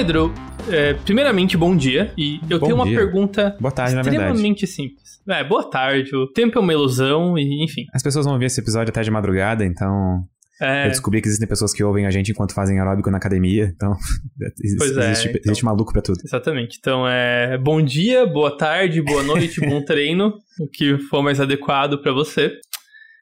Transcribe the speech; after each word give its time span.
Pedro, 0.00 0.32
é, 0.70 0.94
primeiramente, 0.94 1.58
bom 1.58 1.76
dia. 1.76 2.10
E 2.16 2.40
eu 2.48 2.58
Bom 2.58 2.64
tenho 2.66 2.74
uma 2.76 2.86
dia. 2.86 2.96
pergunta 2.96 3.54
Boa 3.60 3.70
tarde, 3.70 3.96
extremamente 4.00 4.66
simples. 4.66 5.20
É, 5.28 5.44
boa 5.44 5.68
tarde. 5.68 6.16
O 6.16 6.26
tempo 6.26 6.58
é 6.58 6.62
uma 6.62 6.72
ilusão 6.72 7.36
e, 7.36 7.62
enfim. 7.62 7.84
As 7.92 8.02
pessoas 8.02 8.24
vão 8.24 8.32
ouvir 8.32 8.46
esse 8.46 8.58
episódio 8.58 8.88
até 8.88 9.02
de 9.02 9.10
madrugada, 9.10 9.62
então 9.62 10.24
É, 10.58 10.86
eu 10.86 10.88
descobri 10.88 11.20
que 11.20 11.28
existem 11.28 11.46
pessoas 11.46 11.74
que 11.74 11.84
ouvem 11.84 12.06
a 12.06 12.10
gente 12.10 12.30
enquanto 12.32 12.54
fazem 12.54 12.78
aeróbico 12.78 13.10
na 13.10 13.18
academia, 13.18 13.70
então 13.76 13.92
existe, 14.64 14.78
Pois 14.78 14.96
é, 14.96 15.10
existe, 15.10 15.28
então. 15.28 15.40
existe 15.44 15.64
maluco 15.66 15.92
pra 15.92 16.00
tudo. 16.00 16.18
Exatamente. 16.24 16.78
Então, 16.80 17.06
é 17.06 17.58
bom 17.58 17.82
dia, 17.82 18.24
boa 18.24 18.56
tarde, 18.56 19.02
boa 19.02 19.22
noite, 19.22 19.60
bom 19.60 19.82
treino, 19.84 20.32
o 20.58 20.66
que 20.66 20.96
for 21.10 21.22
mais 21.22 21.38
adequado 21.42 21.98
pra 22.00 22.10
você. 22.12 22.54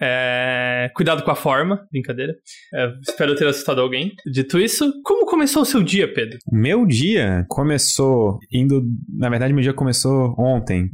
É, 0.00 0.90
cuidado 0.94 1.22
com 1.24 1.30
a 1.30 1.34
forma, 1.34 1.86
brincadeira. 1.90 2.34
É, 2.74 2.92
espero 3.06 3.34
ter 3.34 3.46
assustado 3.46 3.80
alguém. 3.80 4.12
Dito 4.32 4.58
isso, 4.58 4.92
como 5.04 5.26
começou 5.26 5.62
o 5.62 5.66
seu 5.66 5.82
dia, 5.82 6.12
Pedro? 6.12 6.38
Meu 6.52 6.86
dia 6.86 7.44
começou 7.48 8.38
indo. 8.52 8.82
Na 9.08 9.28
verdade, 9.28 9.52
meu 9.52 9.62
dia 9.62 9.74
começou 9.74 10.34
ontem. 10.38 10.88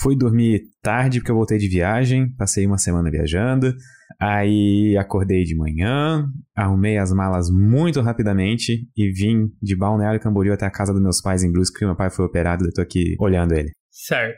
Fui 0.00 0.16
dormir 0.16 0.62
tarde 0.82 1.18
porque 1.18 1.32
eu 1.32 1.36
voltei 1.36 1.58
de 1.58 1.68
viagem, 1.68 2.32
passei 2.36 2.66
uma 2.66 2.78
semana 2.78 3.10
viajando. 3.10 3.74
Aí 4.20 4.96
acordei 4.98 5.44
de 5.44 5.56
manhã, 5.56 6.26
arrumei 6.54 6.98
as 6.98 7.10
malas 7.10 7.48
muito 7.50 8.02
rapidamente 8.02 8.86
e 8.94 9.10
vim 9.10 9.48
de 9.62 9.74
Balneário 9.74 10.20
Camboriú 10.20 10.52
até 10.52 10.66
a 10.66 10.70
casa 10.70 10.92
dos 10.92 11.02
meus 11.02 11.22
pais 11.22 11.42
em 11.42 11.50
Brusque, 11.50 11.72
porque 11.72 11.86
meu 11.86 11.96
pai 11.96 12.10
foi 12.10 12.26
operado 12.26 12.64
e 12.64 12.68
eu 12.68 12.72
tô 12.72 12.82
aqui 12.82 13.16
olhando 13.18 13.54
ele. 13.54 13.70
Certo. 13.90 14.36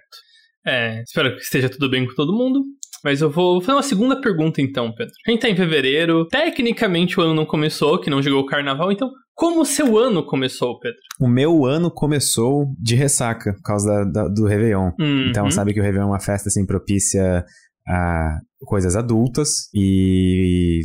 É, 0.64 1.02
espero 1.02 1.34
que 1.34 1.42
esteja 1.42 1.68
tudo 1.68 1.90
bem 1.90 2.06
com 2.06 2.14
todo 2.14 2.32
mundo. 2.32 2.62
Mas 3.04 3.20
eu 3.20 3.30
vou 3.30 3.60
fazer 3.60 3.72
uma 3.76 3.82
segunda 3.82 4.20
pergunta 4.20 4.60
então, 4.60 4.92
Pedro. 4.92 5.12
A 5.26 5.30
gente 5.30 5.40
tá 5.40 5.48
em 5.48 5.56
fevereiro. 5.56 6.26
Tecnicamente 6.28 7.18
o 7.18 7.22
ano 7.22 7.34
não 7.34 7.44
começou, 7.46 7.98
que 8.00 8.08
não 8.10 8.22
chegou 8.22 8.40
o 8.40 8.46
carnaval. 8.46 8.92
Então, 8.92 9.10
como 9.34 9.62
o 9.62 9.64
seu 9.66 9.98
ano 9.98 10.24
começou, 10.24 10.78
Pedro? 10.78 10.98
O 11.20 11.26
meu 11.26 11.64
ano 11.64 11.90
começou 11.90 12.66
de 12.78 12.94
ressaca, 12.94 13.54
por 13.54 13.62
causa 13.62 14.04
da- 14.04 14.04
da- 14.24 14.28
do 14.28 14.44
Réveillon. 14.46 14.90
Uhum. 15.00 15.26
Então, 15.30 15.50
sabe 15.50 15.72
que 15.74 15.80
o 15.80 15.82
Réveillon 15.82 16.06
é 16.06 16.10
uma 16.10 16.20
festa 16.20 16.48
assim 16.48 16.64
propícia 16.66 17.44
a 17.88 18.38
coisas 18.64 18.94
adultas 18.94 19.68
e 19.74 20.80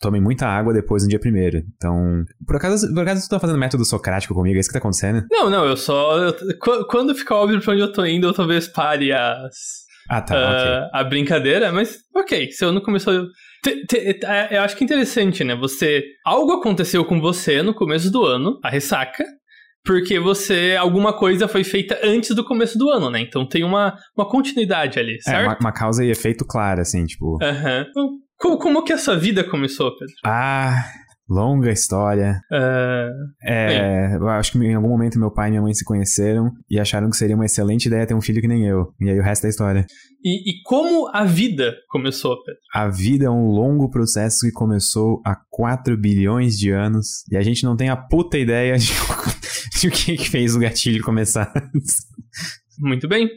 tomem 0.00 0.20
muita 0.20 0.46
água 0.46 0.72
depois 0.72 1.02
do 1.02 1.08
dia 1.08 1.18
primeiro. 1.18 1.58
Então, 1.76 2.24
por 2.46 2.56
acaso, 2.56 2.92
por 2.94 3.02
acaso 3.02 3.20
você 3.22 3.28
tá 3.28 3.40
fazendo 3.40 3.58
método 3.58 3.84
socrático 3.84 4.34
comigo? 4.34 4.56
É 4.56 4.60
isso 4.60 4.68
que 4.68 4.74
tá 4.74 4.78
acontecendo? 4.78 5.24
Não, 5.30 5.50
não, 5.50 5.64
eu 5.66 5.76
só. 5.76 6.16
eu- 6.18 6.34
qu- 6.58 6.86
quando 6.88 7.14
ficar 7.14 7.36
óbvio 7.36 7.60
pra 7.60 7.72
onde 7.72 7.82
eu 7.82 7.92
tô 7.92 8.04
indo, 8.06 8.26
eu 8.26 8.32
talvez 8.34 8.66
pare 8.68 9.12
as, 9.12 9.54
Ah, 10.08 10.22
tá, 10.22 10.34
ok. 10.34 10.70
ah, 10.70 10.90
a 10.92 11.04
brincadeira, 11.04 11.72
mas 11.72 11.98
ok, 12.14 12.50
seu 12.52 12.68
ano 12.68 12.80
começou. 12.80 13.26
Te- 13.62 13.84
te- 13.86 14.24
é, 14.24 14.56
eu 14.56 14.62
acho 14.62 14.76
que 14.76 14.84
é 14.84 14.86
interessante, 14.86 15.42
né? 15.42 15.54
Você. 15.56 16.04
Algo 16.24 16.52
aconteceu 16.52 17.04
com 17.04 17.20
você 17.20 17.62
no 17.62 17.74
começo 17.74 18.10
do 18.10 18.24
ano, 18.24 18.58
a 18.62 18.70
ressaca. 18.70 19.24
Porque 19.84 20.18
você. 20.18 20.76
Alguma 20.78 21.12
coisa 21.12 21.46
foi 21.48 21.62
feita 21.64 21.98
antes 22.02 22.34
do 22.34 22.44
começo 22.44 22.76
do 22.78 22.90
ano, 22.90 23.10
né? 23.10 23.20
Então 23.20 23.46
tem 23.48 23.62
uma, 23.64 23.96
uma 24.16 24.28
continuidade 24.28 24.98
ali, 24.98 25.14
É, 25.16 25.20
certo? 25.22 25.46
uma, 25.46 25.58
uma 25.60 25.72
causa 25.72 26.04
e 26.04 26.10
efeito 26.10 26.44
clara, 26.44 26.82
assim, 26.82 27.04
tipo. 27.04 27.38
Aham. 27.42 27.86
Então, 27.88 28.08
como, 28.38 28.58
como 28.58 28.84
que 28.84 28.92
a 28.92 28.98
sua 28.98 29.16
vida 29.16 29.42
começou, 29.44 29.90
Pedro? 29.96 30.14
Ah, 30.24 30.84
longa 31.28 31.70
história. 31.70 32.40
Ah, 32.52 33.10
É, 33.42 34.14
eu 34.16 34.28
acho 34.28 34.52
que 34.52 34.58
em 34.58 34.74
algum 34.74 34.88
momento 34.88 35.18
meu 35.18 35.32
pai 35.32 35.48
e 35.48 35.50
minha 35.50 35.62
mãe 35.62 35.74
se 35.74 35.84
conheceram 35.84 36.50
e 36.70 36.78
acharam 36.78 37.10
que 37.10 37.16
seria 37.16 37.34
uma 37.36 37.44
excelente 37.46 37.86
ideia 37.86 38.06
ter 38.06 38.14
um 38.14 38.20
filho 38.20 38.40
que 38.40 38.48
nem 38.48 38.66
eu. 38.66 38.92
E 39.00 39.10
aí 39.10 39.18
o 39.18 39.22
resto 39.22 39.46
é 39.46 39.50
história. 39.50 39.84
e, 40.24 40.50
e 40.50 40.62
como 40.64 41.08
a 41.12 41.24
vida 41.24 41.74
começou, 41.88 42.36
Pedro? 42.44 42.60
A 42.74 42.88
vida 42.88 43.26
é 43.26 43.30
um 43.30 43.46
longo 43.48 43.90
processo 43.90 44.46
que 44.46 44.52
começou 44.52 45.20
há 45.24 45.36
4 45.50 45.96
bilhões 45.96 46.56
de 46.58 46.70
anos 46.70 47.24
e 47.30 47.36
a 47.36 47.42
gente 47.42 47.64
não 47.64 47.76
tem 47.76 47.88
a 47.88 47.96
puta 47.96 48.38
ideia 48.38 48.76
de, 48.78 48.92
de 49.80 49.88
o 49.88 49.90
que, 49.90 50.16
que 50.16 50.28
fez 50.30 50.54
o 50.54 50.60
gatilho 50.60 51.02
começar. 51.02 51.52
Muito 52.78 53.08
bem. 53.08 53.28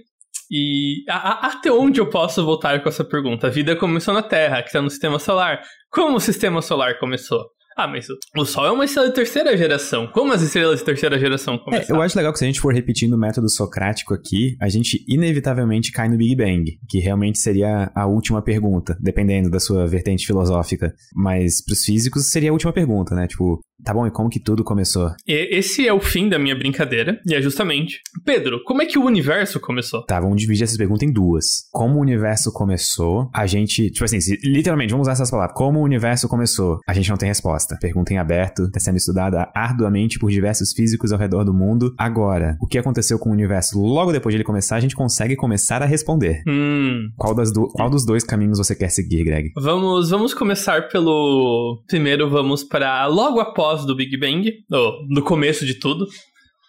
E 0.52 1.04
a- 1.10 1.16
a- 1.48 1.48
até 1.54 1.72
onde 1.72 2.00
eu 2.00 2.10
posso 2.10 2.44
voltar 2.44 2.82
com 2.82 2.90
essa 2.90 3.04
pergunta? 3.06 3.48
A 3.48 3.50
vida 3.52 3.76
começou 3.76 4.14
na 4.14 4.24
Terra, 4.24 4.62
que 4.62 4.68
está 4.70 4.82
no 4.82 4.90
sistema 4.90 5.20
solar. 5.20 5.62
Como 5.92 6.18
o 6.18 6.20
sistema 6.20 6.62
solar 6.62 6.98
começou? 7.00 7.46
Ah, 7.78 7.88
mas 7.88 8.08
o- 8.10 8.46
Sol 8.46 8.66
é 8.66 8.72
uma 8.72 8.86
estrela 8.86 9.08
de 9.10 9.16
terceira 9.16 9.56
geração. 9.58 10.08
Como 10.08 10.34
as 10.34 10.42
estrelas 10.42 10.80
de 10.80 10.86
terceira 10.86 11.18
geração 11.20 11.54
É, 11.56 11.58
começaram? 11.60 11.96
eu 11.96 12.02
acho 12.02 12.18
legal 12.18 12.34
que 12.34 12.40
se 12.40 12.46
a 12.46 12.48
gente 12.48 12.60
for 12.60 12.74
repetindo 12.74 13.14
o 13.14 13.18
método 13.18 13.50
socrático 13.50 14.14
aqui, 14.14 14.56
a 14.60 14.68
gente 14.68 15.04
inevitavelmente 15.08 15.92
cai 15.92 16.10
no 16.10 16.18
Big 16.18 16.36
Bang, 16.36 16.66
que 16.90 17.00
realmente 17.00 17.38
seria 17.40 17.92
a 17.96 18.06
última 18.08 18.42
pergunta, 18.42 18.98
dependendo 19.00 19.50
da 19.50 19.60
sua 19.60 19.86
vertente 19.88 20.26
filosófica. 20.26 20.94
Mas 21.16 21.64
pros 21.64 21.84
físicos 21.86 22.30
seria 22.32 22.50
a 22.50 22.54
última 22.54 22.74
pergunta, 22.74 23.16
né? 23.16 23.28
Tipo, 23.28 23.60
tá 23.84 23.94
bom, 23.94 24.06
e 24.06 24.12
como 24.12 24.30
que 24.30 24.40
tudo 24.42 24.64
começou? 24.64 25.12
Esse 25.28 25.88
é 25.88 25.94
o 25.94 26.00
fim 26.02 26.28
da 26.28 26.38
minha 26.40 26.56
brincadeira, 26.56 27.20
e 27.28 27.34
é 27.36 27.42
justamente. 27.42 28.00
Pedro, 28.26 28.62
como 28.66 28.82
é 28.82 28.86
que 28.86 28.98
o 28.98 29.06
universo 29.06 29.60
começou? 29.60 30.06
Tá, 30.06 30.20
vamos 30.20 30.42
dividir 30.42 30.64
essa 30.64 30.78
pergunta 30.78 31.06
em 31.06 31.12
duas. 31.14 31.68
Como 31.72 31.96
o 31.98 32.02
universo 32.02 32.52
começou, 32.52 33.30
a 33.34 33.46
gente. 33.46 33.90
Tipo 33.92 34.06
assim, 34.06 34.20
se- 34.20 34.38
literalmente, 34.44 34.92
vamos 34.92 35.06
usar 35.06 35.14
essas 35.14 35.32
palavras. 35.32 35.56
Como 35.56 35.80
o 35.80 35.84
universo 35.84 36.28
começou? 36.28 36.80
A 36.88 36.94
gente 36.94 37.10
não 37.10 37.18
tem 37.18 37.30
resposta. 37.30 37.59
Pergunta 37.80 38.14
em 38.14 38.18
aberto, 38.18 38.64
está 38.66 38.80
sendo 38.80 38.98
estudada 38.98 39.50
arduamente 39.56 40.18
por 40.20 40.30
diversos 40.30 40.72
físicos 40.74 41.12
ao 41.12 41.20
redor 41.20 41.44
do 41.44 41.54
mundo. 41.54 41.94
Agora, 41.98 42.58
o 42.62 42.68
que 42.68 42.78
aconteceu 42.78 43.18
com 43.20 43.30
o 43.30 43.34
universo 43.34 43.80
logo 43.80 44.12
depois 44.12 44.34
de 44.34 44.38
ele 44.38 44.44
começar, 44.44 44.76
a 44.76 44.80
gente 44.80 44.96
consegue 44.96 45.36
começar 45.36 45.82
a 45.82 45.86
responder. 45.86 46.42
Hum. 46.48 47.10
Qual, 47.18 47.34
das 47.36 47.52
do- 47.52 47.68
qual 47.70 47.90
dos 47.90 48.06
dois 48.06 48.24
caminhos 48.24 48.58
você 48.58 48.76
quer 48.76 48.90
seguir, 48.90 49.24
Greg? 49.24 49.52
Vamos, 49.56 50.10
vamos 50.10 50.34
começar 50.34 50.88
pelo. 50.90 51.84
Primeiro, 51.88 52.30
vamos 52.30 52.64
para 52.64 53.06
logo 53.08 53.40
após 53.40 53.86
do 53.86 53.96
Big 53.96 54.18
Bang, 54.18 54.52
ou 54.72 54.94
no 55.10 55.22
começo 55.24 55.66
de 55.66 55.76
tudo. 55.76 56.06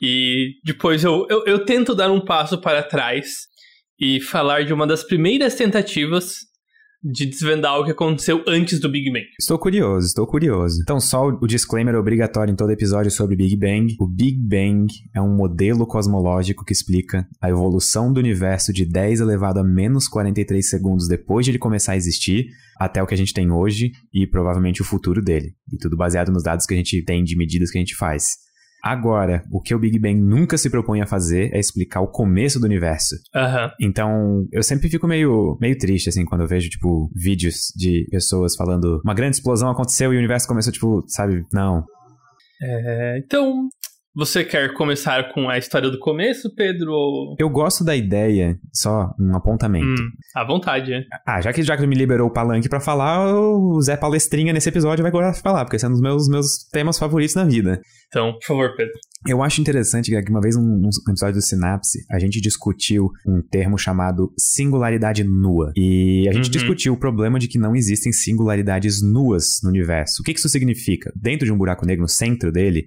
E 0.02 0.54
depois 0.64 1.04
eu, 1.04 1.26
eu, 1.28 1.44
eu 1.46 1.64
tento 1.64 1.94
dar 1.94 2.10
um 2.10 2.24
passo 2.24 2.58
para 2.58 2.82
trás 2.82 3.26
e 4.00 4.20
falar 4.20 4.64
de 4.64 4.72
uma 4.72 4.86
das 4.86 5.04
primeiras 5.04 5.54
tentativas 5.54 6.36
de 7.02 7.26
desvendar 7.26 7.78
o 7.78 7.84
que 7.84 7.92
aconteceu 7.92 8.44
antes 8.46 8.78
do 8.78 8.90
Big 8.90 9.10
Bang. 9.10 9.24
Estou 9.38 9.58
curioso, 9.58 10.06
estou 10.06 10.26
curioso. 10.26 10.80
Então, 10.82 11.00
só 11.00 11.28
o 11.28 11.46
disclaimer 11.46 11.94
obrigatório 11.94 12.52
em 12.52 12.56
todo 12.56 12.70
episódio 12.70 13.10
sobre 13.10 13.36
Big 13.36 13.56
Bang. 13.56 13.96
O 13.98 14.06
Big 14.06 14.38
Bang 14.38 14.86
é 15.14 15.20
um 15.20 15.34
modelo 15.34 15.86
cosmológico 15.86 16.64
que 16.64 16.72
explica 16.72 17.26
a 17.40 17.48
evolução 17.48 18.12
do 18.12 18.20
universo 18.20 18.72
de 18.72 18.84
10 18.84 19.20
elevado 19.20 19.60
a 19.60 19.64
menos 19.64 20.08
43 20.08 20.68
segundos 20.68 21.08
depois 21.08 21.44
de 21.44 21.52
ele 21.52 21.58
começar 21.58 21.92
a 21.92 21.96
existir, 21.96 22.48
até 22.78 23.02
o 23.02 23.06
que 23.06 23.14
a 23.14 23.16
gente 23.18 23.32
tem 23.32 23.50
hoje 23.50 23.92
e 24.12 24.26
provavelmente 24.26 24.82
o 24.82 24.84
futuro 24.84 25.22
dele. 25.22 25.54
E 25.72 25.78
tudo 25.78 25.96
baseado 25.96 26.30
nos 26.30 26.42
dados 26.42 26.66
que 26.66 26.74
a 26.74 26.76
gente 26.76 27.02
tem 27.04 27.24
de 27.24 27.36
medidas 27.36 27.70
que 27.70 27.78
a 27.78 27.80
gente 27.80 27.96
faz. 27.96 28.49
Agora, 28.82 29.42
o 29.50 29.60
que 29.60 29.74
o 29.74 29.78
Big 29.78 29.98
Bang 29.98 30.20
nunca 30.20 30.56
se 30.56 30.70
propõe 30.70 31.00
a 31.00 31.06
fazer 31.06 31.54
é 31.54 31.58
explicar 31.58 32.00
o 32.00 32.08
começo 32.08 32.58
do 32.58 32.66
universo. 32.66 33.16
Aham. 33.34 33.70
Então, 33.80 34.46
eu 34.52 34.62
sempre 34.62 34.88
fico 34.88 35.06
meio, 35.06 35.56
meio 35.60 35.76
triste, 35.76 36.08
assim, 36.08 36.24
quando 36.24 36.42
eu 36.42 36.48
vejo, 36.48 36.68
tipo, 36.68 37.10
vídeos 37.14 37.72
de 37.76 38.06
pessoas 38.10 38.56
falando 38.56 39.00
uma 39.04 39.14
grande 39.14 39.36
explosão 39.36 39.70
aconteceu 39.70 40.12
e 40.12 40.16
o 40.16 40.18
universo 40.18 40.48
começou, 40.48 40.72
tipo, 40.72 41.04
sabe? 41.06 41.44
Não. 41.52 41.84
É, 42.62 43.18
então, 43.24 43.68
você 44.14 44.44
quer 44.44 44.74
começar 44.74 45.32
com 45.32 45.48
a 45.48 45.56
história 45.58 45.90
do 45.90 45.98
começo, 45.98 46.52
Pedro? 46.54 46.90
Ou... 46.92 47.36
Eu 47.38 47.48
gosto 47.48 47.84
da 47.84 47.94
ideia, 47.94 48.58
só 48.72 49.14
um 49.18 49.34
apontamento. 49.36 49.86
Hum, 49.86 50.10
à 50.34 50.44
vontade, 50.44 50.90
né? 50.90 51.04
Ah, 51.26 51.40
já 51.40 51.52
que 51.52 51.62
já 51.62 51.76
que 51.76 51.86
me 51.86 51.94
liberou 51.94 52.28
o 52.28 52.32
palanque 52.32 52.68
pra 52.68 52.80
falar, 52.80 53.32
o 53.34 53.80
Zé 53.80 53.96
Palestrinha 53.96 54.52
nesse 54.52 54.68
episódio 54.68 55.02
vai 55.02 55.12
gostar 55.12 55.32
de 55.32 55.40
falar, 55.40 55.64
porque 55.64 55.76
esse 55.76 55.84
é 55.84 55.88
um 55.88 55.92
dos 55.92 56.00
meus, 56.00 56.28
meus 56.28 56.64
temas 56.72 56.98
favoritos 56.98 57.34
na 57.34 57.44
vida. 57.44 57.80
Então, 58.08 58.32
por 58.32 58.44
favor, 58.44 58.76
Pedro. 58.76 58.92
Eu 59.28 59.42
acho 59.42 59.60
interessante 59.60 60.10
que 60.10 60.30
uma 60.30 60.40
vez 60.40 60.56
num, 60.56 60.88
episódio 61.08 61.34
do 61.36 61.42
Sinapse, 61.42 62.04
a 62.10 62.18
gente 62.18 62.40
discutiu 62.40 63.10
um 63.26 63.42
termo 63.42 63.76
chamado 63.78 64.32
singularidade 64.36 65.22
nua. 65.22 65.72
E 65.76 66.26
a 66.28 66.32
gente 66.32 66.46
Uhum. 66.46 66.50
discutiu 66.50 66.92
o 66.94 66.96
problema 66.96 67.38
de 67.38 67.46
que 67.46 67.58
não 67.58 67.76
existem 67.76 68.12
singularidades 68.12 69.02
nuas 69.02 69.60
no 69.62 69.68
universo. 69.68 70.22
O 70.22 70.24
que 70.24 70.32
isso 70.32 70.48
significa? 70.48 71.12
Dentro 71.14 71.44
de 71.44 71.52
um 71.52 71.58
buraco 71.58 71.86
negro, 71.86 72.02
no 72.02 72.08
centro 72.08 72.50
dele, 72.50 72.86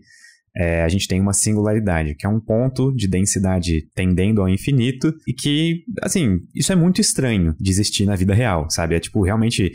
é, 0.55 0.83
a 0.83 0.89
gente 0.89 1.07
tem 1.07 1.19
uma 1.19 1.33
singularidade, 1.33 2.15
que 2.15 2.25
é 2.25 2.29
um 2.29 2.39
ponto 2.39 2.93
de 2.95 3.07
densidade 3.07 3.87
tendendo 3.95 4.41
ao 4.41 4.47
infinito 4.49 5.11
e 5.27 5.33
que, 5.33 5.83
assim, 6.01 6.39
isso 6.53 6.71
é 6.71 6.75
muito 6.75 7.01
estranho 7.01 7.55
de 7.59 7.71
existir 7.71 8.05
na 8.05 8.15
vida 8.15 8.33
real, 8.33 8.67
sabe? 8.69 8.95
É 8.95 8.99
tipo, 8.99 9.23
realmente, 9.23 9.71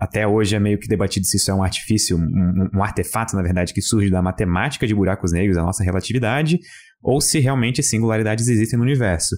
até 0.00 0.26
hoje 0.26 0.56
é 0.56 0.60
meio 0.60 0.78
que 0.78 0.88
debatido 0.88 1.26
se 1.26 1.36
isso 1.36 1.50
é 1.50 1.54
um 1.54 1.62
artifício, 1.62 2.16
um, 2.16 2.68
um- 2.74 2.82
artefato, 2.82 3.36
na 3.36 3.42
verdade, 3.42 3.74
que 3.74 3.82
surge 3.82 4.08
da 4.10 4.22
matemática 4.22 4.86
de 4.86 4.94
buracos 4.94 5.32
negros, 5.32 5.56
da 5.56 5.62
nossa 5.62 5.84
relatividade, 5.84 6.58
ou 7.02 7.20
se 7.20 7.38
realmente 7.38 7.82
singularidades 7.82 8.48
existem 8.48 8.78
no 8.78 8.84
universo. 8.84 9.36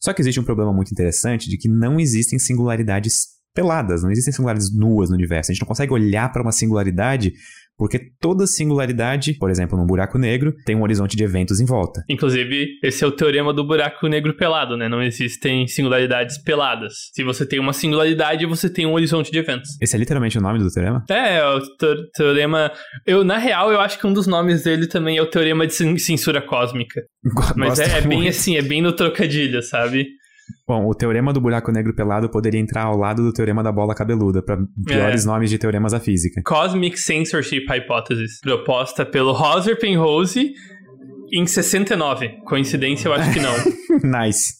Só 0.00 0.12
que 0.12 0.22
existe 0.22 0.38
um 0.38 0.44
problema 0.44 0.72
muito 0.72 0.92
interessante 0.92 1.50
de 1.50 1.56
que 1.56 1.68
não 1.68 1.98
existem 1.98 2.38
singularidades 2.38 3.34
peladas, 3.54 4.02
não 4.02 4.10
existem 4.10 4.32
singularidades 4.32 4.72
nuas 4.76 5.08
no 5.08 5.16
universo. 5.16 5.50
A 5.50 5.54
gente 5.54 5.62
não 5.62 5.68
consegue 5.68 5.92
olhar 5.92 6.30
para 6.30 6.42
uma 6.42 6.52
singularidade 6.52 7.32
Porque 7.76 8.00
toda 8.20 8.46
singularidade, 8.46 9.34
por 9.34 9.50
exemplo, 9.50 9.78
num 9.78 9.86
buraco 9.86 10.18
negro, 10.18 10.54
tem 10.64 10.74
um 10.74 10.82
horizonte 10.82 11.16
de 11.16 11.22
eventos 11.22 11.60
em 11.60 11.66
volta. 11.66 12.02
Inclusive, 12.08 12.66
esse 12.82 13.04
é 13.04 13.06
o 13.06 13.12
teorema 13.12 13.52
do 13.52 13.64
buraco 13.64 14.06
negro 14.08 14.34
pelado, 14.34 14.76
né? 14.76 14.88
Não 14.88 15.02
existem 15.02 15.66
singularidades 15.66 16.38
peladas. 16.38 16.94
Se 17.12 17.22
você 17.22 17.46
tem 17.46 17.58
uma 17.58 17.72
singularidade, 17.72 18.46
você 18.46 18.70
tem 18.70 18.86
um 18.86 18.92
horizonte 18.92 19.30
de 19.30 19.38
eventos. 19.38 19.70
Esse 19.80 19.94
é 19.94 19.98
literalmente 19.98 20.38
o 20.38 20.40
nome 20.40 20.58
do 20.58 20.70
teorema? 20.70 21.04
É, 21.10 21.36
é 21.36 21.46
o 21.46 21.60
teorema. 22.14 22.72
Eu, 23.06 23.22
na 23.24 23.38
real, 23.38 23.70
eu 23.70 23.80
acho 23.80 23.98
que 23.98 24.06
um 24.06 24.12
dos 24.12 24.26
nomes 24.26 24.64
dele 24.64 24.86
também 24.86 25.18
é 25.18 25.22
o 25.22 25.26
teorema 25.26 25.66
de 25.66 25.74
censura 25.98 26.40
cósmica. 26.40 27.02
Mas 27.56 27.78
é, 27.78 27.98
é 27.98 28.00
bem 28.00 28.28
assim, 28.28 28.56
é 28.56 28.62
bem 28.62 28.80
no 28.80 28.92
trocadilho, 28.92 29.62
sabe? 29.62 30.06
Bom, 30.66 30.86
o 30.86 30.94
teorema 30.94 31.32
do 31.32 31.40
buraco 31.40 31.70
negro 31.70 31.94
pelado 31.94 32.28
poderia 32.28 32.60
entrar 32.60 32.84
ao 32.84 32.96
lado 32.96 33.22
do 33.22 33.32
teorema 33.32 33.62
da 33.62 33.70
bola 33.70 33.94
cabeluda, 33.94 34.42
para 34.42 34.58
piores 34.84 35.24
é. 35.24 35.26
nomes 35.26 35.50
de 35.50 35.58
teoremas 35.58 35.92
da 35.92 36.00
física. 36.00 36.42
Cosmic 36.44 36.98
Censorship 36.98 37.66
Hypothesis, 37.68 38.40
proposta 38.40 39.04
pelo 39.06 39.30
Hauser 39.30 39.78
Penrose 39.78 40.52
em 41.32 41.46
69. 41.46 42.28
Coincidência, 42.44 43.08
eu 43.08 43.14
acho 43.14 43.32
que 43.32 43.40
não. 43.40 43.54
nice. 44.22 44.54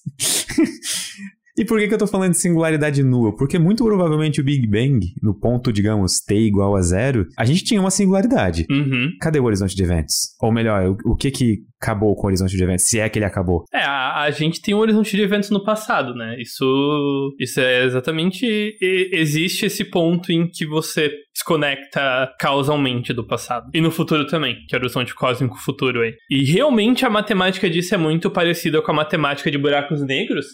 E 1.57 1.65
por 1.65 1.79
que, 1.79 1.89
que 1.89 1.95
eu 1.95 1.99
tô 1.99 2.07
falando 2.07 2.33
de 2.33 2.41
singularidade 2.41 3.03
nua? 3.03 3.35
Porque 3.35 3.59
muito 3.59 3.85
provavelmente 3.85 4.41
o 4.41 4.45
Big 4.45 4.67
Bang, 4.67 5.01
no 5.23 5.35
ponto, 5.35 5.73
digamos, 5.73 6.21
t 6.21 6.35
igual 6.35 6.77
a 6.77 6.83
zero, 6.83 7.27
a 7.37 7.45
gente 7.45 7.65
tinha 7.65 7.81
uma 7.81 7.91
singularidade. 7.91 8.67
Uhum. 8.71 9.11
Cadê 9.21 9.41
o 9.41 9.45
horizonte 9.45 9.75
de 9.75 9.83
eventos? 9.83 10.35
Ou 10.41 10.53
melhor, 10.53 10.97
o, 11.05 11.13
o 11.13 11.17
que 11.17 11.31
que 11.31 11.59
acabou 11.81 12.15
com 12.15 12.25
o 12.25 12.27
horizonte 12.27 12.57
de 12.57 12.63
eventos, 12.63 12.87
se 12.87 12.99
é 12.99 13.09
que 13.09 13.19
ele 13.19 13.27
acabou. 13.27 13.65
É, 13.73 13.83
a, 13.83 14.23
a, 14.23 14.31
gente 14.31 14.61
tem 14.61 14.75
um 14.75 14.79
horizonte 14.79 15.17
de 15.17 15.23
eventos 15.23 15.51
no 15.51 15.63
passado, 15.63 16.15
né? 16.15 16.37
Isso, 16.41 17.35
isso 17.39 17.61
é 17.61 17.85
exatamente. 17.85 18.77
existe 18.81 19.67
esse 19.67 19.85
ponto 19.85 20.33
em 20.33 20.49
que 20.49 20.67
você 20.67 21.11
desconecta 21.35 22.33
causalmente 22.41 23.13
do 23.13 23.27
passado. 23.27 23.71
E 23.75 23.81
no 23.81 23.91
futuro 23.91 24.27
também, 24.27 24.57
que 24.69 24.75
é 24.75 24.79
o 24.79 24.83
horizonte 24.83 25.15
cósmico 25.15 25.59
futuro 25.59 26.01
aí. 26.01 26.15
E 26.31 26.45
realmente 26.45 27.05
a 27.05 27.11
matemática 27.11 27.69
disso 27.69 27.95
é 27.95 27.99
muito 27.99 28.31
parecida 28.31 28.81
com 28.83 28.91
a 28.91 28.95
matemática 28.95 29.51
de 29.51 29.59
buracos 29.59 30.05
negros. 30.05 30.47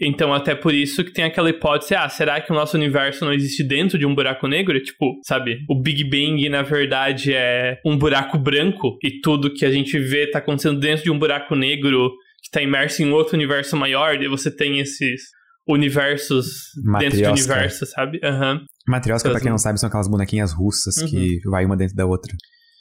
Então, 0.00 0.32
até 0.32 0.54
por 0.54 0.72
isso 0.72 1.02
que 1.02 1.12
tem 1.12 1.24
aquela 1.24 1.50
hipótese, 1.50 1.94
ah, 1.94 2.08
será 2.08 2.40
que 2.40 2.52
o 2.52 2.54
nosso 2.54 2.76
universo 2.76 3.24
não 3.24 3.32
existe 3.32 3.64
dentro 3.64 3.98
de 3.98 4.06
um 4.06 4.14
buraco 4.14 4.46
negro? 4.46 4.80
Tipo, 4.80 5.18
sabe, 5.24 5.58
o 5.68 5.74
Big 5.74 6.04
Bang, 6.04 6.48
na 6.48 6.62
verdade, 6.62 7.34
é 7.34 7.80
um 7.84 7.98
buraco 7.98 8.38
branco 8.38 8.96
e 9.02 9.20
tudo 9.20 9.52
que 9.52 9.64
a 9.64 9.70
gente 9.70 9.98
vê 9.98 10.30
tá 10.30 10.38
acontecendo 10.38 10.78
dentro 10.78 11.02
de 11.02 11.10
um 11.10 11.18
buraco 11.18 11.56
negro 11.56 12.12
que 12.42 12.50
tá 12.50 12.62
imerso 12.62 13.02
em 13.02 13.10
outro 13.10 13.34
universo 13.34 13.76
maior, 13.76 14.22
e 14.22 14.28
você 14.28 14.54
tem 14.54 14.78
esses 14.78 15.22
universos 15.66 16.46
Matriosca. 16.82 16.98
dentro 16.98 17.18
de 17.18 17.40
universo, 17.40 17.86
sabe? 17.86 18.20
Uhum. 18.22 18.60
Matriosca, 18.86 19.30
pra 19.30 19.40
quem 19.40 19.50
não 19.50 19.58
sabe, 19.58 19.78
são 19.78 19.88
aquelas 19.88 20.08
bonequinhas 20.08 20.52
russas 20.52 20.96
uhum. 20.96 21.08
que 21.08 21.40
vai 21.44 21.64
uma 21.64 21.76
dentro 21.76 21.96
da 21.96 22.06
outra. 22.06 22.32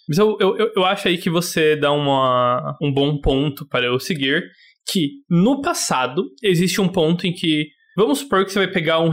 Mas 0.07 0.17
eu, 0.17 0.37
eu, 0.39 0.71
eu 0.73 0.85
acho 0.85 1.09
aí 1.09 1.17
que 1.17 1.29
você 1.29 1.75
dá 1.75 1.91
uma, 1.91 2.77
um 2.81 2.93
bom 2.93 3.19
ponto 3.19 3.67
para 3.67 3.87
eu 3.87 3.99
seguir, 3.99 4.43
que 4.89 5.09
no 5.29 5.61
passado 5.61 6.23
existe 6.43 6.79
um 6.81 6.87
ponto 6.87 7.27
em 7.27 7.33
que 7.33 7.67
Vamos 7.97 8.19
supor 8.19 8.45
que 8.45 8.51
você 8.51 8.59
vai 8.59 8.67
pegar 8.67 8.99
um, 8.99 9.09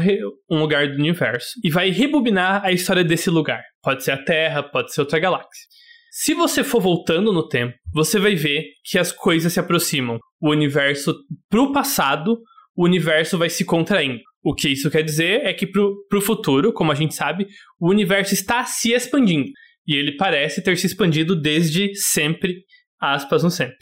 um, 0.50 0.61
lugar 0.61 0.87
do 0.88 0.99
universo 0.99 1.59
e 1.65 1.71
vai 1.71 1.88
rebobinar 1.88 2.62
a 2.62 2.71
história 2.71 3.03
desse 3.03 3.31
lugar. 3.31 3.62
Pode 3.82 4.05
ser 4.05 4.11
a 4.11 4.23
Terra, 4.23 4.62
pode 4.62 4.93
ser 4.93 5.00
outra 5.00 5.19
galáxia. 5.19 5.65
Se 6.11 6.35
você 6.35 6.62
for 6.62 6.82
voltando 6.82 7.32
no 7.32 7.49
tempo, 7.49 7.75
você 7.94 8.19
vai 8.19 8.35
ver 8.35 8.67
que 8.85 8.99
as 8.99 9.11
coisas 9.11 9.55
se 9.55 9.59
aproximam. 9.59 10.19
O 10.38 10.50
universo, 10.50 11.17
pro 11.49 11.73
passado, 11.73 12.38
o 12.76 12.85
universo 12.85 13.38
vai 13.38 13.49
se 13.49 13.65
contraindo. 13.65 14.21
O 14.43 14.55
que 14.55 14.69
isso 14.69 14.91
quer 14.91 15.03
dizer 15.03 15.47
é 15.47 15.55
que 15.55 15.67
pro, 15.67 15.97
pro 16.11 16.21
futuro, 16.21 16.71
como 16.71 16.93
a 16.93 16.94
gente 16.94 17.15
sabe, 17.15 17.47
o 17.81 17.88
universo 17.88 18.35
está 18.35 18.67
se 18.67 18.93
expandindo. 18.93 19.50
E 19.87 19.97
ele 19.97 20.15
parece 20.19 20.62
ter 20.62 20.76
se 20.76 20.87
expandido 20.87 21.35
desde 21.35 21.94
sempre, 21.94 22.65
aspas 23.00 23.43
no 23.43 23.50
sempre. 23.50 23.79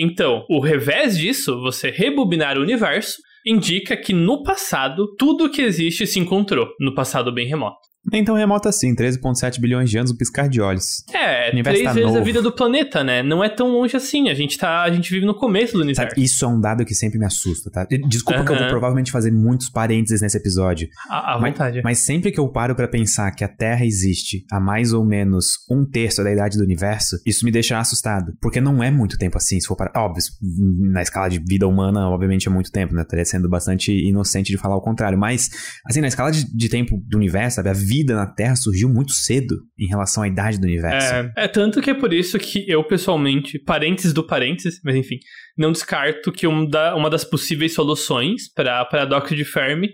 Então, 0.00 0.46
o 0.48 0.60
revés 0.60 1.18
disso, 1.18 1.60
você 1.60 1.90
rebobinar 1.90 2.56
o 2.56 2.62
universo, 2.62 3.16
indica 3.44 3.96
que 3.96 4.12
no 4.12 4.44
passado 4.44 5.16
tudo 5.16 5.50
que 5.50 5.60
existe 5.60 6.06
se 6.06 6.20
encontrou, 6.20 6.68
no 6.78 6.94
passado 6.94 7.32
bem 7.34 7.48
remoto. 7.48 7.87
Nem 8.12 8.24
tão 8.24 8.34
remoto 8.34 8.68
assim, 8.68 8.94
13,7 8.94 9.60
bilhões 9.60 9.90
de 9.90 9.98
anos, 9.98 10.10
um 10.10 10.16
piscar 10.16 10.48
de 10.48 10.60
olhos. 10.60 11.04
É, 11.12 11.50
três 11.62 11.82
tá 11.82 11.92
vezes 11.92 12.08
novo. 12.08 12.18
a 12.18 12.24
vida 12.24 12.42
do 12.42 12.52
planeta, 12.52 13.04
né? 13.04 13.22
Não 13.22 13.42
é 13.42 13.48
tão 13.48 13.68
longe 13.68 13.96
assim, 13.96 14.28
a 14.28 14.34
gente, 14.34 14.58
tá, 14.58 14.82
a 14.82 14.90
gente 14.90 15.10
vive 15.10 15.26
no 15.26 15.34
começo 15.34 15.74
do 15.74 15.82
universo. 15.82 16.10
Sabe, 16.10 16.24
isso 16.24 16.44
é 16.44 16.48
um 16.48 16.60
dado 16.60 16.84
que 16.84 16.94
sempre 16.94 17.18
me 17.18 17.26
assusta, 17.26 17.70
tá? 17.70 17.86
Desculpa 18.08 18.44
que 18.44 18.52
eu 18.52 18.58
vou 18.58 18.68
provavelmente 18.68 19.10
fazer 19.10 19.30
muitos 19.30 19.68
parênteses 19.68 20.20
nesse 20.20 20.36
episódio. 20.36 20.88
À, 21.08 21.34
à 21.34 21.38
vontade. 21.38 21.80
Mas 21.82 21.98
sempre 21.98 22.30
que 22.30 22.40
eu 22.40 22.48
paro 22.48 22.74
para 22.74 22.88
pensar 22.88 23.30
que 23.32 23.44
a 23.44 23.48
Terra 23.48 23.84
existe 23.84 24.44
há 24.50 24.60
mais 24.60 24.92
ou 24.92 25.04
menos 25.04 25.58
um 25.70 25.84
terço 25.84 26.22
da 26.22 26.32
idade 26.32 26.56
do 26.56 26.64
universo, 26.64 27.16
isso 27.26 27.44
me 27.44 27.50
deixa 27.50 27.78
assustado. 27.78 28.32
Porque 28.40 28.60
não 28.60 28.82
é 28.82 28.90
muito 28.90 29.18
tempo 29.18 29.36
assim, 29.36 29.60
se 29.60 29.66
for 29.66 29.76
para... 29.76 29.90
Óbvio, 29.96 30.22
na 30.92 31.02
escala 31.02 31.28
de 31.28 31.38
vida 31.38 31.66
humana, 31.66 32.08
obviamente 32.08 32.48
é 32.48 32.50
muito 32.50 32.70
tempo, 32.70 32.94
né? 32.94 33.02
Estaria 33.02 33.24
sendo 33.24 33.48
bastante 33.48 33.92
inocente 33.92 34.50
de 34.50 34.58
falar 34.58 34.76
o 34.76 34.80
contrário. 34.80 35.18
Mas, 35.18 35.50
assim, 35.84 36.00
na 36.00 36.08
escala 36.08 36.30
de, 36.30 36.44
de 36.44 36.68
tempo 36.68 37.02
do 37.06 37.16
universo, 37.16 37.56
sabe? 37.56 37.68
A 37.68 37.72
vida 37.72 37.97
na 38.04 38.26
Terra 38.26 38.56
surgiu 38.56 38.88
muito 38.88 39.12
cedo 39.12 39.56
em 39.78 39.86
relação 39.86 40.22
à 40.22 40.28
idade 40.28 40.58
do 40.58 40.64
universo. 40.64 41.14
É, 41.14 41.32
é 41.36 41.48
tanto 41.48 41.80
que 41.80 41.90
é 41.90 41.94
por 41.94 42.12
isso 42.12 42.38
que 42.38 42.64
eu, 42.68 42.82
pessoalmente, 42.84 43.58
parênteses 43.58 44.12
do 44.12 44.26
parênteses, 44.26 44.80
mas 44.84 44.96
enfim, 44.96 45.18
não 45.56 45.72
descarto 45.72 46.32
que 46.32 46.46
um 46.46 46.68
da, 46.68 46.94
uma 46.94 47.10
das 47.10 47.24
possíveis 47.24 47.74
soluções 47.74 48.52
para 48.52 48.84
paradoxo 48.84 49.34
de 49.34 49.44
Fermi 49.44 49.90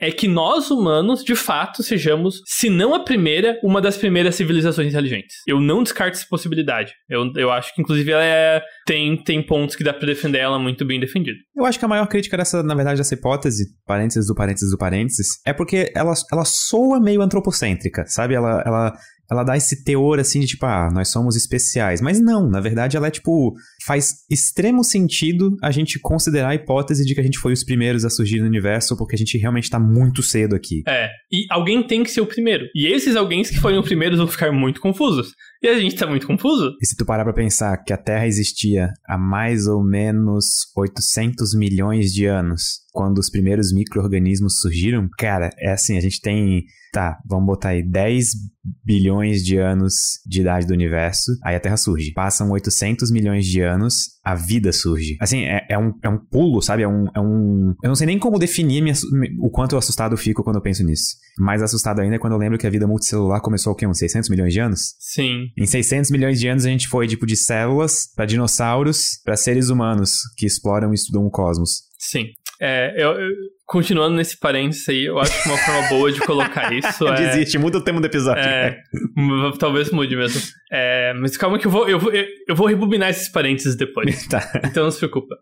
é 0.00 0.10
que 0.10 0.28
nós 0.28 0.70
humanos, 0.70 1.24
de 1.24 1.34
fato, 1.34 1.82
sejamos, 1.82 2.42
se 2.46 2.68
não 2.68 2.94
a 2.94 3.00
primeira, 3.00 3.58
uma 3.62 3.80
das 3.80 3.96
primeiras 3.96 4.34
civilizações 4.34 4.88
inteligentes. 4.88 5.36
Eu 5.46 5.60
não 5.60 5.82
descarto 5.82 6.16
essa 6.16 6.26
possibilidade. 6.28 6.92
Eu, 7.08 7.30
eu 7.36 7.50
acho 7.50 7.74
que, 7.74 7.80
inclusive, 7.80 8.12
ela 8.12 8.24
é, 8.24 8.62
tem, 8.86 9.16
tem 9.22 9.42
pontos 9.44 9.74
que 9.74 9.84
dá 9.84 9.94
para 9.94 10.06
defender 10.06 10.38
ela 10.38 10.58
muito 10.58 10.84
bem 10.84 11.00
defendido. 11.00 11.38
Eu 11.54 11.64
acho 11.64 11.78
que 11.78 11.84
a 11.84 11.88
maior 11.88 12.06
crítica 12.06 12.36
dessa, 12.36 12.62
na 12.62 12.74
verdade, 12.74 12.98
dessa 12.98 13.14
hipótese, 13.14 13.64
parênteses 13.86 14.26
do 14.26 14.34
parênteses 14.34 14.70
do 14.70 14.78
parênteses, 14.78 15.28
é 15.46 15.52
porque 15.52 15.90
ela, 15.94 16.12
ela 16.30 16.44
soa 16.44 17.00
meio 17.00 17.22
antropocêntrica, 17.22 18.04
sabe? 18.06 18.34
Ela, 18.34 18.62
ela 18.66 18.92
ela 19.30 19.42
dá 19.42 19.56
esse 19.56 19.82
teor 19.82 20.20
assim 20.20 20.40
de 20.40 20.46
tipo, 20.46 20.64
ah, 20.66 20.88
nós 20.92 21.10
somos 21.10 21.36
especiais. 21.36 22.00
Mas 22.00 22.20
não, 22.20 22.48
na 22.48 22.60
verdade 22.60 22.96
ela 22.96 23.08
é 23.08 23.10
tipo, 23.10 23.54
faz 23.86 24.24
extremo 24.30 24.82
sentido 24.82 25.56
a 25.62 25.70
gente 25.70 25.98
considerar 26.00 26.50
a 26.50 26.54
hipótese 26.54 27.04
de 27.04 27.14
que 27.14 27.20
a 27.20 27.24
gente 27.24 27.38
foi 27.38 27.52
os 27.52 27.62
primeiros 27.62 28.04
a 28.04 28.10
surgir 28.10 28.40
no 28.40 28.46
universo 28.46 28.96
porque 28.96 29.14
a 29.14 29.18
gente 29.18 29.38
realmente 29.38 29.70
tá 29.70 29.78
muito 29.78 30.22
cedo 30.22 30.56
aqui. 30.56 30.82
É, 30.88 31.08
e 31.30 31.46
alguém 31.50 31.86
tem 31.86 32.02
que 32.02 32.10
ser 32.10 32.20
o 32.20 32.26
primeiro. 32.26 32.66
E 32.74 32.86
esses 32.86 33.14
alguém 33.14 33.42
que 33.42 33.58
foram 33.60 33.80
os 33.80 33.86
primeiros 33.86 34.18
vão 34.18 34.26
ficar 34.26 34.50
muito 34.52 34.80
confusos. 34.80 35.32
E 35.62 35.68
a 35.68 35.78
gente 35.78 35.96
tá 35.96 36.06
muito 36.06 36.26
confuso. 36.26 36.74
E 36.80 36.86
se 36.86 36.96
tu 36.96 37.04
parar 37.04 37.24
pra 37.24 37.32
pensar 37.32 37.76
que 37.78 37.92
a 37.92 37.96
Terra 37.96 38.26
existia 38.26 38.90
há 39.06 39.16
mais 39.16 39.66
ou 39.66 39.82
menos 39.82 40.44
800 40.76 41.54
milhões 41.54 42.12
de 42.12 42.26
anos, 42.26 42.86
quando 42.92 43.18
os 43.18 43.30
primeiros 43.30 43.72
micro-organismos 43.72 44.60
surgiram, 44.60 45.08
cara, 45.18 45.50
é 45.58 45.72
assim, 45.72 45.96
a 45.98 46.00
gente 46.00 46.20
tem, 46.20 46.64
tá, 46.92 47.18
vamos 47.28 47.46
botar 47.46 47.70
aí 47.70 47.82
10 47.82 48.28
bilhões 48.84 49.44
de 49.44 49.58
anos 49.58 49.92
de 50.26 50.40
idade 50.40 50.66
do 50.66 50.72
universo, 50.72 51.32
aí 51.44 51.54
a 51.54 51.60
Terra 51.60 51.76
surge. 51.76 52.12
Passam 52.12 52.50
800 52.50 53.10
milhões 53.10 53.44
de 53.44 53.60
anos, 53.60 53.75
a 54.24 54.34
vida 54.34 54.72
surge. 54.72 55.16
Assim, 55.20 55.44
é, 55.44 55.66
é, 55.70 55.78
um, 55.78 55.92
é 56.02 56.08
um 56.08 56.18
pulo, 56.18 56.60
sabe? 56.60 56.82
É 56.82 56.88
um, 56.88 57.06
é 57.14 57.20
um... 57.20 57.74
Eu 57.82 57.88
não 57.88 57.94
sei 57.94 58.06
nem 58.06 58.18
como 58.18 58.38
definir 58.38 58.82
minha, 58.82 58.94
o 59.40 59.50
quanto 59.50 59.76
assustado 59.76 60.16
fico 60.16 60.42
quando 60.42 60.56
eu 60.56 60.62
penso 60.62 60.84
nisso. 60.84 61.16
Mais 61.38 61.62
assustado 61.62 62.00
ainda 62.00 62.16
é 62.16 62.18
quando 62.18 62.32
eu 62.32 62.38
lembro 62.38 62.58
que 62.58 62.66
a 62.66 62.70
vida 62.70 62.86
multicelular 62.86 63.40
começou 63.40 63.72
o 63.72 63.76
quê? 63.76 63.86
Uns 63.86 63.98
600 63.98 64.30
milhões 64.30 64.52
de 64.52 64.60
anos? 64.60 64.94
Sim. 64.98 65.48
Em 65.56 65.66
600 65.66 66.10
milhões 66.10 66.40
de 66.40 66.48
anos 66.48 66.64
a 66.64 66.68
gente 66.68 66.88
foi, 66.88 67.06
tipo, 67.06 67.26
de 67.26 67.36
células 67.36 68.12
para 68.14 68.26
dinossauros 68.26 69.20
para 69.24 69.36
seres 69.36 69.68
humanos 69.68 70.12
que 70.36 70.46
exploram 70.46 70.92
e 70.92 70.94
estudam 70.94 71.26
o 71.26 71.30
cosmos. 71.30 71.82
Sim. 71.98 72.26
É, 72.60 72.94
eu, 72.96 73.10
eu, 73.12 73.28
continuando 73.66 74.16
nesse 74.16 74.38
parênteses 74.38 74.88
aí, 74.88 75.04
eu 75.04 75.18
acho 75.18 75.42
que 75.42 75.48
uma 75.48 75.58
forma 75.58 75.88
boa 75.88 76.12
de 76.12 76.20
colocar 76.20 76.72
isso 76.74 77.06
é... 77.06 77.14
Desiste, 77.14 77.58
muda 77.58 77.78
o 77.78 77.80
tema 77.82 78.00
do 78.00 78.06
episódio. 78.06 78.42
É, 78.42 78.80
talvez 79.58 79.90
mude 79.90 80.14
mesmo. 80.16 80.40
É, 80.70 81.12
mas 81.14 81.36
calma 81.36 81.58
que 81.58 81.66
eu 81.66 81.70
vou, 81.70 81.88
eu, 81.88 81.98
vou, 81.98 82.12
eu 82.12 82.54
vou 82.54 82.66
rebobinar 82.66 83.10
esses 83.10 83.28
parênteses 83.28 83.76
depois. 83.76 84.26
tá. 84.28 84.40
Então 84.64 84.84
não 84.84 84.90
se 84.90 84.98
preocupa. 84.98 85.36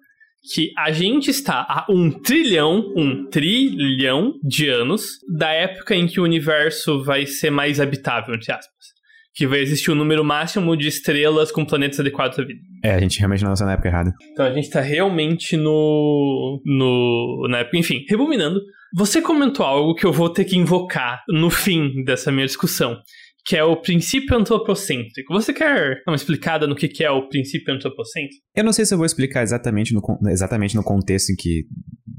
Que 0.55 0.73
a 0.77 0.91
gente 0.91 1.31
está 1.31 1.61
a 1.61 1.87
um 1.89 2.11
trilhão, 2.11 2.93
um 2.97 3.29
trilhão 3.31 4.35
de 4.43 4.69
anos 4.69 5.19
da 5.39 5.51
época 5.51 5.95
em 5.95 6.07
que 6.07 6.21
o 6.21 6.25
universo 6.25 7.03
vai 7.03 7.27
ser 7.27 7.51
mais 7.51 7.81
habitável, 7.81 8.35
entre 8.35 8.53
aspas 8.53 8.94
que 9.35 9.47
vai 9.47 9.61
existir 9.61 9.91
o 9.91 9.95
um 9.95 9.97
número 9.97 10.25
máximo 10.25 10.77
de 10.77 10.87
estrelas 10.87 11.51
com 11.51 11.65
planetas 11.65 11.99
adequados 11.99 12.39
à 12.39 12.45
vida. 12.45 12.61
É, 12.83 12.95
a 12.95 13.01
gente 13.01 13.19
realmente 13.19 13.43
não 13.43 13.51
nasceu 13.51 13.67
na 13.67 13.73
época 13.73 13.89
errada. 13.89 14.15
Então 14.33 14.47
a 14.47 14.53
gente 14.53 14.71
tá 14.71 14.81
realmente 14.81 15.57
no. 15.57 16.63
no 16.65 17.49
na 17.49 17.59
época. 17.59 17.77
Enfim, 17.77 18.05
rebominando. 18.09 18.61
Você 18.97 19.21
comentou 19.21 19.67
algo 19.67 19.95
que 19.95 20.07
eu 20.07 20.13
vou 20.13 20.31
ter 20.31 20.45
que 20.45 20.57
invocar 20.57 21.25
no 21.29 21.51
fim 21.51 22.05
dessa 22.05 22.31
minha 22.31 22.47
discussão. 22.47 22.97
Que 23.45 23.57
é 23.57 23.63
o 23.63 23.77
princípio 23.77 24.37
antropocêntrico. 24.37 25.33
Você 25.35 25.53
quer 25.53 26.03
dar 26.05 26.13
uma 26.13 26.17
explicada 26.17 26.67
no 26.67 26.75
que 26.75 27.05
é 27.05 27.11
o 27.11 27.29
princípio 27.29 27.75
antropocêntrico? 27.75 28.43
Eu 28.55 28.65
não 28.65 28.73
sei 28.73 28.87
se 28.87 28.95
eu 28.95 28.99
vou 28.99 29.07
explicar 29.07 29.43
exatamente 29.43 29.93
no, 29.93 30.03
exatamente 30.31 30.75
no 30.75 30.83
contexto 30.83 31.31
em 31.31 31.37
que 31.37 31.67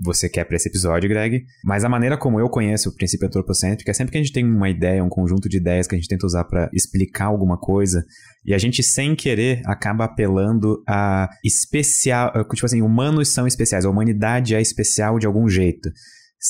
você 0.03 0.29
quer 0.29 0.43
para 0.43 0.55
esse 0.55 0.69
episódio, 0.69 1.09
Greg, 1.09 1.43
mas 1.63 1.83
a 1.83 1.89
maneira 1.89 2.17
como 2.17 2.39
eu 2.39 2.47
conheço 2.47 2.89
o 2.89 2.95
princípio 2.95 3.27
antropocêntrico 3.27 3.89
é 3.89 3.93
sempre 3.93 4.11
que 4.11 4.17
a 4.17 4.21
gente 4.21 4.33
tem 4.33 4.45
uma 4.45 4.69
ideia, 4.69 5.03
um 5.03 5.09
conjunto 5.09 5.49
de 5.49 5.57
ideias 5.57 5.87
que 5.87 5.95
a 5.95 5.97
gente 5.97 6.07
tenta 6.07 6.27
usar 6.27 6.43
para 6.43 6.69
explicar 6.71 7.25
alguma 7.25 7.57
coisa, 7.57 8.05
e 8.45 8.53
a 8.53 8.57
gente, 8.59 8.83
sem 8.83 9.15
querer, 9.15 9.61
acaba 9.65 10.05
apelando 10.05 10.83
a 10.87 11.27
especial. 11.43 12.31
Tipo 12.53 12.65
assim, 12.67 12.83
humanos 12.83 13.33
são 13.33 13.47
especiais, 13.47 13.85
a 13.85 13.89
humanidade 13.89 14.53
é 14.53 14.61
especial 14.61 15.17
de 15.17 15.25
algum 15.25 15.49
jeito. 15.49 15.89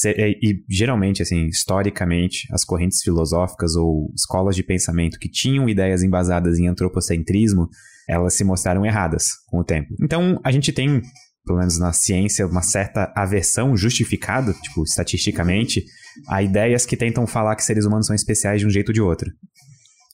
É, 0.06 0.30
e 0.30 0.64
geralmente, 0.70 1.22
assim, 1.22 1.48
historicamente, 1.48 2.48
as 2.52 2.66
correntes 2.66 3.02
filosóficas 3.02 3.76
ou 3.76 4.12
escolas 4.16 4.56
de 4.56 4.64
pensamento 4.64 5.20
que 5.20 5.30
tinham 5.30 5.70
ideias 5.70 6.04
embasadas 6.04 6.60
em 6.60 6.68
antropocentrismo, 6.68 7.70
elas 8.08 8.34
se 8.34 8.44
mostraram 8.44 8.86
erradas 8.86 9.28
com 9.48 9.60
o 9.60 9.64
tempo. 9.64 9.96
Então, 10.02 10.40
a 10.44 10.52
gente 10.52 10.74
tem, 10.74 11.02
pelo 11.46 11.60
menos 11.60 11.80
na 11.80 11.94
ciência, 11.94 12.46
uma 12.46 12.62
certa 12.62 13.12
aversão 13.16 13.76
justificada, 13.78 14.54
tipo, 14.54 14.84
estatisticamente, 14.84 15.84
a 16.28 16.44
ideias 16.44 16.86
que 16.86 16.98
tentam 16.98 17.26
falar 17.26 17.56
que 17.56 17.64
seres 17.64 17.86
humanos 17.86 18.08
são 18.08 18.16
especiais 18.16 18.60
de 18.60 18.68
um 18.68 18.70
jeito 18.70 18.90
ou 18.90 18.94
de 18.94 19.02
outro. 19.02 19.32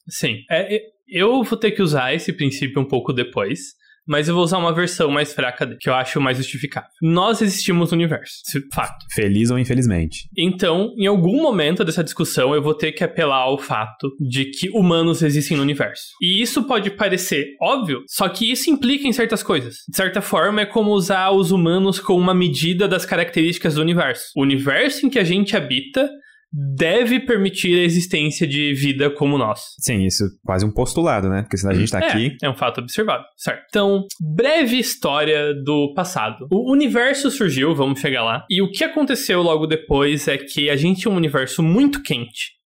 Sim. 0.10 0.38
É, 0.50 0.80
eu 1.08 1.44
vou 1.44 1.58
ter 1.58 1.72
que 1.72 1.82
usar 1.82 2.14
esse 2.14 2.32
princípio 2.32 2.82
um 2.82 2.88
pouco 2.88 3.14
depois 3.14 3.81
mas 4.08 4.27
eu 4.27 4.36
vou 4.36 4.43
usar 4.43 4.58
uma 4.58 4.74
versão 4.74 5.10
mais 5.10 5.34
fraca 5.34 5.65
dele, 5.65 5.77
que 5.79 5.89
eu 5.89 5.93
acho 5.93 6.20
mais 6.20 6.38
justificável. 6.38 6.89
Nós 7.01 7.41
existimos 7.41 7.91
no 7.91 7.98
universo, 7.98 8.36
fato. 8.74 9.05
Feliz 9.13 9.50
ou 9.50 9.60
infelizmente. 9.60 10.27
Então, 10.38 10.93
em 10.98 11.08
algum 11.08 11.41
momento 11.41 11.84
dessa 11.84 12.03
discussão, 12.03 12.53
eu 12.53 12.62
vou 12.62 12.74
ter 12.74 12.91
que 12.91 13.03
apelar 13.03 13.41
ao 13.41 13.58
fato 13.58 14.10
de 14.20 14.46
que 14.46 14.70
humanos 14.70 15.22
existem 15.22 15.58
no 15.58 15.63
universo. 15.63 16.03
E 16.22 16.41
isso 16.41 16.63
pode 16.63 16.91
parecer 16.91 17.55
óbvio, 17.62 18.03
só 18.08 18.27
que 18.27 18.51
isso 18.51 18.70
implica 18.70 19.08
em 19.08 19.13
certas 19.13 19.43
coisas. 19.43 19.77
De 19.89 19.96
certa 19.96 20.22
forma, 20.22 20.62
é 20.62 20.65
como 20.65 20.91
usar 20.91 21.31
os 21.31 21.51
humanos 21.51 22.00
como 22.00 22.20
uma 22.20 22.34
medida 22.34 22.88
das 22.88 23.05
características 23.05 23.75
do 23.75 23.81
universo. 23.81 24.25
O 24.36 24.41
universo 24.41 25.05
em 25.05 25.10
que 25.10 25.20
a 25.20 25.24
gente 25.24 25.55
habita 25.55 26.10
deve 26.51 27.20
permitir 27.20 27.79
a 27.79 27.84
existência 27.84 28.46
de 28.46 28.74
vida 28.74 29.10
como 29.10 29.38
nós. 29.38 29.75
Sim, 29.79 30.05
isso 30.05 30.25
é 30.25 30.27
quase 30.43 30.65
um 30.65 30.72
postulado, 30.72 31.29
né? 31.29 31.43
Porque 31.43 31.58
senão 31.58 31.74
a 31.74 31.75
gente 31.75 31.91
tá 31.91 32.00
é, 32.00 32.08
aqui. 32.08 32.38
É 32.41 32.50
um 32.50 32.55
fato 32.55 32.81
observado, 32.81 33.24
certo? 33.38 33.63
Então, 33.70 34.05
breve 34.20 34.77
história 34.77 35.53
do 35.53 35.93
passado. 35.93 36.48
O 36.51 36.72
universo 36.72 37.31
surgiu, 37.31 37.74
vamos 37.75 38.00
chegar 38.00 38.24
lá, 38.24 38.46
e 38.50 38.62
o 38.62 38.70
que 38.70 38.84
aconteceu 38.84 39.41
logo 39.41 39.65
depois 39.65 40.27
é 40.27 40.38
que 40.38 40.70
a 40.70 40.75
gente 40.75 41.01
tinha 41.01 41.12
um 41.12 41.17
universo 41.17 41.63
muito 41.63 42.01
quente 42.01 42.61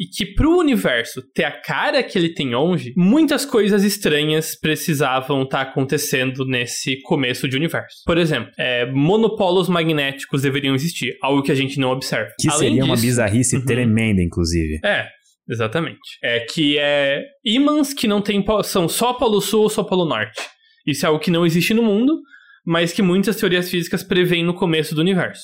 e 0.00 0.06
que 0.06 0.24
pro 0.24 0.58
universo 0.58 1.20
ter 1.34 1.44
a 1.44 1.52
cara 1.52 2.02
que 2.02 2.18
ele 2.18 2.32
tem 2.32 2.54
hoje, 2.54 2.94
muitas 2.96 3.44
coisas 3.44 3.84
estranhas 3.84 4.58
precisavam 4.58 5.42
estar 5.42 5.66
tá 5.66 5.70
acontecendo 5.70 6.46
nesse 6.46 6.98
começo 7.02 7.46
de 7.46 7.54
universo. 7.54 7.98
Por 8.06 8.16
exemplo, 8.16 8.50
é, 8.58 8.90
monopolos 8.90 9.68
magnéticos 9.68 10.40
deveriam 10.40 10.74
existir, 10.74 11.18
algo 11.22 11.42
que 11.42 11.52
a 11.52 11.54
gente 11.54 11.78
não 11.78 11.90
observa. 11.90 12.30
Que 12.40 12.48
Além 12.48 12.58
seria 12.58 12.76
disso, 12.76 12.86
uma 12.86 12.96
bizarrice 12.96 13.56
uhum. 13.56 13.64
tremenda, 13.66 14.22
inclusive. 14.22 14.80
É, 14.82 15.06
Exatamente. 15.48 15.98
É 16.22 16.40
que 16.40 16.78
é 16.78 17.24
ímãs 17.44 17.92
que 17.92 18.06
não 18.06 18.22
tem 18.22 18.44
são 18.62 18.88
só 18.88 19.12
polo 19.12 19.40
sul 19.40 19.62
ou 19.62 19.68
só 19.68 19.82
polo 19.82 20.04
norte. 20.04 20.40
Isso 20.86 21.04
é 21.04 21.08
algo 21.08 21.20
que 21.20 21.30
não 21.30 21.44
existe 21.44 21.74
no 21.74 21.82
mundo, 21.82 22.20
mas 22.64 22.92
que 22.92 23.02
muitas 23.02 23.34
teorias 23.34 23.68
físicas 23.68 24.04
preveem 24.04 24.44
no 24.44 24.54
começo 24.54 24.94
do 24.94 25.00
universo. 25.00 25.42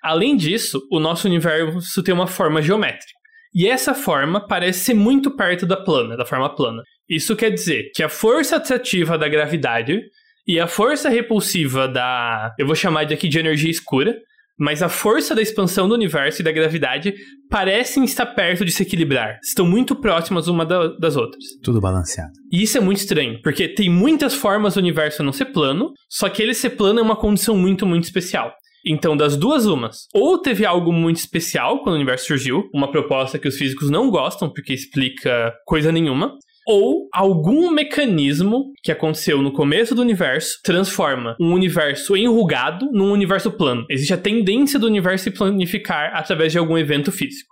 Além 0.00 0.36
disso, 0.36 0.80
o 0.92 1.00
nosso 1.00 1.26
universo 1.26 2.02
tem 2.04 2.14
uma 2.14 2.28
forma 2.28 2.62
geométrica. 2.62 3.17
E 3.54 3.66
essa 3.66 3.94
forma 3.94 4.46
parece 4.46 4.80
ser 4.80 4.94
muito 4.94 5.30
perto 5.30 5.66
da 5.66 5.76
plana, 5.76 6.16
da 6.16 6.26
forma 6.26 6.54
plana. 6.54 6.82
Isso 7.08 7.34
quer 7.34 7.50
dizer 7.50 7.90
que 7.94 8.02
a 8.02 8.08
força 8.08 8.56
atrativa 8.56 9.16
da 9.16 9.28
gravidade 9.28 10.00
e 10.46 10.58
a 10.58 10.66
força 10.66 11.08
repulsiva 11.08 11.88
da. 11.88 12.54
Eu 12.58 12.66
vou 12.66 12.74
chamar 12.74 13.04
de 13.04 13.14
aqui 13.14 13.28
de 13.28 13.38
energia 13.38 13.70
escura, 13.70 14.14
mas 14.58 14.82
a 14.82 14.88
força 14.88 15.34
da 15.34 15.40
expansão 15.40 15.88
do 15.88 15.94
universo 15.94 16.42
e 16.42 16.44
da 16.44 16.50
gravidade 16.50 17.14
parecem 17.48 18.04
estar 18.04 18.26
perto 18.26 18.64
de 18.64 18.72
se 18.72 18.82
equilibrar. 18.82 19.38
Estão 19.42 19.64
muito 19.64 19.94
próximas 19.94 20.48
uma 20.48 20.64
das 20.66 21.16
outras. 21.16 21.44
Tudo 21.62 21.80
balanceado. 21.80 22.32
E 22.52 22.62
isso 22.62 22.76
é 22.76 22.80
muito 22.80 22.98
estranho, 22.98 23.40
porque 23.42 23.68
tem 23.68 23.88
muitas 23.88 24.34
formas 24.34 24.74
do 24.74 24.80
universo 24.80 25.22
não 25.22 25.32
ser 25.32 25.46
plano, 25.46 25.92
só 26.08 26.28
que 26.28 26.42
ele 26.42 26.54
ser 26.54 26.70
plano 26.70 26.98
é 26.98 27.02
uma 27.02 27.16
condição 27.16 27.56
muito, 27.56 27.86
muito 27.86 28.04
especial. 28.04 28.52
Então, 28.86 29.16
das 29.16 29.36
duas 29.36 29.66
umas, 29.66 30.06
ou 30.14 30.38
teve 30.38 30.64
algo 30.64 30.92
muito 30.92 31.16
especial 31.16 31.82
quando 31.82 31.94
o 31.94 31.96
universo 31.96 32.26
surgiu, 32.26 32.68
uma 32.72 32.90
proposta 32.90 33.38
que 33.38 33.48
os 33.48 33.56
físicos 33.56 33.90
não 33.90 34.10
gostam 34.10 34.50
porque 34.50 34.72
explica 34.72 35.52
coisa 35.66 35.90
nenhuma, 35.90 36.36
ou 36.66 37.08
algum 37.14 37.70
mecanismo 37.70 38.72
que 38.82 38.92
aconteceu 38.92 39.40
no 39.40 39.52
começo 39.52 39.94
do 39.94 40.02
universo 40.02 40.58
transforma 40.62 41.34
um 41.40 41.54
universo 41.54 42.14
enrugado 42.14 42.90
num 42.92 43.10
universo 43.10 43.50
plano. 43.50 43.86
Existe 43.88 44.12
a 44.12 44.18
tendência 44.18 44.78
do 44.78 44.86
universo 44.86 45.24
se 45.24 45.30
planificar 45.30 46.14
através 46.14 46.52
de 46.52 46.58
algum 46.58 46.76
evento 46.76 47.10
físico. 47.10 47.48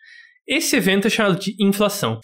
Esse 0.46 0.76
evento 0.76 1.06
é 1.06 1.10
chamado 1.10 1.40
de 1.40 1.56
inflação. 1.58 2.20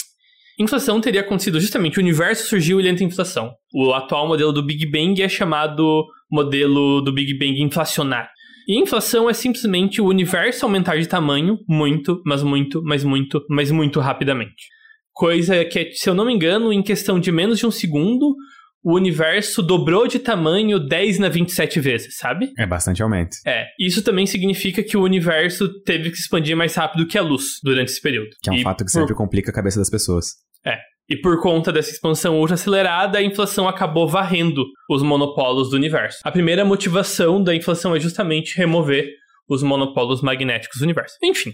Inflação 0.61 1.00
teria 1.00 1.23
acontecido 1.23 1.59
justamente, 1.59 1.99
o 1.99 2.02
universo 2.02 2.47
surgiu 2.47 2.78
e 2.78 2.82
ele 2.82 2.90
entra 2.90 3.02
em 3.02 3.06
inflação. 3.06 3.54
O 3.75 3.94
atual 3.94 4.28
modelo 4.28 4.52
do 4.52 4.62
Big 4.62 4.85
Bang 4.87 5.21
é 5.23 5.28
chamado 5.30 6.06
modelo 6.30 7.00
do 7.00 7.11
Big 7.11 7.32
Bang 7.38 7.59
inflacionário. 7.61 8.28
E 8.69 8.78
inflação 8.78 9.28
é 9.28 9.33
simplesmente 9.33 10.00
o 10.00 10.07
universo 10.07 10.64
aumentar 10.64 10.99
de 10.99 11.07
tamanho 11.07 11.59
muito, 11.69 12.23
mas 12.25 12.42
muito, 12.42 12.83
mas 12.85 13.04
muito, 13.04 13.45
mas 13.49 13.71
muito 13.71 14.00
rapidamente. 14.00 14.69
Coisa 15.12 15.64
que, 15.64 15.92
se 15.92 16.09
eu 16.09 16.14
não 16.14 16.25
me 16.25 16.33
engano, 16.33 16.73
em 16.73 16.83
questão 16.83 17.21
de 17.21 17.31
menos 17.31 17.59
de 17.59 17.66
um 17.66 17.71
segundo, 17.71 18.35
o 18.83 18.95
universo 18.95 19.62
dobrou 19.62 20.09
de 20.09 20.19
tamanho 20.19 20.78
10 20.78 21.19
na 21.19 21.28
27 21.28 21.78
vezes, 21.81 22.16
sabe? 22.16 22.50
É 22.59 22.66
bastante 22.66 23.02
aumento. 23.02 23.37
É. 23.47 23.66
Isso 23.78 24.02
também 24.02 24.26
significa 24.26 24.83
que 24.83 24.97
o 24.97 25.02
universo 25.02 25.69
teve 25.83 26.11
que 26.11 26.16
se 26.16 26.23
expandir 26.23 26.57
mais 26.57 26.75
rápido 26.75 27.07
que 27.07 27.16
a 27.16 27.23
luz 27.23 27.45
durante 27.62 27.90
esse 27.90 28.00
período. 28.00 28.31
Que 28.42 28.50
é 28.50 28.52
um 28.52 28.57
e 28.57 28.62
fato 28.62 28.85
que 28.85 28.90
sempre 28.90 29.14
complica 29.14 29.50
a 29.50 29.54
cabeça 29.54 29.78
das 29.78 29.90
pessoas. 29.90 30.26
É. 30.66 30.78
E 31.09 31.16
por 31.16 31.40
conta 31.40 31.73
dessa 31.73 31.90
expansão 31.90 32.38
ultra 32.38 32.54
acelerada, 32.54 33.18
a 33.18 33.23
inflação 33.23 33.68
acabou 33.68 34.09
varrendo 34.09 34.64
os 34.88 35.02
monopolos 35.02 35.71
do 35.71 35.76
universo. 35.76 36.21
A 36.25 36.30
primeira 36.30 36.64
motivação 36.64 37.42
da 37.42 37.54
inflação 37.54 37.94
é 37.94 38.00
justamente 38.00 38.56
remover 38.56 39.09
os 39.49 39.62
monopolos 39.62 40.23
magnéticos 40.23 40.78
do 40.78 40.85
universo. 40.85 41.16
Enfim, 41.23 41.52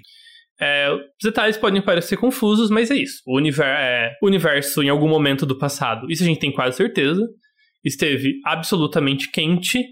é, 0.60 0.90
os 0.92 1.22
detalhes 1.22 1.56
podem 1.56 1.80
parecer 1.80 2.16
confusos, 2.16 2.70
mas 2.70 2.90
é 2.90 2.96
isso. 2.96 3.22
O, 3.26 3.40
é, 3.40 4.12
universo, 4.22 4.82
em 4.82 4.88
algum 4.88 5.08
momento 5.08 5.46
do 5.46 5.56
passado, 5.56 6.10
isso 6.10 6.22
a 6.22 6.26
gente 6.26 6.40
tem 6.40 6.52
quase 6.52 6.76
certeza, 6.76 7.26
esteve 7.84 8.40
absolutamente 8.44 9.30
quente 9.30 9.84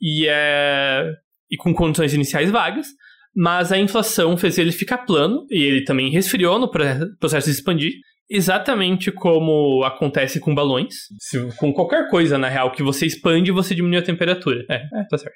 e, 0.00 0.26
é, 0.26 1.06
e 1.50 1.56
com 1.56 1.74
condições 1.74 2.14
iniciais 2.14 2.50
vagas, 2.50 2.86
mas 3.34 3.70
a 3.70 3.78
inflação 3.78 4.36
fez 4.36 4.56
ele 4.58 4.72
ficar 4.72 4.98
plano 4.98 5.46
e 5.50 5.62
ele 5.62 5.84
também 5.84 6.10
resfriou 6.10 6.58
no 6.58 6.70
processo 6.70 7.50
de 7.50 7.56
expandir 7.56 7.92
exatamente 8.30 9.12
como 9.12 9.84
acontece 9.84 10.40
com 10.40 10.54
balões. 10.54 10.94
Se, 11.18 11.38
com 11.56 11.72
qualquer 11.72 12.08
coisa, 12.08 12.38
na 12.38 12.48
real, 12.48 12.72
que 12.72 12.82
você 12.82 13.06
expande, 13.06 13.50
você 13.50 13.74
diminui 13.74 13.98
a 13.98 14.02
temperatura. 14.02 14.64
É, 14.70 14.76
é 14.76 15.04
tá 15.08 15.18
certo. 15.18 15.34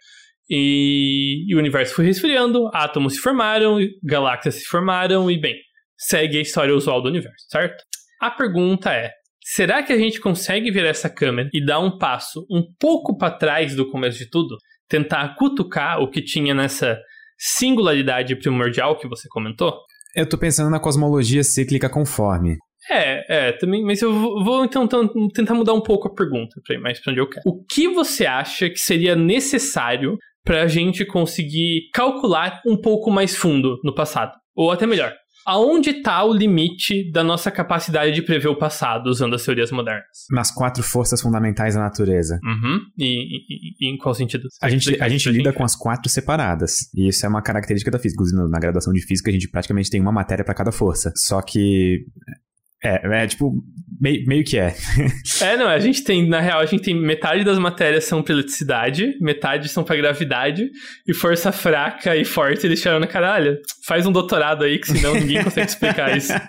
E, 0.50 1.44
e, 1.46 1.54
o 1.54 1.58
universo 1.58 1.94
foi 1.94 2.06
resfriando, 2.06 2.70
átomos 2.72 3.14
se 3.14 3.20
formaram, 3.20 3.78
galáxias 4.02 4.56
se 4.56 4.64
formaram, 4.64 5.30
e 5.30 5.38
bem, 5.38 5.54
segue 5.96 6.38
a 6.38 6.40
história 6.40 6.74
usual 6.74 7.02
do 7.02 7.08
universo, 7.08 7.44
certo? 7.50 7.84
A 8.20 8.30
pergunta 8.30 8.90
é: 8.90 9.12
será 9.42 9.82
que 9.82 9.92
a 9.92 9.98
gente 9.98 10.20
consegue 10.20 10.70
virar 10.70 10.88
essa 10.88 11.10
câmera 11.10 11.50
e 11.52 11.64
dar 11.64 11.80
um 11.80 11.98
passo 11.98 12.46
um 12.50 12.62
pouco 12.78 13.16
para 13.18 13.36
trás 13.36 13.74
do 13.76 13.90
começo 13.90 14.18
de 14.18 14.30
tudo? 14.30 14.56
Tentar 14.88 15.34
cutucar 15.36 16.00
o 16.00 16.10
que 16.10 16.22
tinha 16.22 16.54
nessa 16.54 16.98
singularidade 17.36 18.34
primordial 18.36 18.98
que 18.98 19.06
você 19.06 19.28
comentou? 19.28 19.78
Eu 20.16 20.26
tô 20.26 20.38
pensando 20.38 20.70
na 20.70 20.80
cosmologia 20.80 21.44
cíclica 21.44 21.90
conforme. 21.90 22.56
É, 22.90 23.48
é, 23.48 23.52
também, 23.52 23.84
mas 23.84 24.00
eu 24.00 24.12
vou 24.12 24.64
então 24.64 24.88
tentar 25.34 25.54
mudar 25.54 25.74
um 25.74 25.80
pouco 25.80 26.08
a 26.08 26.14
pergunta 26.14 26.60
para 26.66 26.76
ir 26.76 26.78
mais 26.78 27.00
pra 27.00 27.12
onde 27.12 27.20
eu 27.20 27.28
quero. 27.28 27.42
O 27.46 27.62
que 27.64 27.88
você 27.88 28.24
acha 28.24 28.70
que 28.70 28.78
seria 28.78 29.14
necessário 29.14 30.16
para 30.44 30.62
a 30.62 30.66
gente 30.66 31.04
conseguir 31.04 31.90
calcular 31.92 32.62
um 32.66 32.80
pouco 32.80 33.10
mais 33.10 33.36
fundo 33.36 33.78
no 33.84 33.94
passado? 33.94 34.32
Ou 34.56 34.70
até 34.70 34.86
melhor, 34.86 35.14
aonde 35.46 35.90
está 35.90 36.22
o 36.24 36.32
limite 36.32 37.10
da 37.10 37.22
nossa 37.24 37.50
capacidade 37.50 38.12
de 38.12 38.22
prever 38.22 38.48
o 38.48 38.56
passado 38.56 39.08
usando 39.08 39.34
as 39.34 39.44
teorias 39.44 39.70
modernas? 39.70 40.04
Nas 40.30 40.50
quatro 40.50 40.82
forças 40.82 41.22
fundamentais 41.22 41.74
da 41.74 41.80
natureza. 41.80 42.38
Uhum. 42.42 42.80
E, 42.98 43.06
e, 43.06 43.74
e 43.80 43.90
em 43.92 43.96
qual 43.96 44.14
sentido? 44.14 44.48
A 44.60 44.68
gente, 44.68 45.00
a 45.00 45.08
gente 45.08 45.30
lida 45.30 45.52
com 45.52 45.64
as 45.64 45.74
quatro 45.74 46.10
separadas. 46.10 46.90
E 46.94 47.08
isso 47.08 47.24
é 47.24 47.28
uma 47.28 47.42
característica 47.42 47.90
da 47.90 47.98
física. 47.98 48.22
Inclusive, 48.22 48.50
na 48.50 48.58
graduação 48.58 48.92
de 48.92 49.00
física, 49.00 49.30
a 49.30 49.32
gente 49.32 49.48
praticamente 49.48 49.88
tem 49.88 50.00
uma 50.00 50.12
matéria 50.12 50.44
para 50.44 50.54
cada 50.54 50.70
força. 50.70 51.12
Só 51.16 51.40
que 51.40 52.04
É, 52.82 53.22
é 53.22 53.26
tipo, 53.26 53.52
meio, 54.00 54.24
meio 54.26 54.44
que 54.44 54.58
é. 54.58 54.74
é, 55.42 55.56
não, 55.56 55.66
a 55.66 55.78
gente 55.78 56.04
tem, 56.04 56.28
na 56.28 56.40
real, 56.40 56.60
a 56.60 56.66
gente 56.66 56.82
tem 56.82 56.94
metade 56.94 57.44
das 57.44 57.58
matérias 57.58 58.04
são 58.04 58.22
pra 58.22 58.32
eletricidade, 58.32 59.16
metade 59.20 59.68
são 59.68 59.82
pra 59.82 59.96
gravidade, 59.96 60.70
e 61.06 61.12
força 61.12 61.50
fraca 61.50 62.16
e 62.16 62.24
forte 62.24 62.66
eles 62.66 62.80
tiraram 62.80 63.00
na 63.00 63.06
caralho. 63.06 63.58
Faz 63.84 64.06
um 64.06 64.12
doutorado 64.12 64.64
aí, 64.64 64.78
que 64.78 64.86
senão 64.86 65.14
ninguém 65.14 65.42
consegue 65.42 65.68
explicar 65.68 66.16
isso. 66.16 66.32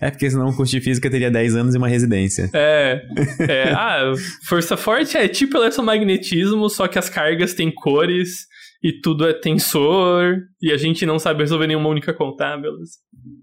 É 0.00 0.10
porque 0.10 0.28
senão 0.30 0.48
o 0.48 0.56
curso 0.56 0.72
de 0.72 0.80
física 0.80 1.10
teria 1.10 1.30
10 1.30 1.54
anos 1.54 1.74
e 1.74 1.78
uma 1.78 1.88
residência. 1.88 2.50
É, 2.52 3.02
é. 3.40 3.70
Ah, 3.72 4.12
força 4.44 4.76
forte 4.76 5.16
é 5.16 5.28
tipo 5.28 5.56
eletromagnetismo, 5.56 6.68
só 6.68 6.88
que 6.88 6.98
as 6.98 7.08
cargas 7.08 7.54
têm 7.54 7.70
cores 7.70 8.46
e 8.82 9.00
tudo 9.00 9.26
é 9.26 9.32
tensor, 9.32 10.38
e 10.60 10.72
a 10.72 10.76
gente 10.76 11.06
não 11.06 11.18
sabe 11.18 11.40
resolver 11.40 11.68
nenhuma 11.68 11.88
única 11.88 12.16
ah, 12.40 12.56
beleza. 12.56 12.92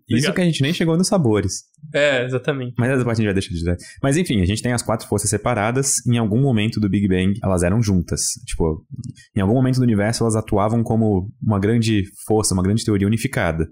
Isso 0.09 0.33
que 0.33 0.41
a 0.41 0.43
gente 0.43 0.61
nem 0.61 0.73
chegou 0.73 0.97
nos 0.97 1.07
sabores. 1.07 1.63
É, 1.93 2.25
exatamente. 2.25 2.73
Mas 2.77 2.89
essa 2.89 3.05
parte 3.05 3.17
a 3.17 3.21
gente 3.21 3.25
vai 3.25 3.33
deixar 3.33 3.53
de 3.53 3.63
ver. 3.63 3.77
Mas 4.03 4.17
enfim, 4.17 4.41
a 4.41 4.45
gente 4.45 4.61
tem 4.61 4.73
as 4.73 4.81
quatro 4.81 5.07
forças 5.07 5.29
separadas. 5.29 6.05
Em 6.05 6.17
algum 6.17 6.41
momento 6.41 6.79
do 6.79 6.89
Big 6.89 7.07
Bang, 7.07 7.33
elas 7.41 7.63
eram 7.63 7.81
juntas. 7.81 8.21
Tipo, 8.45 8.85
em 9.35 9.39
algum 9.39 9.53
momento 9.53 9.77
do 9.77 9.83
universo, 9.83 10.23
elas 10.23 10.35
atuavam 10.35 10.83
como 10.83 11.31
uma 11.41 11.59
grande 11.59 12.03
força, 12.27 12.53
uma 12.53 12.63
grande 12.63 12.83
teoria 12.83 13.07
unificada. 13.07 13.67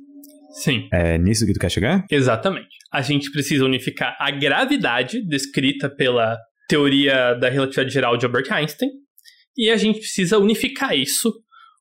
Sim. 0.64 0.88
É 0.92 1.18
nisso 1.18 1.46
que 1.46 1.54
tu 1.54 1.60
quer 1.60 1.70
chegar? 1.70 2.06
Exatamente. 2.10 2.70
A 2.94 3.02
gente 3.02 3.30
precisa 3.32 3.66
unificar 3.66 4.16
a 4.20 4.32
gravidade, 4.32 5.22
descrita 5.28 5.90
pela 5.90 6.38
teoria 6.70 7.34
da 7.34 7.50
relatividade 7.50 7.94
geral 7.94 8.18
de 8.18 8.26
Albert 8.26 8.52
Einstein, 8.52 8.90
e 9.58 9.70
a 9.70 9.78
gente 9.78 10.00
precisa 10.00 10.38
unificar 10.38 10.96
isso 10.96 11.34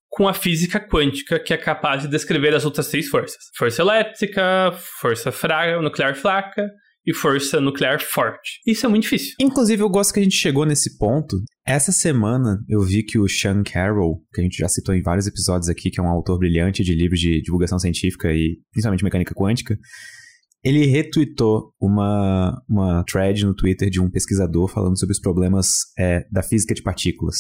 com 0.09 0.29
a 0.29 0.35
física 0.35 0.81
quântica, 0.81 1.39
que 1.39 1.53
é 1.53 1.57
capaz 1.57 2.03
de 2.03 2.09
descrever 2.09 2.55
as 2.55 2.65
outras 2.65 2.89
três 2.89 3.09
forças: 3.09 3.39
força 3.57 3.83
elétrica, 3.83 4.73
força 5.01 5.31
fraca, 5.33 5.81
nuclear 5.81 6.15
fraca 6.15 6.71
e 7.07 7.15
força 7.15 7.61
nuclear 7.61 8.01
forte. 8.03 8.61
Isso 8.67 8.85
é 8.85 8.89
muito 8.89 9.05
difícil. 9.05 9.35
Inclusive, 9.41 9.81
eu 9.81 9.89
gosto 9.89 10.13
que 10.13 10.19
a 10.19 10.23
gente 10.23 10.37
chegou 10.37 10.67
nesse 10.67 10.99
ponto. 10.99 11.37
Essa 11.65 11.93
semana 11.93 12.59
eu 12.69 12.81
vi 12.81 13.05
que 13.05 13.19
o 13.19 13.29
Sean 13.29 13.63
Carroll, 13.63 14.21
que 14.35 14.41
a 14.41 14.45
gente 14.45 14.57
já 14.57 14.69
citou 14.69 14.95
em 14.95 15.03
vários 15.03 15.27
episódios 15.27 15.69
aqui, 15.69 15.91
que 15.91 16.01
é 16.01 16.03
um 16.03 16.09
autor 16.09 16.39
brilhante 16.39 16.83
de 16.83 16.95
livros 16.95 17.21
de 17.21 17.41
divulgação 17.41 17.79
científica 17.79 18.33
e 18.33 18.57
principalmente 18.73 19.05
mecânica 19.05 19.35
quântica, 19.35 19.79
ele 20.65 20.85
retweetou 20.87 21.73
uma, 21.81 22.61
uma 22.69 23.05
thread 23.05 23.45
no 23.45 23.55
Twitter 23.55 23.89
de 23.89 24.01
um 24.01 24.11
pesquisador 24.11 24.67
falando 24.67 24.99
sobre 24.99 25.13
os 25.13 25.21
problemas 25.21 25.69
é, 25.97 26.27
da 26.29 26.43
física 26.43 26.75
de 26.75 26.83
partículas. 26.83 27.37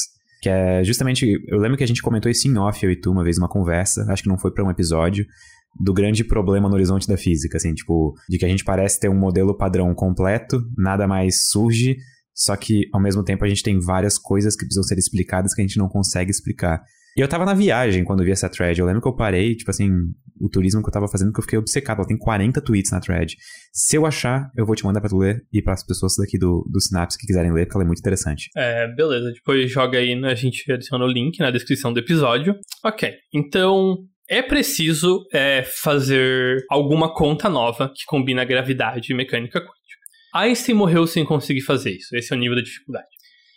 Que 0.46 0.50
é 0.50 0.84
justamente. 0.84 1.42
Eu 1.48 1.58
lembro 1.58 1.76
que 1.76 1.82
a 1.82 1.86
gente 1.88 2.00
comentou 2.00 2.30
isso 2.30 2.46
em 2.46 2.56
off, 2.56 2.84
eu 2.84 2.92
e 2.92 2.94
tu, 2.94 3.10
uma 3.10 3.24
vez, 3.24 3.36
uma 3.36 3.48
conversa, 3.48 4.06
acho 4.08 4.22
que 4.22 4.28
não 4.28 4.38
foi 4.38 4.52
para 4.52 4.64
um 4.64 4.70
episódio, 4.70 5.26
do 5.74 5.92
grande 5.92 6.22
problema 6.22 6.68
no 6.68 6.76
horizonte 6.76 7.08
da 7.08 7.16
física, 7.16 7.56
assim, 7.56 7.74
tipo, 7.74 8.14
de 8.28 8.38
que 8.38 8.44
a 8.44 8.48
gente 8.48 8.62
parece 8.62 9.00
ter 9.00 9.08
um 9.08 9.18
modelo 9.18 9.56
padrão 9.56 9.92
completo, 9.92 10.62
nada 10.78 11.04
mais 11.08 11.48
surge, 11.48 11.96
só 12.32 12.54
que 12.54 12.82
ao 12.92 13.02
mesmo 13.02 13.24
tempo 13.24 13.44
a 13.44 13.48
gente 13.48 13.60
tem 13.60 13.80
várias 13.80 14.18
coisas 14.18 14.54
que 14.54 14.64
precisam 14.64 14.84
ser 14.84 14.96
explicadas 14.96 15.52
que 15.52 15.60
a 15.60 15.66
gente 15.66 15.78
não 15.78 15.88
consegue 15.88 16.30
explicar. 16.30 16.80
E 17.16 17.20
eu 17.20 17.28
tava 17.28 17.46
na 17.46 17.54
viagem 17.54 18.04
quando 18.04 18.22
vi 18.22 18.30
essa 18.30 18.48
thread. 18.48 18.78
Eu 18.78 18.86
lembro 18.86 19.00
que 19.00 19.08
eu 19.08 19.16
parei, 19.16 19.54
tipo 19.56 19.70
assim, 19.70 19.90
o 20.38 20.50
turismo 20.50 20.82
que 20.82 20.88
eu 20.88 20.92
tava 20.92 21.08
fazendo, 21.08 21.32
que 21.32 21.38
eu 21.40 21.42
fiquei 21.42 21.58
obcecado. 21.58 21.98
Ela 21.98 22.06
tem 22.06 22.18
40 22.18 22.60
tweets 22.60 22.90
na 22.92 23.00
thread. 23.00 23.34
Se 23.72 23.96
eu 23.96 24.04
achar, 24.04 24.50
eu 24.54 24.66
vou 24.66 24.76
te 24.76 24.84
mandar 24.84 25.00
pra 25.00 25.08
tu 25.08 25.16
ler 25.16 25.42
e 25.50 25.62
para 25.62 25.72
as 25.72 25.84
pessoas 25.84 26.14
daqui 26.18 26.38
do, 26.38 26.68
do 26.70 26.78
Synapse 26.78 27.16
que 27.18 27.26
quiserem 27.26 27.52
ler, 27.52 27.64
porque 27.64 27.78
ela 27.78 27.84
é 27.84 27.86
muito 27.86 28.00
interessante. 28.00 28.50
É, 28.54 28.86
beleza. 28.94 29.32
Depois 29.32 29.70
joga 29.70 29.98
aí, 29.98 30.12
a 30.24 30.34
gente 30.34 30.70
adiciona 30.70 31.06
o 31.06 31.08
link 31.08 31.38
na 31.38 31.50
descrição 31.50 31.90
do 31.90 32.00
episódio. 32.00 32.54
Ok. 32.84 33.14
Então, 33.32 33.96
é 34.28 34.42
preciso 34.42 35.24
é, 35.32 35.62
fazer 35.62 36.66
alguma 36.68 37.14
conta 37.14 37.48
nova 37.48 37.88
que 37.88 38.04
combina 38.06 38.44
gravidade 38.44 39.10
e 39.10 39.16
mecânica 39.16 39.58
quântica. 39.58 39.76
Einstein 40.34 40.74
morreu 40.74 41.06
sem 41.06 41.24
conseguir 41.24 41.62
fazer 41.62 41.92
isso. 41.92 42.14
Esse 42.14 42.34
é 42.34 42.36
o 42.36 42.38
nível 42.38 42.56
da 42.56 42.62
dificuldade. 42.62 43.06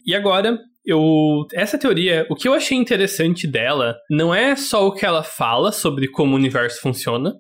E 0.06 0.16
agora, 0.16 0.58
eu 0.92 1.46
essa 1.54 1.78
teoria, 1.78 2.26
o 2.30 2.36
que 2.36 2.48
eu 2.48 2.54
achei 2.54 2.78
interessante 2.78 3.48
dela 3.48 3.96
não 4.10 4.34
é 4.34 4.56
só 4.56 4.88
o 4.88 4.94
que 4.94 5.06
ela 5.06 5.24
fala 5.24 5.72
sobre 5.72 6.08
como 6.08 6.34
o 6.34 6.36
universo 6.36 6.82
funciona, 6.82 7.34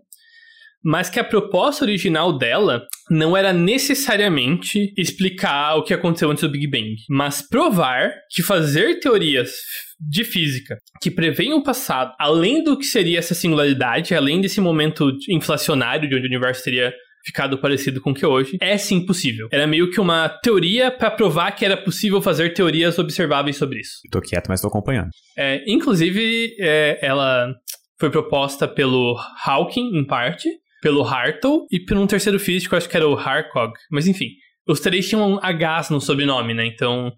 mas 0.84 1.10
que 1.10 1.20
a 1.20 1.24
proposta 1.24 1.84
original 1.84 2.38
dela 2.38 2.86
não 3.10 3.36
era 3.36 3.52
necessariamente 3.52 4.94
explicar 4.98 5.76
o 5.76 5.84
que 5.84 5.94
aconteceu 5.94 6.32
antes 6.32 6.44
do 6.44 6.50
Big 6.50 6.68
Bang, 6.68 6.96
mas 7.10 7.42
provar 7.42 8.14
que 8.32 8.42
fazer 8.42 9.00
teorias 9.00 9.52
de 10.00 10.24
física 10.24 10.78
que 11.02 11.12
preveem 11.12 11.54
o 11.54 11.64
passado, 11.64 12.14
além 12.18 12.64
do 12.64 12.78
que 12.78 12.86
seria 12.86 13.20
essa 13.20 13.36
singularidade, 13.36 14.16
além 14.16 14.40
desse 14.40 14.62
momento 14.62 15.12
inflacionário 15.30 16.08
de 16.08 16.16
onde 16.16 16.26
o 16.26 16.30
universo 16.30 16.64
teria 16.64 16.94
ficado 17.26 17.58
parecido 17.58 18.02
com 18.02 18.12
o 18.12 18.14
que 18.14 18.24
é 18.24 18.28
hoje, 18.28 18.58
é 18.62 18.78
sim 18.78 19.06
possível. 19.06 19.48
Era 19.52 19.68
meio 19.68 19.90
que 19.92 20.00
uma 20.00 20.30
teoria 20.30 20.90
para 20.92 21.12
provar 21.12 21.52
que 21.52 21.66
era 21.66 21.78
possível 21.78 22.22
fazer 22.22 22.54
teorias 22.54 22.98
observáveis 22.98 23.58
sobre 23.58 23.80
isso. 23.80 24.00
tô 24.12 24.22
quieto, 24.22 24.48
mas 24.48 24.62
tô 24.62 24.68
acompanhando. 24.68 25.10
É, 25.38 25.64
inclusive, 25.68 26.56
é, 26.60 27.00
ela 27.02 27.54
foi 28.00 28.10
proposta 28.10 28.68
pelo 28.68 29.18
Hawking, 29.46 29.98
em 29.98 30.06
parte, 30.06 30.50
pelo 30.82 31.04
Hartle 31.04 31.66
e 31.72 31.80
por 31.80 31.98
um 31.98 32.08
terceiro 32.08 32.40
físico, 32.40 32.76
acho 32.76 32.88
que 32.88 32.96
era 32.96 33.08
o 33.08 33.18
Harkog. 33.18 33.74
Mas 33.92 34.08
enfim, 34.08 34.30
os 34.68 34.80
três 34.80 35.08
tinham 35.08 35.40
Hs 35.40 35.90
no 35.90 36.00
sobrenome, 36.00 36.54
né? 36.54 36.66
Então, 36.66 37.12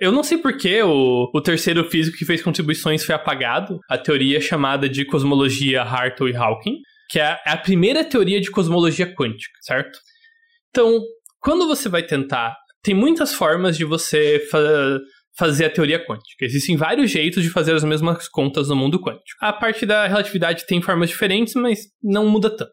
eu 0.00 0.12
não 0.12 0.22
sei 0.22 0.38
por 0.38 0.56
que 0.56 0.80
o, 0.82 1.28
o 1.34 1.40
terceiro 1.40 1.84
físico 1.84 2.16
que 2.16 2.24
fez 2.24 2.40
contribuições 2.40 3.04
foi 3.04 3.14
apagado. 3.14 3.78
A 3.90 3.98
teoria 3.98 4.38
é 4.38 4.40
chamada 4.40 4.88
de 4.88 5.04
cosmologia 5.04 5.82
Hartle 5.82 6.30
e 6.30 6.36
Hawking 6.36 6.78
que 7.10 7.18
é 7.18 7.38
a 7.44 7.56
primeira 7.56 8.04
teoria 8.04 8.40
de 8.40 8.50
cosmologia 8.50 9.12
quântica, 9.12 9.58
certo? 9.62 9.98
Então, 10.70 11.00
quando 11.40 11.66
você 11.66 11.88
vai 11.88 12.04
tentar, 12.04 12.56
tem 12.82 12.94
muitas 12.94 13.34
formas 13.34 13.76
de 13.76 13.84
você 13.84 14.46
fa 14.50 14.98
fazer 15.36 15.64
a 15.64 15.70
teoria 15.70 16.04
quântica. 16.04 16.44
Existem 16.44 16.76
vários 16.76 17.10
jeitos 17.10 17.42
de 17.42 17.48
fazer 17.48 17.72
as 17.72 17.82
mesmas 17.82 18.28
contas 18.28 18.68
no 18.68 18.76
mundo 18.76 19.00
quântico. 19.00 19.38
A 19.40 19.52
parte 19.52 19.86
da 19.86 20.06
relatividade 20.06 20.66
tem 20.66 20.82
formas 20.82 21.08
diferentes, 21.08 21.54
mas 21.54 21.86
não 22.02 22.28
muda 22.28 22.50
tanto. 22.50 22.72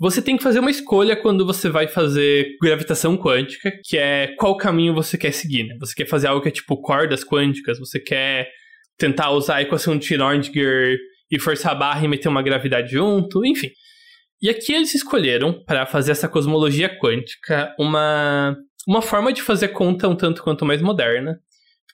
Você 0.00 0.20
tem 0.20 0.36
que 0.36 0.42
fazer 0.42 0.58
uma 0.58 0.70
escolha 0.70 1.14
quando 1.16 1.46
você 1.46 1.68
vai 1.68 1.86
fazer 1.86 2.56
gravitação 2.60 3.16
quântica, 3.16 3.70
que 3.84 3.96
é 3.96 4.34
qual 4.38 4.56
caminho 4.56 4.94
você 4.94 5.16
quer 5.18 5.32
seguir, 5.32 5.64
né? 5.64 5.76
Você 5.80 5.94
quer 5.94 6.06
fazer 6.06 6.28
algo 6.28 6.42
que 6.42 6.48
é 6.48 6.52
tipo 6.52 6.80
cordas 6.80 7.22
quânticas, 7.22 7.78
você 7.78 8.00
quer 8.00 8.48
tentar 8.96 9.30
usar 9.30 9.56
a 9.56 9.62
equação 9.62 9.96
de 9.96 10.06
Schrödinger 10.06 10.96
e 11.30 11.38
forçar 11.38 11.72
a 11.72 11.74
barra 11.74 12.04
e 12.04 12.08
meter 12.08 12.28
uma 12.28 12.42
gravidade 12.42 12.92
junto, 12.92 13.44
enfim. 13.44 13.68
E 14.40 14.48
aqui 14.48 14.72
eles 14.72 14.94
escolheram, 14.94 15.64
para 15.64 15.84
fazer 15.84 16.12
essa 16.12 16.28
cosmologia 16.28 16.88
quântica, 16.88 17.74
uma, 17.78 18.56
uma 18.86 19.02
forma 19.02 19.32
de 19.32 19.42
fazer 19.42 19.68
conta 19.68 20.08
um 20.08 20.14
tanto 20.14 20.42
quanto 20.42 20.64
mais 20.64 20.80
moderna, 20.80 21.38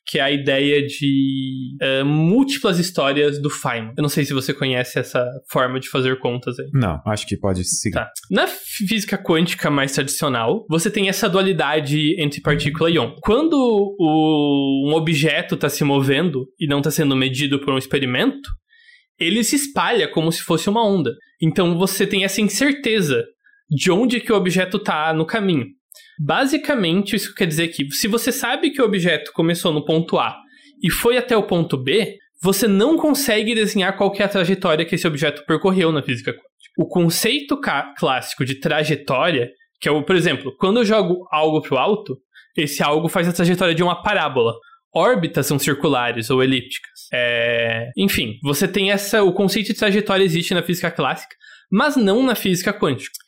que 0.06 0.18
é 0.18 0.22
a 0.22 0.30
ideia 0.30 0.86
de 0.86 1.76
uh, 1.82 2.04
múltiplas 2.04 2.78
histórias 2.78 3.40
do 3.40 3.48
Feynman. 3.48 3.94
Eu 3.96 4.02
não 4.02 4.08
sei 4.08 4.24
se 4.24 4.34
você 4.34 4.52
conhece 4.52 4.98
essa 4.98 5.26
forma 5.50 5.80
de 5.80 5.88
fazer 5.88 6.18
contas 6.18 6.58
aí. 6.58 6.68
Não, 6.74 7.00
acho 7.06 7.26
que 7.26 7.38
pode 7.38 7.64
seguir. 7.64 7.94
Tá. 7.94 8.10
Na 8.30 8.46
física 8.46 9.16
quântica 9.16 9.70
mais 9.70 9.92
tradicional, 9.92 10.66
você 10.68 10.90
tem 10.90 11.08
essa 11.08 11.28
dualidade 11.28 12.20
entre 12.20 12.42
partícula 12.42 12.90
e 12.90 12.96
ion. 12.96 13.14
Quando 13.22 13.54
o, 13.54 14.90
um 14.90 14.94
objeto 14.94 15.54
está 15.54 15.70
se 15.70 15.82
movendo 15.82 16.46
e 16.60 16.66
não 16.66 16.78
está 16.78 16.90
sendo 16.90 17.16
medido 17.16 17.58
por 17.58 17.72
um 17.72 17.78
experimento, 17.78 18.50
ele 19.18 19.44
se 19.44 19.56
espalha 19.56 20.08
como 20.08 20.32
se 20.32 20.42
fosse 20.42 20.68
uma 20.68 20.86
onda. 20.86 21.12
Então 21.40 21.76
você 21.76 22.06
tem 22.06 22.24
essa 22.24 22.40
incerteza 22.40 23.24
de 23.68 23.90
onde 23.90 24.20
que 24.20 24.32
o 24.32 24.36
objeto 24.36 24.76
está 24.76 25.12
no 25.12 25.26
caminho. 25.26 25.66
Basicamente, 26.18 27.16
isso 27.16 27.34
quer 27.34 27.46
dizer 27.46 27.68
que 27.68 27.90
se 27.90 28.06
você 28.06 28.30
sabe 28.30 28.70
que 28.70 28.80
o 28.80 28.84
objeto 28.84 29.32
começou 29.32 29.72
no 29.72 29.84
ponto 29.84 30.18
A 30.18 30.36
e 30.82 30.90
foi 30.90 31.16
até 31.16 31.36
o 31.36 31.42
ponto 31.42 31.76
B, 31.76 32.16
você 32.42 32.68
não 32.68 32.96
consegue 32.96 33.54
desenhar 33.54 33.96
qual 33.96 34.14
é 34.18 34.22
a 34.22 34.28
trajetória 34.28 34.84
que 34.84 34.94
esse 34.94 35.06
objeto 35.06 35.44
percorreu 35.46 35.90
na 35.90 36.02
física 36.02 36.32
quântica. 36.32 36.54
O 36.76 36.86
conceito 36.86 37.58
clássico 37.96 38.44
de 38.44 38.60
trajetória, 38.60 39.50
que 39.80 39.88
é 39.88 39.92
o, 39.92 40.02
por 40.02 40.14
exemplo, 40.14 40.54
quando 40.58 40.80
eu 40.80 40.84
jogo 40.84 41.26
algo 41.30 41.62
para 41.62 41.74
o 41.74 41.78
alto, 41.78 42.16
esse 42.56 42.82
algo 42.82 43.08
faz 43.08 43.28
a 43.28 43.32
trajetória 43.32 43.74
de 43.74 43.82
uma 43.82 44.02
parábola 44.02 44.54
órbitas 44.94 45.46
são 45.46 45.58
circulares 45.58 46.30
ou 46.30 46.42
elípticas. 46.42 47.08
É... 47.12 47.90
Enfim, 47.96 48.38
você 48.42 48.68
tem 48.68 48.90
essa. 48.90 49.22
O 49.22 49.32
conceito 49.32 49.66
de 49.66 49.74
trajetória 49.74 50.24
existe 50.24 50.54
na 50.54 50.62
física 50.62 50.90
clássica, 50.90 51.34
mas 51.70 51.96
não 51.96 52.22
na 52.22 52.34
física 52.34 52.72
quântica. 52.72 53.24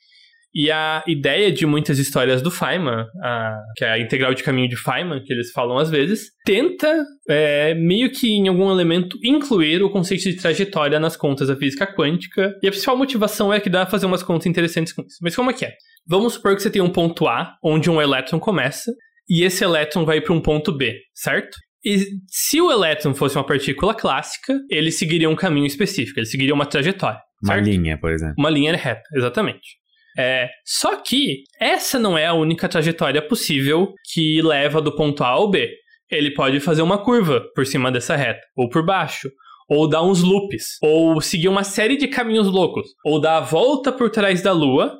E 0.58 0.70
a 0.70 1.04
ideia 1.06 1.52
de 1.52 1.66
muitas 1.66 1.98
histórias 1.98 2.40
do 2.40 2.50
Feynman, 2.50 3.04
a, 3.22 3.58
que 3.76 3.84
é 3.84 3.90
a 3.90 3.98
integral 3.98 4.32
de 4.32 4.42
caminho 4.42 4.70
de 4.70 4.76
Feynman, 4.76 5.22
que 5.22 5.30
eles 5.30 5.52
falam 5.52 5.76
às 5.76 5.90
vezes, 5.90 6.30
tenta 6.46 7.04
é, 7.28 7.74
meio 7.74 8.10
que 8.10 8.30
em 8.30 8.48
algum 8.48 8.70
elemento 8.70 9.18
incluir 9.22 9.82
o 9.82 9.90
conceito 9.90 10.22
de 10.22 10.36
trajetória 10.36 10.98
nas 10.98 11.14
contas 11.14 11.48
da 11.48 11.56
física 11.56 11.86
quântica. 11.86 12.58
E 12.62 12.68
a 12.68 12.70
principal 12.70 12.96
motivação 12.96 13.52
é 13.52 13.60
que 13.60 13.68
dá 13.68 13.82
pra 13.82 13.90
fazer 13.90 14.06
umas 14.06 14.22
contas 14.22 14.46
interessantes 14.46 14.94
com 14.94 15.02
isso. 15.02 15.18
Mas 15.20 15.36
como 15.36 15.50
é 15.50 15.52
que 15.52 15.66
é? 15.66 15.74
Vamos 16.06 16.32
supor 16.32 16.56
que 16.56 16.62
você 16.62 16.70
tem 16.70 16.80
um 16.80 16.88
ponto 16.88 17.28
A, 17.28 17.54
onde 17.62 17.90
um 17.90 18.00
elétron 18.00 18.40
começa, 18.40 18.90
e 19.28 19.42
esse 19.42 19.64
elétron 19.64 20.04
vai 20.04 20.20
para 20.20 20.32
um 20.32 20.40
ponto 20.40 20.72
B, 20.72 20.98
certo? 21.14 21.56
E 21.84 22.04
se 22.28 22.60
o 22.60 22.70
elétron 22.70 23.14
fosse 23.14 23.36
uma 23.36 23.46
partícula 23.46 23.94
clássica, 23.94 24.58
ele 24.70 24.90
seguiria 24.90 25.30
um 25.30 25.36
caminho 25.36 25.66
específico, 25.66 26.18
ele 26.18 26.26
seguiria 26.26 26.54
uma 26.54 26.66
trajetória. 26.66 27.20
Uma 27.42 27.54
certo? 27.54 27.66
linha, 27.66 27.98
por 27.98 28.10
exemplo. 28.10 28.34
Uma 28.38 28.50
linha 28.50 28.74
reta, 28.76 29.02
exatamente. 29.14 29.76
É, 30.18 30.48
só 30.64 30.96
que 30.96 31.44
essa 31.60 31.98
não 31.98 32.16
é 32.16 32.26
a 32.26 32.32
única 32.32 32.68
trajetória 32.68 33.20
possível 33.20 33.92
que 34.12 34.40
leva 34.42 34.80
do 34.80 34.94
ponto 34.96 35.22
A 35.22 35.28
ao 35.28 35.50
B. 35.50 35.70
Ele 36.10 36.32
pode 36.32 36.58
fazer 36.60 36.82
uma 36.82 36.98
curva 36.98 37.42
por 37.54 37.66
cima 37.66 37.92
dessa 37.92 38.16
reta, 38.16 38.40
ou 38.56 38.68
por 38.68 38.84
baixo, 38.84 39.30
ou 39.68 39.88
dar 39.88 40.02
uns 40.02 40.22
loops, 40.22 40.78
ou 40.82 41.20
seguir 41.20 41.48
uma 41.48 41.64
série 41.64 41.96
de 41.96 42.08
caminhos 42.08 42.46
loucos, 42.46 42.88
ou 43.04 43.20
dar 43.20 43.38
a 43.38 43.40
volta 43.40 43.92
por 43.92 44.10
trás 44.10 44.40
da 44.40 44.52
Lua 44.52 44.96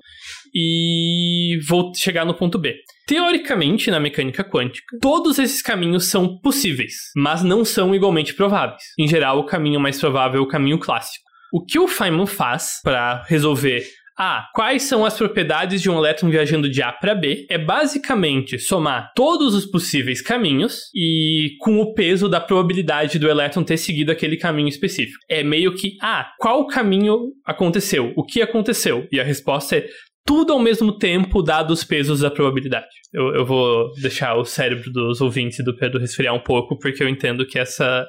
e 0.59 1.59
vou 1.69 1.93
chegar 1.95 2.25
no 2.25 2.33
ponto 2.33 2.59
B. 2.59 2.75
Teoricamente, 3.07 3.91
na 3.91 4.01
mecânica 4.01 4.43
quântica, 4.43 4.97
todos 5.03 5.39
esses 5.39 5.61
caminhos 5.61 6.07
são 6.07 6.39
possíveis, 6.39 6.95
mas 7.15 7.43
não 7.43 7.63
são 7.63 7.95
igualmente 7.95 8.33
prováveis. 8.33 8.83
Em 8.99 9.07
geral, 9.07 9.39
o 9.39 9.45
caminho 9.45 9.79
mais 9.79 10.01
provável 10.01 10.41
é 10.41 10.43
o 10.43 10.49
caminho 10.49 10.79
clássico. 10.79 11.27
O 11.53 11.63
que 11.63 11.79
o 11.79 11.87
Feynman 11.87 12.27
faz 12.27 12.81
para 12.83 13.23
resolver 13.29 13.85
ah, 14.19 14.49
quais 14.55 14.85
são 14.85 15.05
as 15.05 15.15
propriedades 15.15 15.83
de 15.83 15.91
um 15.91 15.99
elétron 15.99 16.31
viajando 16.31 16.71
de 16.71 16.81
A 16.83 16.91
para 16.91 17.15
B? 17.15 17.47
É 17.51 17.59
basicamente 17.59 18.59
somar 18.59 19.13
todos 19.15 19.55
os 19.55 19.67
possíveis 19.67 20.23
caminhos 20.23 20.91
e 20.95 21.51
com 21.61 21.79
o 21.79 21.93
peso 21.93 22.27
da 22.27 22.41
probabilidade 22.41 23.19
do 23.19 23.29
elétron 23.29 23.63
ter 23.63 23.77
seguido 23.77 24.11
aquele 24.11 24.39
caminho 24.39 24.71
específico. 24.71 25.19
É 25.29 25.43
meio 25.43 25.75
que, 25.75 25.99
ah, 26.01 26.31
qual 26.39 26.67
caminho 26.67 27.33
aconteceu? 27.45 28.15
O 28.17 28.25
que 28.25 28.41
aconteceu? 28.41 29.07
E 29.13 29.21
a 29.21 29.25
resposta 29.25 29.77
é 29.77 29.87
tudo 30.27 30.53
ao 30.53 30.59
mesmo 30.59 30.99
tempo, 30.99 31.41
dados 31.41 31.79
os 31.79 31.85
pesos 31.85 32.21
da 32.21 32.31
probabilidade. 32.31 32.87
Eu, 33.15 33.33
eu 33.35 33.47
vou 33.47 33.93
deixar 34.03 34.35
o 34.35 34.45
cérebro 34.45 34.91
dos 34.93 35.21
ouvintes 35.21 35.61
e 35.61 35.65
do 35.65 35.77
Pedro 35.77 36.01
resfriar 36.01 36.35
um 36.35 36.43
pouco, 36.43 36.77
porque 36.79 37.03
eu 37.03 37.09
entendo 37.09 37.47
que 37.47 37.59
essa 37.59 38.05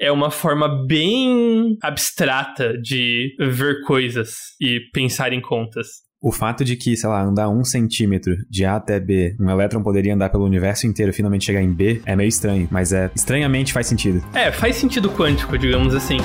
é 0.00 0.10
uma 0.10 0.30
forma 0.30 0.86
bem 0.86 1.76
abstrata 1.82 2.78
de 2.80 3.34
ver 3.38 3.82
coisas 3.82 4.30
e 4.60 4.80
pensar 4.92 5.32
em 5.32 5.40
contas. 5.40 5.88
O 6.20 6.32
fato 6.32 6.64
de 6.64 6.74
que, 6.74 6.96
sei 6.96 7.08
lá, 7.08 7.22
andar 7.22 7.48
um 7.48 7.62
centímetro 7.62 8.34
de 8.50 8.64
A 8.64 8.76
até 8.76 8.98
B, 8.98 9.36
um 9.40 9.48
elétron 9.48 9.82
poderia 9.82 10.14
andar 10.14 10.30
pelo 10.30 10.44
universo 10.44 10.86
inteiro 10.86 11.10
e 11.10 11.14
finalmente 11.14 11.44
chegar 11.44 11.62
em 11.62 11.72
B, 11.72 12.02
é 12.04 12.16
meio 12.16 12.28
estranho, 12.28 12.66
mas 12.72 12.92
é 12.92 13.10
estranhamente 13.14 13.72
faz 13.72 13.86
sentido. 13.86 14.24
É, 14.34 14.50
faz 14.50 14.76
sentido 14.76 15.10
quântico, 15.10 15.56
digamos 15.56 15.94
assim. 15.94 16.18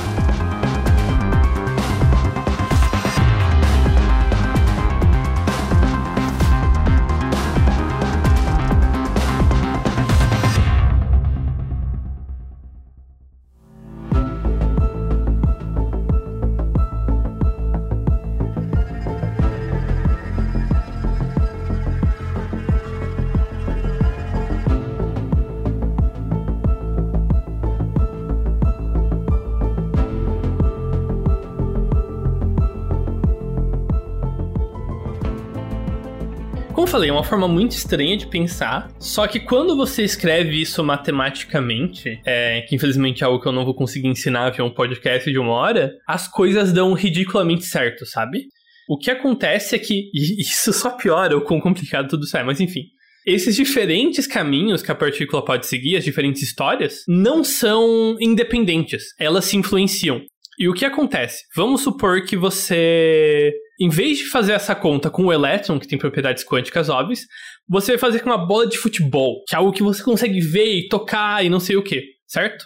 Falei, 36.87 37.09
é 37.09 37.13
uma 37.13 37.23
forma 37.23 37.47
muito 37.47 37.71
estranha 37.71 38.15
de 38.17 38.27
pensar. 38.27 38.91
Só 38.99 39.27
que 39.27 39.39
quando 39.39 39.75
você 39.75 40.03
escreve 40.03 40.61
isso 40.61 40.83
matematicamente, 40.83 42.19
é, 42.25 42.61
que 42.61 42.75
infelizmente 42.75 43.23
é 43.23 43.25
algo 43.25 43.41
que 43.41 43.47
eu 43.47 43.51
não 43.51 43.65
vou 43.65 43.75
conseguir 43.75 44.07
ensinar 44.07 44.51
via 44.51 44.65
um 44.65 44.73
podcast 44.73 45.31
de 45.31 45.39
uma 45.39 45.53
hora, 45.53 45.91
as 46.07 46.27
coisas 46.27 46.73
dão 46.73 46.93
ridiculamente 46.93 47.65
certo, 47.65 48.05
sabe? 48.05 48.45
O 48.87 48.97
que 48.97 49.09
acontece 49.09 49.75
é 49.75 49.79
que, 49.79 50.09
e 50.13 50.41
isso 50.41 50.73
só 50.73 50.91
piora 50.91 51.37
o 51.37 51.41
quão 51.41 51.59
complicado 51.59 52.07
tudo 52.07 52.25
isso 52.25 52.37
é, 52.37 52.43
mas 52.43 52.59
enfim. 52.59 52.83
Esses 53.25 53.55
diferentes 53.55 54.27
caminhos 54.27 54.83
que 54.83 54.91
a 54.91 54.95
partícula 54.95 55.43
pode 55.43 55.65
seguir, 55.65 55.95
as 55.95 56.03
diferentes 56.03 56.41
histórias, 56.43 57.03
não 57.07 57.41
são 57.41 58.17
independentes, 58.19 59.13
elas 59.17 59.45
se 59.45 59.55
influenciam. 59.55 60.21
E 60.59 60.67
o 60.67 60.73
que 60.73 60.85
acontece? 60.85 61.43
Vamos 61.55 61.81
supor 61.81 62.25
que 62.25 62.35
você 62.35 63.51
em 63.79 63.89
vez 63.89 64.19
de 64.19 64.25
fazer 64.25 64.53
essa 64.53 64.75
conta 64.75 65.09
com 65.09 65.25
o 65.25 65.33
elétron, 65.33 65.79
que 65.79 65.87
tem 65.87 65.97
propriedades 65.97 66.45
quânticas 66.45 66.89
óbvias, 66.89 67.21
você 67.67 67.93
vai 67.93 67.99
fazer 67.99 68.19
com 68.19 68.29
uma 68.29 68.45
bola 68.45 68.67
de 68.67 68.77
futebol, 68.77 69.43
que 69.47 69.55
é 69.55 69.57
algo 69.57 69.71
que 69.71 69.83
você 69.83 70.03
consegue 70.03 70.39
ver 70.39 70.75
e 70.75 70.87
tocar 70.87 71.43
e 71.43 71.49
não 71.49 71.59
sei 71.59 71.75
o 71.75 71.83
que, 71.83 72.03
certo? 72.27 72.65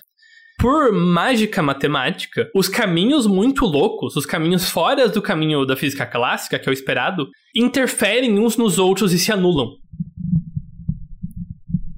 Por 0.60 0.92
mágica 0.92 1.62
matemática, 1.62 2.50
os 2.56 2.68
caminhos 2.68 3.28
muito 3.28 3.64
loucos, 3.64 4.16
os 4.16 4.26
caminhos 4.26 4.70
fora 4.70 5.08
do 5.08 5.22
caminho 5.22 5.66
da 5.66 5.78
física 5.78 6.06
clássica, 6.06 6.58
que 6.58 6.68
é 6.68 6.72
o 6.72 6.74
esperado, 6.74 7.28
interferem 7.56 8.40
uns 8.40 8.58
nos 8.58 8.80
outros 8.80 9.14
e 9.14 9.20
se 9.20 9.32
anulam. 9.32 9.68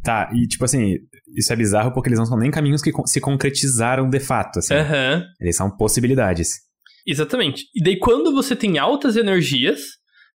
Tá, 0.04 0.30
e 0.34 0.46
tipo 0.48 0.66
assim, 0.66 0.96
isso 1.36 1.54
é 1.54 1.56
bizarro 1.56 1.94
porque 1.94 2.10
eles 2.10 2.20
não 2.20 2.26
são 2.26 2.38
nem 2.38 2.52
caminhos 2.52 2.82
que 2.82 2.92
se 3.06 3.22
concretizaram 3.22 4.10
de 4.10 4.20
fato, 4.20 4.60
assim. 4.60 4.74
Uhum. 4.74 5.24
Eles 5.40 5.56
são 5.56 5.70
possibilidades. 5.70 6.69
Exatamente. 7.10 7.66
E 7.76 7.82
daí, 7.84 7.98
quando 7.98 8.32
você 8.32 8.56
tem 8.56 8.78
altas 8.78 9.16
energias, 9.16 9.82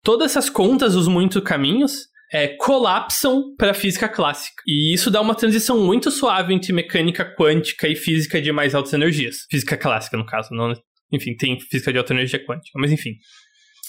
todas 0.02 0.30
essas 0.30 0.48
contas 0.48 0.94
dos 0.94 1.08
muitos 1.08 1.42
caminhos 1.42 2.08
é, 2.32 2.48
colapsam 2.56 3.54
para 3.56 3.72
a 3.72 3.74
física 3.74 4.08
clássica. 4.08 4.62
E 4.66 4.94
isso 4.94 5.10
dá 5.10 5.20
uma 5.20 5.34
transição 5.34 5.84
muito 5.84 6.10
suave 6.10 6.54
entre 6.54 6.72
mecânica 6.72 7.24
quântica 7.36 7.88
e 7.88 7.96
física 7.96 8.40
de 8.40 8.52
mais 8.52 8.74
altas 8.74 8.92
energias. 8.92 9.46
Física 9.50 9.76
clássica, 9.76 10.16
no 10.16 10.24
caso. 10.24 10.50
Não, 10.52 10.72
enfim, 11.12 11.36
tem 11.36 11.58
física 11.58 11.92
de 11.92 11.98
alta 11.98 12.12
energia 12.12 12.44
quântica. 12.44 12.78
Mas 12.78 12.92
enfim. 12.92 13.14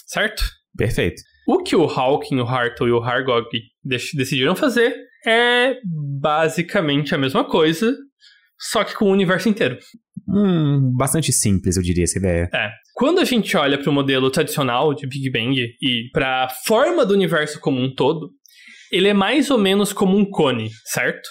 Certo? 0.06 0.42
Perfeito. 0.76 1.22
O 1.46 1.62
que 1.62 1.76
o 1.76 1.84
Hawking, 1.84 2.40
o 2.40 2.46
Hartle 2.46 2.88
e 2.88 2.92
o 2.92 3.02
Hargog 3.02 3.48
decidiram 3.84 4.56
fazer 4.56 4.94
é 5.26 5.76
basicamente 6.20 7.14
a 7.14 7.18
mesma 7.18 7.44
coisa, 7.44 7.96
só 8.58 8.82
que 8.84 8.94
com 8.94 9.06
o 9.06 9.12
universo 9.12 9.48
inteiro. 9.48 9.78
Hum, 10.28 10.94
bastante 10.96 11.32
simples, 11.32 11.76
eu 11.76 11.82
diria, 11.82 12.04
essa 12.04 12.18
ideia. 12.18 12.48
É. 12.52 12.70
Quando 12.94 13.20
a 13.20 13.24
gente 13.24 13.56
olha 13.56 13.78
para 13.78 13.90
o 13.90 13.92
modelo 13.92 14.30
tradicional 14.30 14.94
de 14.94 15.06
Big 15.06 15.30
Bang 15.30 15.56
e 15.58 16.10
para 16.12 16.44
a 16.44 16.48
forma 16.66 17.04
do 17.04 17.14
universo 17.14 17.58
como 17.60 17.80
um 17.80 17.94
todo, 17.94 18.30
ele 18.90 19.08
é 19.08 19.14
mais 19.14 19.50
ou 19.50 19.58
menos 19.58 19.92
como 19.92 20.16
um 20.16 20.24
cone, 20.28 20.70
certo? 20.84 21.28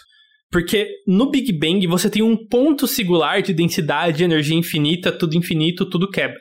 Porque 0.52 0.90
no 1.08 1.30
Big 1.30 1.54
Bang 1.54 1.86
você 1.88 2.10
tem 2.10 2.22
um 2.22 2.36
ponto 2.36 2.88
singular 2.88 3.42
de 3.42 3.54
densidade, 3.54 4.24
energia 4.24 4.58
infinita, 4.58 5.12
tudo 5.12 5.38
infinito, 5.38 5.90
tudo 5.90 6.10
quebra. 6.10 6.40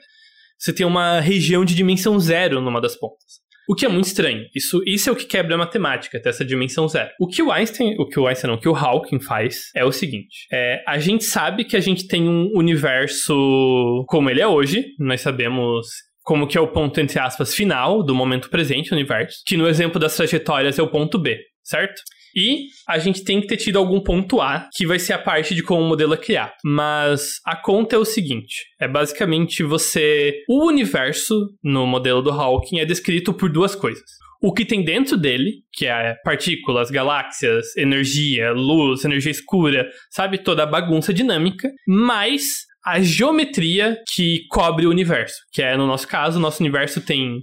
Você 0.58 0.72
tem 0.72 0.84
uma 0.84 1.20
região 1.20 1.64
de 1.64 1.74
dimensão 1.74 2.18
zero 2.18 2.60
numa 2.60 2.80
das 2.80 2.96
pontas. 2.96 3.40
O 3.70 3.74
que 3.76 3.86
é 3.86 3.88
muito 3.88 4.06
estranho. 4.06 4.46
Isso, 4.52 4.82
isso 4.84 5.08
é 5.08 5.12
o 5.12 5.14
que 5.14 5.26
quebra 5.26 5.54
a 5.54 5.58
matemática, 5.58 6.18
até 6.18 6.28
essa 6.28 6.44
dimensão 6.44 6.88
zero. 6.88 7.08
O 7.20 7.28
que 7.28 7.40
o 7.40 7.52
Einstein, 7.52 7.94
o 8.00 8.08
que 8.08 8.18
o 8.18 8.26
Einstein 8.26 8.50
não, 8.50 8.56
o 8.56 8.60
que 8.60 8.68
o 8.68 8.74
Hawking 8.74 9.20
faz 9.20 9.70
é 9.76 9.84
o 9.84 9.92
seguinte: 9.92 10.48
é, 10.52 10.82
a 10.84 10.98
gente 10.98 11.22
sabe 11.22 11.64
que 11.64 11.76
a 11.76 11.80
gente 11.80 12.08
tem 12.08 12.28
um 12.28 12.50
universo 12.52 14.04
como 14.08 14.28
ele 14.28 14.40
é 14.40 14.46
hoje, 14.48 14.86
nós 14.98 15.20
sabemos 15.20 15.86
como 16.20 16.48
que 16.48 16.58
é 16.58 16.60
o 16.60 16.66
ponto, 16.66 17.00
entre 17.00 17.20
aspas, 17.20 17.54
final 17.54 18.02
do 18.02 18.12
momento 18.12 18.50
presente 18.50 18.92
universo, 18.92 19.38
que 19.46 19.56
no 19.56 19.68
exemplo 19.68 20.00
das 20.00 20.16
trajetórias 20.16 20.76
é 20.76 20.82
o 20.82 20.90
ponto 20.90 21.16
B, 21.16 21.38
certo? 21.62 22.02
E 22.34 22.66
a 22.88 22.98
gente 22.98 23.24
tem 23.24 23.40
que 23.40 23.46
ter 23.46 23.56
tido 23.56 23.78
algum 23.78 24.00
ponto 24.00 24.40
A, 24.40 24.68
que 24.72 24.86
vai 24.86 24.98
ser 24.98 25.12
a 25.12 25.18
parte 25.18 25.54
de 25.54 25.62
como 25.62 25.82
o 25.82 25.88
modelo 25.88 26.14
é 26.14 26.16
criado. 26.16 26.52
Mas 26.64 27.40
a 27.44 27.56
conta 27.56 27.96
é 27.96 27.98
o 27.98 28.04
seguinte: 28.04 28.64
é 28.80 28.88
basicamente 28.88 29.62
você. 29.62 30.42
O 30.48 30.66
universo, 30.66 31.48
no 31.62 31.86
modelo 31.86 32.22
do 32.22 32.30
Hawking, 32.30 32.78
é 32.78 32.84
descrito 32.84 33.32
por 33.32 33.50
duas 33.50 33.74
coisas. 33.74 34.20
O 34.42 34.54
que 34.54 34.64
tem 34.64 34.82
dentro 34.82 35.18
dele, 35.18 35.62
que 35.70 35.84
é 35.84 36.16
partículas, 36.24 36.90
galáxias, 36.90 37.76
energia, 37.76 38.52
luz, 38.52 39.04
energia 39.04 39.30
escura, 39.30 39.86
sabe? 40.10 40.38
Toda 40.38 40.62
a 40.62 40.66
bagunça 40.66 41.12
dinâmica, 41.12 41.70
mais 41.86 42.64
a 42.82 43.00
geometria 43.00 43.98
que 44.14 44.46
cobre 44.48 44.86
o 44.86 44.90
universo. 44.90 45.36
Que 45.52 45.60
é, 45.60 45.76
no 45.76 45.86
nosso 45.86 46.08
caso, 46.08 46.38
o 46.38 46.40
nosso 46.40 46.62
universo 46.62 47.02
tem 47.02 47.42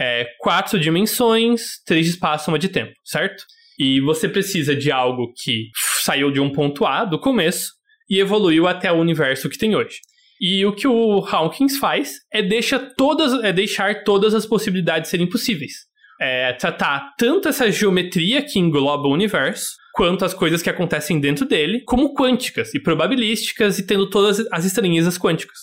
é, 0.00 0.26
quatro 0.38 0.80
dimensões, 0.80 1.82
três 1.84 2.06
de 2.06 2.12
espaço, 2.12 2.50
uma 2.50 2.58
de 2.58 2.70
tempo, 2.70 2.92
certo? 3.04 3.44
E 3.82 3.98
você 3.98 4.28
precisa 4.28 4.76
de 4.76 4.92
algo 4.92 5.32
que 5.34 5.70
saiu 6.02 6.30
de 6.30 6.38
um 6.38 6.52
ponto 6.52 6.84
A 6.84 7.06
do 7.06 7.18
começo 7.18 7.72
e 8.10 8.18
evoluiu 8.18 8.68
até 8.68 8.92
o 8.92 9.00
universo 9.00 9.48
que 9.48 9.56
tem 9.56 9.74
hoje. 9.74 10.00
E 10.38 10.66
o 10.66 10.74
que 10.74 10.86
o 10.86 11.24
Hawkins 11.24 11.78
faz 11.78 12.16
é, 12.30 12.42
deixa 12.42 12.78
todas, 12.78 13.42
é 13.42 13.54
deixar 13.54 14.04
todas 14.04 14.34
as 14.34 14.44
possibilidades 14.44 15.08
serem 15.08 15.26
possíveis. 15.26 15.72
É 16.20 16.52
tratar 16.52 17.14
tanto 17.16 17.48
essa 17.48 17.72
geometria 17.72 18.42
que 18.42 18.58
engloba 18.58 19.08
o 19.08 19.12
universo, 19.14 19.70
quanto 19.94 20.26
as 20.26 20.34
coisas 20.34 20.60
que 20.60 20.68
acontecem 20.68 21.18
dentro 21.18 21.46
dele, 21.46 21.80
como 21.86 22.12
quânticas 22.12 22.74
e 22.74 22.80
probabilísticas 22.80 23.78
e 23.78 23.86
tendo 23.86 24.10
todas 24.10 24.46
as 24.52 24.66
estranhezas 24.66 25.16
quânticas. 25.16 25.58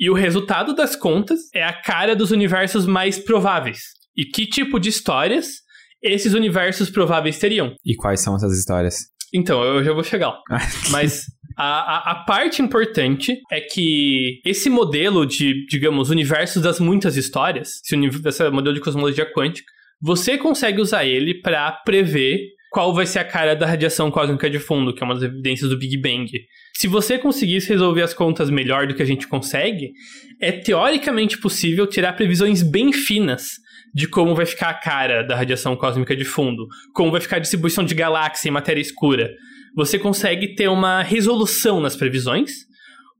E 0.00 0.08
o 0.08 0.14
resultado 0.14 0.74
das 0.74 0.96
contas 0.96 1.40
é 1.54 1.62
a 1.62 1.74
cara 1.74 2.16
dos 2.16 2.30
universos 2.30 2.86
mais 2.86 3.18
prováveis. 3.18 3.80
E 4.16 4.24
que 4.24 4.46
tipo 4.46 4.80
de 4.80 4.88
histórias 4.88 5.63
esses 6.04 6.34
universos 6.34 6.90
prováveis 6.90 7.38
teriam. 7.38 7.74
E 7.84 7.96
quais 7.96 8.20
são 8.20 8.36
essas 8.36 8.56
histórias? 8.56 9.06
Então, 9.32 9.64
eu 9.64 9.82
já 9.82 9.92
vou 9.92 10.04
chegar 10.04 10.28
lá. 10.28 10.42
Mas 10.90 11.26
A, 11.56 11.64
a, 11.64 12.10
a, 12.10 12.14
parte 12.24 12.60
importante 12.60 13.40
é 13.50 13.60
que 13.60 14.40
esse 14.44 14.68
modelo 14.68 15.24
de, 15.24 15.66
digamos, 15.66 16.10
universo 16.10 16.60
das 16.60 16.80
muitas 16.80 17.16
histórias, 17.16 17.80
esse, 17.84 18.28
esse 18.28 18.50
modelo 18.50 18.74
de 18.74 18.80
cosmologia 18.80 19.24
quântica, 19.32 19.66
você 20.02 20.36
consegue 20.36 20.80
usar 20.80 21.04
ele 21.04 21.40
para 21.40 21.70
prever 21.84 22.40
qual 22.70 22.92
vai 22.92 23.06
ser 23.06 23.20
a 23.20 23.24
cara 23.24 23.54
da 23.54 23.66
radiação 23.66 24.10
cósmica 24.10 24.50
de 24.50 24.58
fundo, 24.58 24.92
que 24.92 25.00
é 25.00 25.06
uma 25.06 25.14
das 25.14 25.22
evidências 25.22 25.70
do 25.70 25.78
Big 25.78 25.96
Bang. 25.96 26.28
Se 26.76 26.88
você 26.88 27.16
conseguisse 27.18 27.68
resolver 27.68 28.02
as 28.02 28.12
contas 28.12 28.50
melhor 28.50 28.88
do 28.88 28.94
que 28.94 29.02
a 29.02 29.06
gente 29.06 29.28
consegue, 29.28 29.92
é 30.40 30.50
teoricamente 30.50 31.38
possível 31.38 31.86
tirar 31.86 32.14
previsões 32.14 32.64
bem 32.64 32.92
finas 32.92 33.63
de 33.94 34.08
como 34.08 34.34
vai 34.34 34.44
ficar 34.44 34.70
a 34.70 34.74
cara 34.74 35.22
da 35.22 35.36
radiação 35.36 35.76
cósmica 35.76 36.16
de 36.16 36.24
fundo, 36.24 36.66
como 36.92 37.12
vai 37.12 37.20
ficar 37.20 37.36
a 37.36 37.40
distribuição 37.40 37.84
de 37.84 37.94
galáxia 37.94 38.48
e 38.48 38.50
matéria 38.50 38.80
escura. 38.80 39.30
Você 39.76 39.98
consegue 39.98 40.54
ter 40.54 40.68
uma 40.68 41.02
resolução 41.02 41.80
nas 41.80 41.94
previsões, 41.94 42.50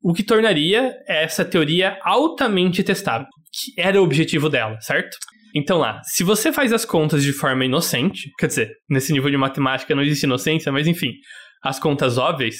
o 0.03 0.13
que 0.13 0.23
tornaria 0.23 0.95
essa 1.07 1.45
teoria 1.45 1.99
altamente 2.03 2.83
testável, 2.83 3.27
que 3.53 3.81
era 3.81 4.01
o 4.01 4.05
objetivo 4.05 4.49
dela, 4.49 4.81
certo? 4.81 5.17
Então 5.55 5.79
lá, 5.79 6.01
se 6.03 6.25
você 6.25 6.53
faz 6.53 6.73
as 6.73 6.85
contas 6.85 7.23
de 7.23 7.33
forma 7.33 7.65
inocente, 7.65 8.31
quer 8.37 8.49
dizer, 8.49 8.73
nesse 8.91 9.13
nível 9.13 9.31
de 9.31 9.37
matemática 9.37 9.95
não 9.95 10.03
existe 10.03 10.25
inocência, 10.25 10.73
mas 10.73 10.89
enfim, 10.89 11.13
as 11.63 11.79
contas 11.79 12.19
óbvias, 12.19 12.57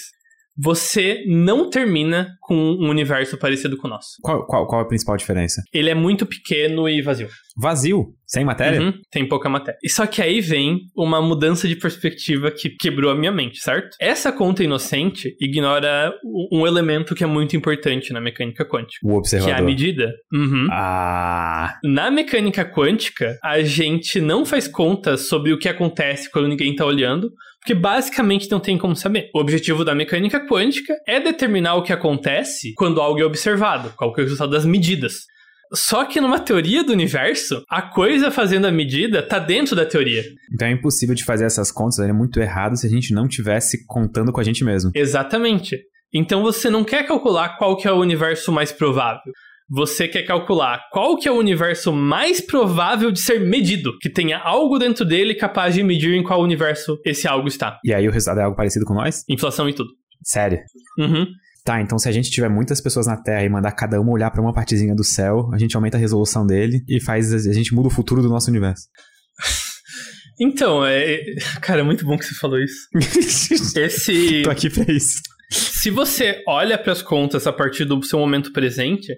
você 0.57 1.23
não 1.27 1.69
termina 1.69 2.29
com 2.39 2.55
um 2.55 2.89
universo 2.89 3.37
parecido 3.37 3.77
com 3.77 3.87
o 3.87 3.89
nosso. 3.89 4.15
Qual, 4.21 4.45
qual, 4.47 4.65
qual 4.65 4.81
a 4.81 4.87
principal 4.87 5.17
diferença? 5.17 5.61
Ele 5.73 5.89
é 5.89 5.95
muito 5.95 6.25
pequeno 6.25 6.87
e 6.87 7.01
vazio. 7.01 7.27
Vazio? 7.55 8.13
Sem 8.27 8.43
matéria? 8.43 8.81
Uhum, 8.81 8.93
tem 9.11 9.27
pouca 9.27 9.47
matéria. 9.47 9.77
E 9.83 9.89
só 9.89 10.05
que 10.05 10.21
aí 10.21 10.41
vem 10.41 10.81
uma 10.95 11.21
mudança 11.21 11.67
de 11.67 11.75
perspectiva 11.75 12.51
que 12.51 12.69
quebrou 12.69 13.11
a 13.11 13.15
minha 13.15 13.31
mente, 13.31 13.59
certo? 13.59 13.95
Essa 14.01 14.31
conta 14.31 14.63
inocente 14.63 15.35
ignora 15.39 16.13
um 16.51 16.65
elemento 16.65 17.13
que 17.13 17.23
é 17.23 17.27
muito 17.27 17.55
importante 17.55 18.11
na 18.11 18.19
mecânica 18.19 18.65
quântica. 18.65 18.99
O 19.03 19.15
observador. 19.15 19.53
Que 19.53 19.59
é 19.59 19.63
a 19.63 19.65
medida. 19.65 20.11
Uhum. 20.33 20.67
Ah. 20.71 21.77
Na 21.83 22.09
mecânica 22.09 22.65
quântica, 22.65 23.37
a 23.43 23.61
gente 23.61 24.19
não 24.19 24.45
faz 24.45 24.67
contas 24.67 25.27
sobre 25.27 25.53
o 25.53 25.59
que 25.59 25.69
acontece 25.69 26.29
quando 26.31 26.47
ninguém 26.47 26.71
está 26.71 26.85
olhando, 26.85 27.31
porque 27.59 27.73
basicamente 27.73 28.49
não 28.49 28.59
tem 28.59 28.77
como 28.77 28.95
saber. 28.95 29.29
O 29.33 29.39
objetivo 29.39 29.85
da 29.85 29.95
mecânica 29.95 30.45
quântica 30.45 30.93
é 31.07 31.19
determinar 31.19 31.75
o 31.75 31.83
que 31.83 31.93
acontece 31.93 32.73
quando 32.75 33.01
algo 33.01 33.19
é 33.19 33.25
observado, 33.25 33.93
qual 33.95 34.11
é 34.11 34.21
o 34.21 34.23
resultado 34.23 34.51
das 34.51 34.65
medidas. 34.65 35.25
Só 35.73 36.05
que 36.05 36.21
numa 36.21 36.39
teoria 36.39 36.83
do 36.83 36.93
universo, 36.93 37.63
a 37.69 37.81
coisa 37.81 38.31
fazendo 38.31 38.65
a 38.65 38.71
medida 38.71 39.21
tá 39.21 39.39
dentro 39.39 39.75
da 39.75 39.85
teoria. 39.85 40.23
Então 40.53 40.67
é 40.67 40.71
impossível 40.71 41.15
de 41.15 41.23
fazer 41.23 41.45
essas 41.45 41.71
contas, 41.71 41.99
é 41.99 42.13
muito 42.13 42.39
errado 42.39 42.77
se 42.77 42.85
a 42.85 42.89
gente 42.89 43.13
não 43.13 43.27
tivesse 43.27 43.85
contando 43.85 44.31
com 44.31 44.39
a 44.39 44.43
gente 44.43 44.63
mesmo. 44.63 44.91
Exatamente. 44.93 45.79
Então 46.13 46.41
você 46.41 46.69
não 46.69 46.83
quer 46.83 47.05
calcular 47.05 47.57
qual 47.57 47.75
que 47.75 47.87
é 47.87 47.91
o 47.91 47.99
universo 47.99 48.51
mais 48.51 48.71
provável. 48.71 49.33
Você 49.67 50.07
quer 50.07 50.23
calcular 50.23 50.79
qual 50.91 51.17
que 51.17 51.27
é 51.27 51.31
o 51.31 51.37
universo 51.37 51.91
mais 51.91 52.39
provável 52.39 53.11
de 53.11 53.19
ser 53.19 53.39
medido, 53.39 53.97
que 53.99 54.09
tenha 54.09 54.37
algo 54.37 54.77
dentro 54.77 55.03
dele 55.03 55.33
capaz 55.33 55.73
de 55.73 55.81
medir 55.81 56.13
em 56.13 56.21
qual 56.21 56.39
universo 56.41 56.99
esse 57.03 57.27
algo 57.27 57.47
está. 57.47 57.79
E 57.83 57.91
aí 57.91 58.07
o 58.07 58.11
resultado 58.11 58.41
é 58.41 58.43
algo 58.43 58.55
parecido 58.55 58.85
com 58.85 58.93
nós? 58.93 59.23
Inflação 59.27 59.67
e 59.67 59.73
tudo. 59.73 59.89
Sério? 60.23 60.59
Uhum. 60.99 61.25
Tá, 61.65 61.81
então 61.81 61.97
se 61.97 62.07
a 62.07 62.11
gente 62.11 62.29
tiver 62.29 62.47
muitas 62.47 62.79
pessoas 62.79 63.07
na 63.07 63.17
Terra 63.17 63.43
e 63.43 63.49
mandar 63.49 63.71
cada 63.71 63.99
uma 63.99 64.11
olhar 64.11 64.29
para 64.29 64.39
uma 64.39 64.53
partezinha 64.53 64.93
do 64.93 65.03
céu, 65.03 65.49
a 65.51 65.57
gente 65.57 65.75
aumenta 65.75 65.97
a 65.97 65.99
resolução 65.99 66.45
dele 66.45 66.83
e 66.87 67.01
faz 67.01 67.33
a 67.33 67.53
gente 67.53 67.73
muda 67.73 67.87
o 67.87 67.91
futuro 67.91 68.21
do 68.21 68.29
nosso 68.29 68.49
universo. 68.49 68.87
Então, 70.37 70.85
é, 70.85 71.17
cara, 71.61 71.79
é 71.79 71.83
muito 71.83 72.03
bom 72.03 72.17
que 72.17 72.25
você 72.25 72.35
falou 72.35 72.59
isso. 72.59 72.89
Esse 73.79 74.41
Tô 74.41 74.49
aqui 74.49 74.69
pra 74.69 74.83
isso. 74.93 75.21
Se 75.49 75.89
você 75.89 76.43
olha 76.45 76.77
para 76.77 76.91
as 76.91 77.01
contas 77.01 77.47
a 77.47 77.53
partir 77.53 77.85
do 77.85 78.03
seu 78.03 78.19
momento 78.19 78.51
presente, 78.51 79.15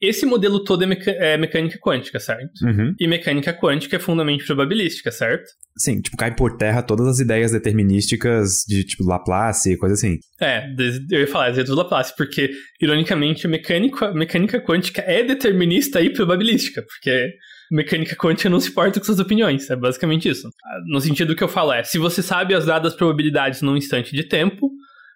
esse 0.00 0.26
modelo 0.26 0.62
todo 0.62 0.82
é, 0.82 0.86
meca 0.86 1.10
é 1.10 1.36
mecânica 1.36 1.78
quântica, 1.78 2.20
certo? 2.20 2.62
Uhum. 2.62 2.94
E 2.98 3.06
mecânica 3.06 3.52
quântica 3.52 3.96
é 3.96 3.98
fundamentalmente 3.98 4.46
probabilística, 4.46 5.10
certo? 5.10 5.50
Sim, 5.78 6.00
tipo, 6.00 6.16
cai 6.16 6.34
por 6.34 6.56
terra 6.56 6.82
todas 6.82 7.06
as 7.06 7.18
ideias 7.18 7.52
determinísticas 7.52 8.64
de, 8.66 8.82
tipo, 8.82 9.04
Laplace 9.04 9.72
e 9.72 9.76
coisa 9.76 9.94
assim. 9.94 10.18
É, 10.40 10.66
eu 11.10 11.20
ia 11.20 11.26
falar, 11.26 11.52
do 11.52 11.74
Laplace, 11.74 12.14
porque, 12.16 12.50
ironicamente, 12.80 13.46
mecânica, 13.46 14.12
mecânica 14.12 14.60
quântica 14.60 15.02
é 15.02 15.22
determinista 15.22 16.00
e 16.00 16.10
probabilística, 16.10 16.82
porque 16.82 17.30
mecânica 17.70 18.16
quântica 18.16 18.48
não 18.48 18.60
se 18.60 18.70
importa 18.70 18.98
com 18.98 19.04
suas 19.04 19.18
opiniões, 19.18 19.68
é 19.68 19.76
basicamente 19.76 20.28
isso. 20.28 20.48
No 20.86 21.00
sentido 21.00 21.36
que 21.36 21.44
eu 21.44 21.48
falo 21.48 21.72
é, 21.72 21.82
se 21.84 21.98
você 21.98 22.22
sabe 22.22 22.54
as 22.54 22.64
dadas 22.64 22.94
probabilidades 22.94 23.60
num 23.60 23.76
instante 23.76 24.14
de 24.14 24.24
tempo, 24.24 24.70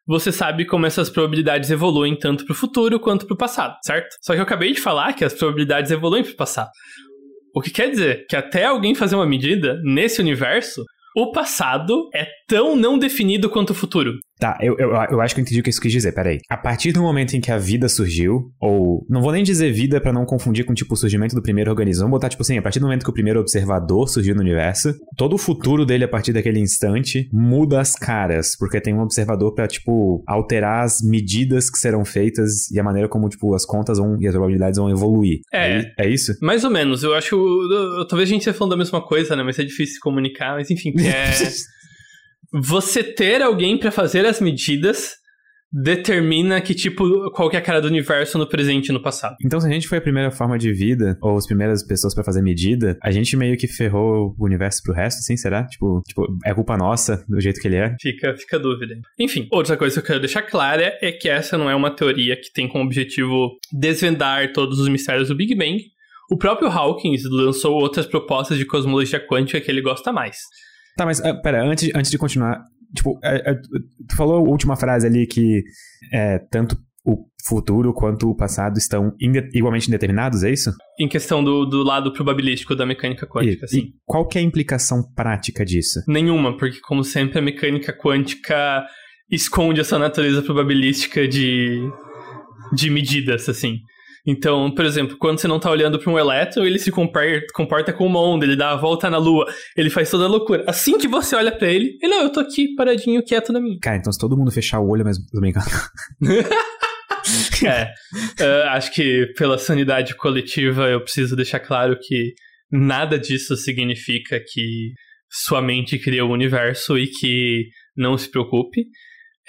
você 0.07 0.33
sabe 0.33 0.65
como 0.65 0.87
essas 0.87 1.09
probabilidades 1.09 1.71
evoluem 1.71 2.19
tanto 2.19 2.45
para 2.45 2.53
o 2.53 2.57
futuro 2.57 2.99
quanto 2.99 3.27
para 3.27 3.35
o 3.35 3.39
passado, 3.39 3.77
certo? 3.83 4.09
Só 4.21 4.33
que 4.33 4.41
eu 4.41 4.43
acabei 4.43 4.73
de 4.73 4.81
falar 4.81 5.13
que 5.13 5.25
as 5.25 5.33
probabilidades 5.33 5.91
evoluem 5.91 6.25
para 6.25 6.33
o 6.33 6.37
passado. 6.37 6.71
O 7.55 7.61
que 7.61 7.71
quer 7.71 7.91
dizer 7.91 8.27
que 8.29 8.37
até 8.37 8.65
alguém 8.65 8.95
fazer 8.95 9.17
uma 9.17 9.27
medida 9.27 9.81
nesse 9.83 10.21
universo, 10.21 10.85
o 11.17 11.33
passado 11.33 12.09
é 12.15 12.27
tão 12.47 12.77
não 12.77 12.99
definido 12.99 13.51
quanto 13.51 13.71
o 13.71 13.75
futuro. 13.75 14.19
Tá, 14.41 14.57
eu, 14.63 14.75
eu, 14.79 14.91
eu 15.11 15.21
acho 15.21 15.35
que 15.35 15.41
eu 15.41 15.43
entendi 15.43 15.61
o 15.61 15.63
que 15.63 15.69
isso 15.69 15.81
quis 15.81 15.93
dizer, 15.93 16.13
peraí. 16.13 16.41
A 16.49 16.57
partir 16.57 16.93
do 16.93 17.03
momento 17.03 17.37
em 17.37 17.43
que 17.43 17.53
a 17.53 17.59
vida 17.59 17.91
surgiu, 17.91 18.51
ou 18.59 19.07
não 19.09 19.21
vou 19.21 19.33
nem 19.33 19.45
dizer 19.45 19.71
vida 19.71 20.01
para 20.01 20.15
não 20.15 20.25
confundir 20.25 20.65
com 20.65 20.73
tipo 20.73 20.95
o 20.95 20.97
surgimento 20.97 21.35
do 21.35 21.43
primeiro 21.43 21.71
organismo, 21.71 22.05
vamos 22.05 22.17
botar 22.17 22.31
tipo 22.31 22.43
assim, 22.43 22.57
a 22.57 22.63
partir 22.63 22.81
do 22.81 22.87
momento 22.87 23.05
que 23.05 23.11
o 23.11 23.13
primeiro 23.13 23.39
observador 23.39 24.09
surgiu 24.09 24.35
no 24.35 24.41
universo, 24.41 24.95
todo 25.15 25.35
o 25.35 25.39
futuro 25.39 25.85
dele 25.85 26.05
a 26.05 26.09
partir 26.09 26.33
daquele 26.33 26.59
instante 26.59 27.29
muda 27.31 27.83
as 27.83 27.95
caras, 27.95 28.57
porque 28.57 28.81
tem 28.81 28.95
um 28.95 29.01
observador 29.01 29.55
para 29.55 29.69
tipo 29.69 30.25
alterar 30.27 30.85
as 30.85 31.03
medidas 31.03 31.69
que 31.69 31.77
serão 31.77 32.03
feitas 32.03 32.71
e 32.71 32.81
a 32.81 32.83
maneira 32.83 33.11
como 33.11 33.29
tipo 33.29 33.55
as 33.55 33.67
contas 33.67 33.99
vão 33.99 34.17
e 34.19 34.27
as 34.27 34.33
probabilidades 34.33 34.79
vão 34.79 34.89
evoluir. 34.89 35.41
É, 35.53 35.81
é, 35.81 35.95
é 35.99 36.09
isso? 36.09 36.33
Mais 36.41 36.65
ou 36.65 36.71
menos. 36.71 37.03
Eu 37.03 37.13
acho, 37.15 37.37
talvez 38.09 38.27
a 38.29 38.33
gente 38.33 38.41
esteja 38.41 38.57
falando 38.57 38.71
da 38.71 38.79
mesma 38.79 39.03
coisa, 39.03 39.37
né? 39.37 39.43
Mas 39.43 39.59
é 39.59 39.65
difícil 39.65 39.97
se 39.97 40.01
comunicar, 40.01 40.55
mas 40.55 40.71
enfim, 40.71 40.95
é 41.05 41.31
você 42.53 43.03
ter 43.03 43.43
alguém 43.43 43.79
para 43.79 43.91
fazer 43.91 44.27
as 44.27 44.41
medidas 44.41 45.21
determina 45.73 46.61
que 46.61 46.75
tipo 46.75 47.31
qual 47.31 47.49
que 47.49 47.57
é 47.57 47.59
a 47.61 47.63
cara 47.63 47.81
do 47.81 47.87
universo 47.87 48.37
no 48.37 48.49
presente 48.49 48.89
e 48.89 48.93
no 48.93 49.01
passado. 49.01 49.37
Então 49.45 49.61
se 49.61 49.67
a 49.67 49.71
gente 49.71 49.87
foi 49.87 49.99
a 49.99 50.01
primeira 50.01 50.31
forma 50.31 50.59
de 50.59 50.73
vida 50.73 51.17
ou 51.23 51.37
as 51.37 51.47
primeiras 51.47 51.87
pessoas 51.87 52.15
para 52.15 52.25
fazer 52.25 52.43
medida, 52.43 52.99
a 53.03 53.11
gente 53.11 53.37
meio 53.37 53.57
que 53.57 53.69
ferrou 53.69 54.35
o 54.37 54.45
universo 54.45 54.83
pro 54.83 54.93
resto, 54.93 55.23
sim, 55.23 55.37
será? 55.37 55.65
Tipo, 55.65 56.03
tipo, 56.07 56.27
é 56.45 56.53
culpa 56.53 56.77
nossa 56.77 57.25
do 57.29 57.41
jeito 57.41 57.61
que 57.61 57.69
ele 57.69 57.77
é? 57.77 57.95
Fica, 58.01 58.35
fica 58.37 58.57
a 58.57 58.61
dúvida. 58.61 58.99
Enfim, 59.19 59.47
outra 59.53 59.77
coisa 59.77 59.95
que 59.95 60.01
eu 60.01 60.07
quero 60.07 60.21
deixar 60.21 60.43
clara 60.43 60.99
é 61.01 61.13
que 61.13 61.29
essa 61.29 61.57
não 61.57 61.71
é 61.71 61.75
uma 61.75 61.95
teoria 61.95 62.37
que 62.37 62.53
tem 62.53 62.69
como 62.69 62.85
objetivo 62.85 63.51
desvendar 63.73 64.53
todos 64.53 64.81
os 64.81 64.89
mistérios 64.89 65.29
do 65.29 65.37
Big 65.37 65.55
Bang. 65.55 65.81
O 66.31 66.37
próprio 66.37 66.69
Hawkins 66.69 67.23
lançou 67.25 67.75
outras 67.75 68.07
propostas 68.07 68.59
de 68.59 68.65
cosmologia 68.65 69.25
quântica 69.25 69.61
que 69.61 69.71
ele 69.71 69.83
gosta 69.83 70.13
mais. 70.13 70.37
Tá, 70.97 71.05
mas 71.05 71.21
uh, 71.21 71.41
pera, 71.43 71.65
antes, 71.65 71.91
antes 71.95 72.11
de 72.11 72.19
continuar, 72.19 72.63
tipo, 72.95 73.19
é, 73.23 73.53
é, 73.53 73.55
tu 73.55 74.17
falou 74.17 74.37
a 74.37 74.49
última 74.49 74.77
frase 74.77 75.07
ali 75.07 75.27
que 75.27 75.63
é, 76.13 76.39
tanto 76.51 76.77
o 77.05 77.27
futuro 77.47 77.95
quanto 77.95 78.29
o 78.29 78.37
passado 78.37 78.77
estão 78.77 79.15
igualmente 79.55 79.89
indeterminados, 79.89 80.43
é 80.43 80.51
isso? 80.51 80.71
Em 80.99 81.09
questão 81.09 81.43
do, 81.43 81.65
do 81.65 81.83
lado 81.83 82.13
probabilístico 82.13 82.77
da 82.77 82.85
mecânica 82.85 83.27
quântica, 83.27 83.65
e, 83.67 83.69
sim. 83.69 83.79
E 83.79 83.95
qual 84.05 84.27
que 84.27 84.39
é 84.39 84.41
a 84.41 84.45
implicação 84.45 85.03
prática 85.15 85.65
disso? 85.65 86.01
Nenhuma, 86.07 86.57
porque 86.57 86.79
como 86.81 87.03
sempre 87.03 87.39
a 87.39 87.43
mecânica 87.43 87.93
quântica 87.93 88.85
esconde 89.31 89.81
essa 89.81 89.99
natureza 89.99 90.43
probabilística 90.43 91.27
de, 91.27 91.81
de 92.75 92.91
medidas, 92.91 93.49
assim. 93.49 93.79
Então, 94.27 94.71
por 94.75 94.85
exemplo, 94.85 95.17
quando 95.19 95.39
você 95.39 95.49
não 95.49 95.59
tá 95.59 95.71
olhando 95.71 95.99
para 95.99 96.13
um 96.13 96.19
elétron, 96.19 96.65
ele 96.65 96.79
se 96.79 96.91
comporta, 96.91 97.47
comporta 97.55 97.93
como 97.93 98.11
uma 98.11 98.21
onda, 98.21 98.45
ele 98.45 98.57
dá 98.57 98.73
a 98.73 98.77
volta 98.77 99.09
na 99.09 99.19
lua, 99.19 99.47
ele 99.77 99.89
faz 99.91 100.11
toda 100.11 100.25
a 100.25 100.29
loucura. 100.29 100.65
Assim 100.67 100.99
que 100.99 101.09
você 101.09 101.35
olha 101.35 101.51
para 101.51 101.69
ele, 101.69 101.99
ele, 102.03 102.13
não, 102.13 102.23
eu 102.23 102.31
tô 102.31 102.41
aqui 102.41 102.75
paradinho, 102.75 103.23
quieto 103.25 103.53
na 103.53 103.61
minha. 103.61 103.79
Cara, 103.81 103.97
então 103.97 104.13
se 104.13 104.19
todo 104.19 104.37
mundo 104.37 104.51
fechar 104.51 104.81
o 104.81 104.89
olho, 104.89 105.05
mas 105.05 105.19
bem, 105.41 105.53
é, 107.67 107.93
uh, 108.43 108.69
acho 108.71 108.93
que 108.93 109.27
pela 109.37 109.59
sanidade 109.59 110.15
coletiva 110.17 110.89
eu 110.89 111.01
preciso 111.01 111.37
deixar 111.37 111.61
claro 111.61 111.99
que 111.99 112.35
nada 112.71 113.19
disso 113.19 113.57
significa 113.57 114.41
que 114.41 114.93
sua 115.31 115.63
mente 115.63 115.99
cria 115.99 116.25
o 116.25 116.33
universo 116.33 116.99
e 116.99 117.07
que 117.07 117.69
não 117.97 118.19
se 118.19 118.31
preocupe. 118.31 118.87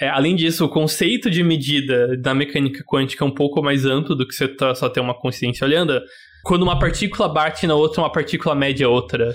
É, 0.02 0.08
além 0.08 0.34
disso, 0.34 0.64
o 0.64 0.68
conceito 0.68 1.30
de 1.30 1.44
medida 1.44 2.16
da 2.16 2.34
mecânica 2.34 2.82
quântica 2.84 3.24
é 3.24 3.26
um 3.26 3.32
pouco 3.32 3.62
mais 3.62 3.86
amplo 3.86 4.16
do 4.16 4.26
que 4.26 4.34
você 4.34 4.48
tá, 4.48 4.74
só 4.74 4.88
ter 4.88 4.98
uma 4.98 5.14
consciência 5.14 5.64
olhando. 5.64 6.00
Quando 6.42 6.64
uma 6.64 6.76
partícula 6.76 7.32
bate 7.32 7.68
na 7.68 7.76
outra, 7.76 8.02
uma 8.02 8.10
partícula 8.10 8.52
mede 8.52 8.82
a 8.82 8.88
outra. 8.88 9.32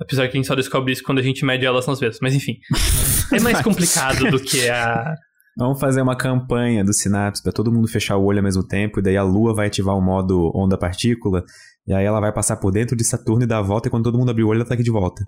Apesar 0.00 0.22
que 0.26 0.30
a 0.30 0.36
gente 0.36 0.46
só 0.46 0.54
descobre 0.54 0.90
isso 0.90 1.02
quando 1.02 1.18
a 1.18 1.22
gente 1.22 1.44
mede 1.44 1.66
elas 1.66 1.86
nas 1.86 2.00
vezes. 2.00 2.18
Mas 2.22 2.34
enfim. 2.34 2.54
é 3.30 3.40
mais 3.40 3.60
complicado 3.60 4.30
do 4.30 4.40
que 4.40 4.66
a. 4.70 5.14
Vamos 5.54 5.78
fazer 5.78 6.00
uma 6.00 6.16
campanha 6.16 6.82
do 6.82 6.94
Synapse 6.94 7.42
para 7.42 7.52
todo 7.52 7.70
mundo 7.70 7.86
fechar 7.86 8.16
o 8.16 8.24
olho 8.24 8.38
ao 8.38 8.44
mesmo 8.44 8.66
tempo, 8.66 9.00
e 9.00 9.02
daí 9.02 9.18
a 9.18 9.22
Lua 9.22 9.54
vai 9.54 9.66
ativar 9.66 9.94
o 9.94 10.00
modo 10.00 10.50
onda-partícula, 10.54 11.44
e 11.86 11.92
aí 11.92 12.06
ela 12.06 12.20
vai 12.20 12.32
passar 12.32 12.56
por 12.56 12.72
dentro 12.72 12.96
de 12.96 13.04
Saturno 13.04 13.44
e 13.44 13.46
dar 13.46 13.58
a 13.58 13.62
volta, 13.62 13.88
e 13.88 13.90
quando 13.90 14.04
todo 14.04 14.18
mundo 14.18 14.30
abrir 14.30 14.44
o 14.44 14.48
olho, 14.48 14.60
ela 14.60 14.68
tá 14.68 14.72
aqui 14.72 14.82
de 14.82 14.90
volta. 14.90 15.22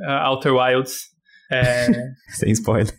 Uh, 0.00 0.28
Outer 0.28 0.54
Wilds. 0.54 1.13
É... 1.54 1.86
Sem 2.34 2.52
spoiler. 2.52 2.92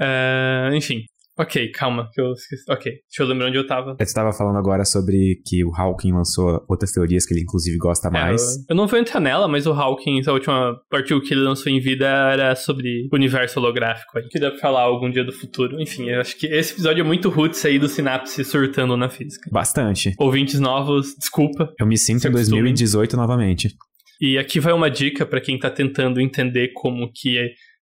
É, 0.00 0.70
enfim. 0.74 1.04
Ok, 1.38 1.70
calma, 1.70 2.10
que 2.12 2.20
eu 2.20 2.32
esqueci. 2.32 2.62
Ok, 2.70 2.92
deixa 2.92 3.22
eu 3.22 3.26
lembrar 3.26 3.48
onde 3.48 3.56
eu 3.56 3.66
tava. 3.66 3.94
Você 3.94 4.02
estava 4.02 4.32
falando 4.34 4.58
agora 4.58 4.84
sobre 4.84 5.40
que 5.46 5.64
o 5.64 5.74
Hawking 5.74 6.12
lançou 6.12 6.62
outras 6.68 6.92
teorias 6.92 7.24
que 7.24 7.32
ele 7.32 7.40
inclusive 7.40 7.78
gosta 7.78 8.10
mais. 8.10 8.42
É, 8.42 8.44
eu, 8.44 8.64
eu, 8.70 8.76
não 8.76 8.86
vou 8.86 8.98
entrar 8.98 9.18
nela, 9.18 9.48
mas 9.48 9.66
o 9.66 9.72
Hawkins, 9.72 10.28
a 10.28 10.32
última 10.34 10.78
artigo 10.92 11.22
que 11.22 11.32
ele 11.32 11.40
lançou 11.40 11.72
em 11.72 11.80
vida 11.80 12.06
era 12.06 12.54
sobre 12.54 13.08
universo 13.10 13.58
holográfico. 13.58 14.18
Aí, 14.18 14.28
que 14.28 14.38
dá 14.38 14.50
pra 14.50 14.60
falar 14.60 14.82
algum 14.82 15.10
dia 15.10 15.24
do 15.24 15.32
futuro. 15.32 15.80
Enfim, 15.80 16.10
eu 16.10 16.20
acho 16.20 16.36
que 16.36 16.46
esse 16.46 16.74
episódio 16.74 17.00
é 17.00 17.04
muito 17.04 17.30
roots 17.30 17.64
aí 17.64 17.78
do 17.78 17.88
Sinapse 17.88 18.44
surtando 18.44 18.94
na 18.94 19.08
física. 19.08 19.48
Bastante. 19.50 20.14
Ouvintes 20.18 20.60
novos, 20.60 21.14
desculpa. 21.18 21.72
Eu 21.80 21.86
me 21.86 21.96
sinto 21.96 22.28
em 22.28 22.30
2018 22.30 23.16
novamente. 23.16 23.74
E 24.20 24.38
aqui 24.38 24.60
vai 24.60 24.72
uma 24.72 24.90
dica 24.90 25.24
para 25.24 25.40
quem 25.40 25.58
tá 25.58 25.70
tentando 25.70 26.20
entender 26.20 26.72
como 26.74 27.10
que 27.12 27.38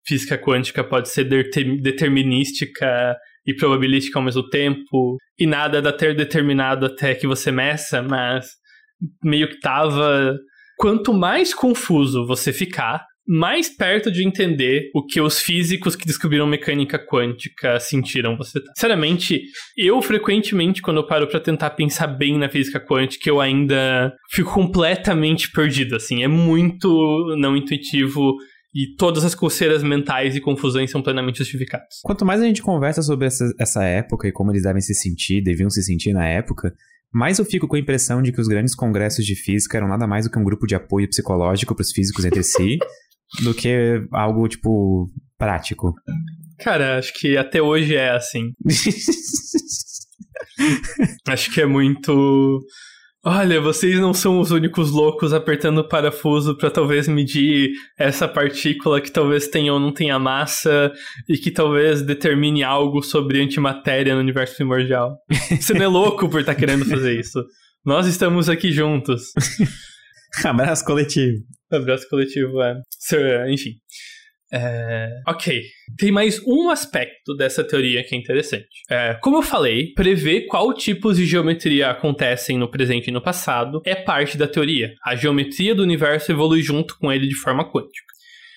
física 0.06 0.38
quântica 0.38 0.84
pode 0.84 1.10
ser 1.10 1.24
determinística 1.24 3.16
e 3.46 3.54
probabilística 3.54 4.20
ao 4.20 4.26
mesmo 4.26 4.48
tempo, 4.50 5.18
e 5.38 5.46
nada 5.46 5.82
dá 5.82 5.92
ter 5.92 6.16
determinado 6.16 6.86
até 6.86 7.16
que 7.16 7.26
você 7.26 7.52
meça, 7.52 8.02
mas 8.02 8.48
meio 9.24 9.48
que 9.50 9.60
tava. 9.60 10.38
Quanto 10.78 11.14
mais 11.14 11.54
confuso 11.54 12.26
você 12.26 12.54
ficar, 12.54 13.06
mais 13.28 13.70
perto 13.70 14.12
de 14.12 14.26
entender 14.26 14.90
o 14.96 15.06
que 15.06 15.22
os 15.22 15.40
físicos 15.40 15.96
que 15.96 16.06
descobriram 16.06 16.48
mecânica 16.48 16.98
quântica 16.98 17.80
sentiram 17.80 18.36
você 18.36 18.60
tá. 18.60 18.72
Sinceramente, 18.76 19.44
eu 19.78 20.02
frequentemente, 20.02 20.82
quando 20.82 20.98
eu 20.98 21.06
paro 21.06 21.28
para 21.28 21.40
tentar 21.40 21.70
pensar 21.72 22.08
bem 22.08 22.40
na 22.40 22.50
física 22.50 22.80
quântica, 22.80 23.30
eu 23.30 23.40
ainda 23.40 24.12
fico 24.32 24.52
completamente 24.52 25.52
perdido, 25.52 25.96
assim. 25.96 26.24
É 26.24 26.28
muito 26.28 27.36
não 27.38 27.56
intuitivo 27.56 28.36
e 28.74 28.96
todas 28.96 29.24
as 29.24 29.34
coceiras 29.34 29.82
mentais 29.82 30.36
e 30.36 30.42
confusões 30.42 30.92
são 30.92 31.02
plenamente 31.02 31.40
justificadas. 31.40 32.00
Quanto 32.04 32.26
mais 32.26 32.42
a 32.42 32.46
gente 32.46 32.62
conversa 32.62 33.02
sobre 33.02 33.28
essa, 33.28 33.52
essa 33.60 33.84
época 33.84 34.28
e 34.28 34.32
como 34.32 34.52
eles 34.52 34.64
devem 34.64 34.82
se 34.82 34.94
sentir, 34.94 35.42
deviam 35.42 35.70
se 35.70 35.82
sentir 35.82 36.14
na 36.14 36.28
época, 36.28 36.74
mais 37.12 37.40
eu 37.40 37.46
fico 37.46 37.68
com 37.68 37.76
a 37.76 37.80
impressão 37.80 38.22
de 38.22 38.32
que 38.32 38.40
os 38.40 38.48
grandes 38.48 38.76
congressos 38.76 39.26
de 39.26 39.36
física 39.36 39.78
eram 39.78 39.88
nada 39.88 40.06
mais 40.06 40.26
do 40.26 40.32
que 40.32 40.38
um 40.38 40.44
grupo 40.44 40.68
de 40.68 40.76
apoio 40.76 41.10
psicológico 41.10 41.74
para 41.74 41.82
os 41.82 41.92
físicos 41.92 42.24
entre 42.24 42.44
si, 42.44 42.78
do 43.42 43.54
que 43.54 44.04
algo, 44.12 44.48
tipo, 44.48 45.10
prático. 45.38 45.94
Cara, 46.60 47.00
acho 47.00 47.14
que 47.14 47.38
até 47.38 47.62
hoje 47.62 47.96
é 47.96 48.12
assim. 48.12 48.52
acho 51.28 51.52
que 51.52 51.62
é 51.62 51.66
muito 51.66 52.60
Olha, 53.26 53.60
vocês 53.60 54.00
não 54.00 54.14
são 54.14 54.40
os 54.40 54.50
únicos 54.50 54.92
loucos 54.92 55.34
apertando 55.34 55.80
o 55.80 55.88
parafuso 55.88 56.56
para 56.56 56.72
talvez 56.72 57.06
medir 57.06 57.72
essa 57.98 58.30
partícula 58.30 59.02
que 59.02 59.12
talvez 59.12 59.50
tenha 59.50 59.74
ou 59.74 59.80
não 59.80 59.92
tenha 59.94 60.18
massa 60.18 60.90
e 61.28 61.38
que 61.38 61.52
talvez 61.52 62.02
determine 62.02 62.64
algo 62.64 63.02
sobre 63.02 63.42
antimatéria 63.42 64.16
no 64.16 64.22
universo 64.22 64.56
primordial. 64.56 65.18
Você 65.60 65.74
não 65.74 65.84
é 65.84 65.88
louco 65.88 66.30
por 66.30 66.40
estar 66.40 66.54
tá 66.54 66.60
querendo 66.60 66.86
fazer 66.86 67.20
isso. 67.20 67.44
Nós 67.86 68.08
estamos 68.08 68.48
aqui 68.48 68.72
juntos. 68.72 69.34
Abraço 70.46 70.86
coletivo. 70.86 71.40
Abraço 71.70 72.08
coletivo, 72.10 72.62
é. 72.62 72.76
Enfim. 73.52 73.72
É... 74.52 75.10
Ok. 75.28 75.62
Tem 75.98 76.12
mais 76.12 76.42
um 76.46 76.70
aspecto 76.70 77.36
dessa 77.36 77.64
teoria 77.64 78.04
que 78.04 78.16
é 78.16 78.18
interessante. 78.18 78.68
É, 78.90 79.16
como 79.22 79.38
eu 79.38 79.42
falei, 79.42 79.94
prever 79.94 80.48
qual 80.48 80.74
tipos 80.74 81.18
de 81.18 81.26
geometria 81.26 81.90
acontecem 81.90 82.58
no 82.58 82.70
presente 82.70 83.08
e 83.08 83.12
no 83.12 83.22
passado 83.22 83.82
é 83.86 83.96
parte 83.96 84.38
da 84.38 84.48
teoria. 84.48 84.94
A 85.06 85.16
geometria 85.16 85.76
do 85.76 85.84
universo 85.84 86.32
evolui 86.32 86.62
junto 86.62 86.98
com 86.98 87.12
ele 87.12 87.28
de 87.28 87.36
forma 87.36 87.70
quântica. 87.70 88.10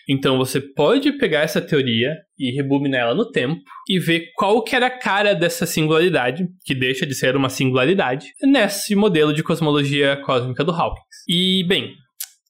Então 0.08 0.36
você 0.36 0.60
pode 0.60 1.12
pegar 1.12 1.40
essa 1.40 1.60
teoria 1.60 2.16
e 2.38 2.50
rebobinar 2.50 3.02
ela 3.02 3.14
no 3.14 3.30
tempo 3.30 3.60
e 3.88 3.98
ver 3.98 4.32
qual 4.36 4.62
que 4.62 4.74
era 4.74 4.86
a 4.86 4.98
cara 4.98 5.34
dessa 5.34 5.64
singularidade, 5.64 6.48
que 6.64 6.74
deixa 6.74 7.06
de 7.06 7.14
ser 7.14 7.36
uma 7.36 7.48
singularidade, 7.48 8.26
nesse 8.42 8.96
modelo 8.96 9.32
de 9.32 9.42
cosmologia 9.42 10.16
cósmica 10.24 10.64
do 10.64 10.72
Hawkins. 10.72 11.06
E, 11.28 11.64
bem, 11.68 11.94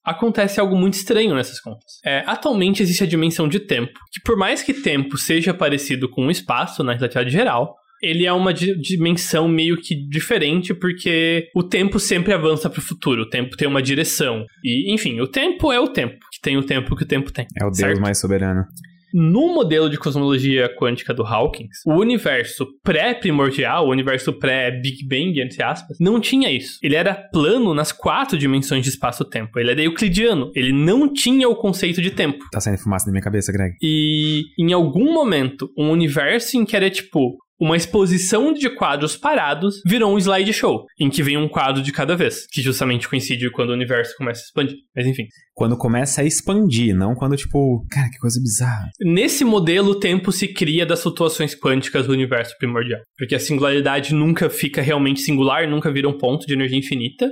acontece 0.04 0.60
algo 0.60 0.76
muito 0.76 0.94
estranho 0.94 1.34
nessas 1.34 1.60
contas. 1.60 2.00
É, 2.04 2.22
atualmente 2.26 2.82
existe 2.82 3.04
a 3.04 3.06
dimensão 3.06 3.48
de 3.48 3.60
tempo, 3.60 3.98
que 4.10 4.20
por 4.20 4.36
mais 4.36 4.62
que 4.62 4.74
tempo 4.74 5.16
seja 5.16 5.54
parecido 5.54 6.08
com 6.08 6.26
o 6.26 6.30
espaço 6.30 6.82
na 6.82 6.92
relatividade 6.92 7.30
geral, 7.30 7.76
ele 8.02 8.26
é 8.26 8.32
uma 8.32 8.52
dimensão 8.52 9.46
meio 9.46 9.76
que 9.80 9.94
diferente 9.94 10.74
porque 10.74 11.48
o 11.54 11.62
tempo 11.62 12.00
sempre 12.00 12.32
avança 12.32 12.68
para 12.68 12.80
o 12.80 12.82
futuro, 12.82 13.22
o 13.22 13.28
tempo 13.28 13.56
tem 13.56 13.68
uma 13.68 13.80
direção. 13.80 14.44
E, 14.64 14.92
enfim, 14.92 15.20
o 15.20 15.28
tempo 15.28 15.72
é 15.72 15.78
o 15.78 15.86
tempo, 15.86 16.18
que 16.32 16.40
tem 16.42 16.56
o 16.56 16.64
tempo 16.64 16.96
que 16.96 17.04
o 17.04 17.06
tempo 17.06 17.32
tem. 17.32 17.46
É 17.60 17.64
o 17.64 17.72
certo? 17.72 17.90
Deus 17.90 18.00
mais 18.00 18.18
soberano. 18.18 18.64
No 19.12 19.54
modelo 19.54 19.88
de 19.88 19.98
cosmologia 19.98 20.68
quântica 20.76 21.12
do 21.12 21.22
Hawkins, 21.24 21.78
o 21.86 21.94
universo 21.94 22.66
pré-primordial, 22.82 23.86
o 23.86 23.90
universo 23.90 24.32
pré-Big 24.32 25.06
Bang, 25.06 25.40
entre 25.40 25.62
aspas, 25.62 25.96
não 26.00 26.20
tinha 26.20 26.50
isso. 26.50 26.78
Ele 26.82 26.96
era 26.96 27.14
plano 27.14 27.74
nas 27.74 27.92
quatro 27.92 28.38
dimensões 28.38 28.82
de 28.82 28.90
espaço-tempo. 28.90 29.58
Ele 29.58 29.70
era 29.70 29.82
euclidiano. 29.82 30.50
Ele 30.54 30.72
não 30.72 31.12
tinha 31.12 31.48
o 31.48 31.56
conceito 31.56 32.00
de 32.00 32.10
tempo. 32.10 32.44
Tá 32.50 32.60
saindo 32.60 32.78
fumaça 32.78 33.06
na 33.06 33.12
minha 33.12 33.22
cabeça, 33.22 33.52
Greg. 33.52 33.74
E 33.82 34.42
em 34.58 34.72
algum 34.72 35.12
momento, 35.12 35.70
um 35.76 35.90
universo 35.90 36.56
em 36.56 36.64
que 36.64 36.76
era 36.76 36.90
tipo 36.90 37.36
uma 37.62 37.76
exposição 37.76 38.52
de 38.52 38.68
quadros 38.68 39.16
parados 39.16 39.80
virou 39.86 40.12
um 40.12 40.18
slideshow, 40.18 40.84
em 40.98 41.08
que 41.08 41.22
vem 41.22 41.36
um 41.36 41.48
quadro 41.48 41.80
de 41.80 41.92
cada 41.92 42.16
vez, 42.16 42.44
que 42.50 42.60
justamente 42.60 43.08
coincide 43.08 43.48
quando 43.52 43.70
o 43.70 43.72
universo 43.72 44.16
começa 44.16 44.40
a 44.40 44.44
expandir. 44.46 44.78
Mas 44.96 45.06
enfim. 45.06 45.28
Quando 45.54 45.76
começa 45.76 46.22
a 46.22 46.24
expandir, 46.24 46.92
não 46.92 47.14
quando, 47.14 47.36
tipo, 47.36 47.86
cara, 47.88 48.10
que 48.10 48.18
coisa 48.18 48.40
bizarra. 48.40 48.90
Nesse 49.00 49.44
modelo, 49.44 49.92
o 49.92 50.00
tempo 50.00 50.32
se 50.32 50.48
cria 50.48 50.84
das 50.84 51.04
flutuações 51.04 51.54
quânticas 51.54 52.08
do 52.08 52.12
universo 52.12 52.52
primordial. 52.58 53.00
Porque 53.16 53.36
a 53.36 53.38
singularidade 53.38 54.12
nunca 54.12 54.50
fica 54.50 54.82
realmente 54.82 55.20
singular, 55.20 55.68
nunca 55.68 55.92
vira 55.92 56.08
um 56.08 56.18
ponto 56.18 56.44
de 56.44 56.54
energia 56.54 56.78
infinita. 56.78 57.30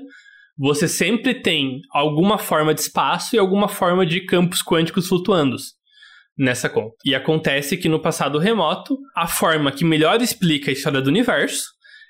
Você 0.57 0.87
sempre 0.87 1.35
tem 1.35 1.81
alguma 1.90 2.38
forma 2.38 2.73
de 2.73 2.83
espaço 2.83 3.35
e 3.35 3.38
alguma 3.38 3.66
forma 3.66 4.07
de 4.07 4.21
campos 4.21 4.62
quânticos 4.62 5.09
flutuando 5.09 5.57
nessa 6.37 6.69
conta. 6.69 6.95
E 7.05 7.14
acontece 7.14 7.77
que 7.77 7.88
no 7.88 8.01
passado 8.01 8.38
remoto, 8.38 8.97
a 9.14 9.27
forma 9.27 9.73
que 9.73 9.85
melhor 9.85 10.21
explica 10.23 10.71
a 10.71 10.73
história 10.73 11.01
do 11.01 11.09
universo 11.09 11.64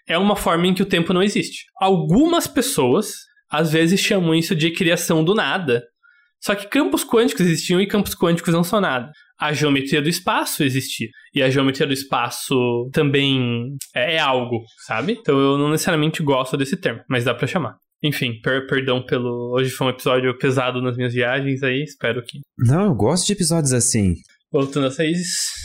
é 0.07 0.17
uma 0.17 0.37
forma 0.37 0.67
em 0.67 0.75
que 0.75 0.83
o 0.83 0.87
tempo 0.87 1.13
não 1.13 1.23
existe. 1.23 1.65
Algumas 1.81 2.47
pessoas 2.47 3.13
às 3.51 3.73
vezes 3.73 4.01
chamam 4.01 4.35
isso 4.35 4.55
de 4.55 4.71
criação 4.71 5.25
do 5.25 5.35
nada. 5.35 5.83
Só 6.41 6.55
que 6.55 6.69
campos 6.69 7.05
quânticos 7.05 7.45
existiam 7.45 7.81
e 7.81 7.87
campos 7.87 8.15
quânticos 8.15 8.55
não 8.55 8.65
são 8.65 8.81
nada. 8.81 9.11
A 9.39 9.53
geometria 9.53 10.01
do 10.01 10.09
espaço 10.09 10.63
existia. 10.63 11.09
E 11.35 11.43
a 11.43 11.51
geometria 11.51 11.87
do 11.87 11.93
espaço 11.93 12.89
também 12.93 13.77
é, 13.95 14.15
é 14.15 14.19
algo, 14.19 14.63
sabe? 14.87 15.19
Então 15.21 15.39
eu 15.39 15.59
não 15.59 15.71
necessariamente 15.71 16.23
gosto 16.23 16.57
desse 16.57 16.77
termo, 16.77 17.03
mas 17.09 17.25
dá 17.25 17.35
para 17.35 17.47
chamar. 17.47 17.77
Enfim, 18.03 18.41
per 18.41 18.67
perdão 18.67 19.05
pelo. 19.05 19.53
Hoje 19.55 19.71
foi 19.71 19.89
um 19.89 19.91
episódio 19.91 20.37
pesado 20.39 20.81
nas 20.81 20.97
minhas 20.97 21.13
viagens 21.13 21.63
aí, 21.63 21.83
espero 21.83 22.23
que. 22.23 22.41
Não, 22.59 22.87
eu 22.87 22.95
gosto 22.95 23.27
de 23.27 23.33
episódios 23.35 23.73
assim. 23.73 24.15
Voltando 24.53 24.87
a 24.87 24.91
vocês, 24.91 25.19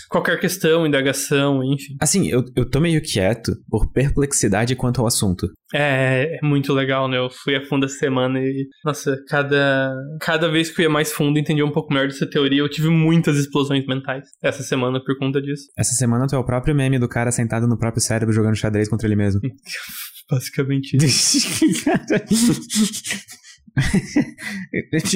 qualquer 0.09 0.39
questão, 0.39 0.85
indagação, 0.85 1.63
enfim. 1.63 1.95
Assim, 1.99 2.27
eu, 2.27 2.43
eu 2.55 2.69
tô 2.69 2.79
meio 2.79 3.01
quieto 3.01 3.51
por 3.67 3.91
perplexidade 3.91 4.75
quanto 4.75 5.01
ao 5.01 5.07
assunto. 5.07 5.47
É, 5.73 6.37
é 6.37 6.45
muito 6.45 6.71
legal, 6.71 7.07
né? 7.07 7.17
Eu 7.17 7.27
fui 7.31 7.55
a 7.55 7.65
fundo 7.65 7.87
essa 7.87 7.97
semana 7.97 8.39
e, 8.39 8.67
nossa, 8.83 9.17
cada, 9.27 9.95
cada 10.21 10.47
vez 10.51 10.69
que 10.69 10.81
eu 10.81 10.83
ia 10.83 10.89
mais 10.89 11.11
fundo, 11.11 11.39
entendi 11.39 11.63
um 11.63 11.71
pouco 11.71 11.91
melhor 11.91 12.07
dessa 12.07 12.29
teoria. 12.29 12.59
Eu 12.59 12.69
tive 12.69 12.89
muitas 12.89 13.37
explosões 13.37 13.87
mentais 13.87 14.27
essa 14.43 14.61
semana 14.61 15.03
por 15.03 15.17
conta 15.17 15.41
disso. 15.41 15.63
Essa 15.75 15.93
semana 15.93 16.27
tu 16.27 16.35
é 16.35 16.37
o 16.37 16.45
próprio 16.45 16.75
meme 16.75 16.99
do 16.99 17.09
cara 17.09 17.31
sentado 17.31 17.67
no 17.67 17.79
próprio 17.79 18.03
cérebro 18.03 18.35
jogando 18.35 18.55
xadrez 18.55 18.87
contra 18.87 19.07
ele 19.07 19.15
mesmo. 19.15 19.41
Basicamente 20.29 20.97
isso. 21.03 21.39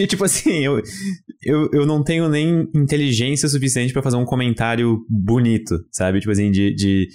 tipo 0.08 0.24
assim, 0.24 0.65
eu, 0.65 0.82
eu, 1.41 1.69
eu 1.74 1.86
não 1.86 2.04
tenho 2.04 2.28
nem 2.30 2.69
inteligência 2.76 3.48
suficiente 3.48 3.93
para 3.93 4.04
fazer 4.04 4.17
um 4.17 4.26
comentário 4.26 5.06
bonito, 5.10 5.76
sabe? 5.91 6.19
Tipo 6.19 6.32
assim, 6.32 6.52
de. 6.52 6.74
de 6.76 7.08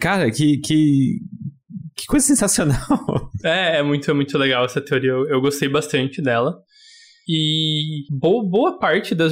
cara, 0.00 0.30
que, 0.30 0.58
que, 0.58 1.18
que 1.96 2.06
coisa 2.06 2.26
sensacional. 2.26 2.78
É, 3.44 3.78
é 3.78 3.82
muito, 3.82 4.08
é 4.08 4.14
muito 4.14 4.38
legal 4.38 4.64
essa 4.64 4.80
teoria. 4.80 5.10
Eu, 5.10 5.26
eu 5.28 5.40
gostei 5.40 5.68
bastante 5.68 6.22
dela. 6.22 6.62
E 7.28 8.04
boa, 8.08 8.48
boa 8.48 8.78
parte 8.78 9.16
da 9.16 9.28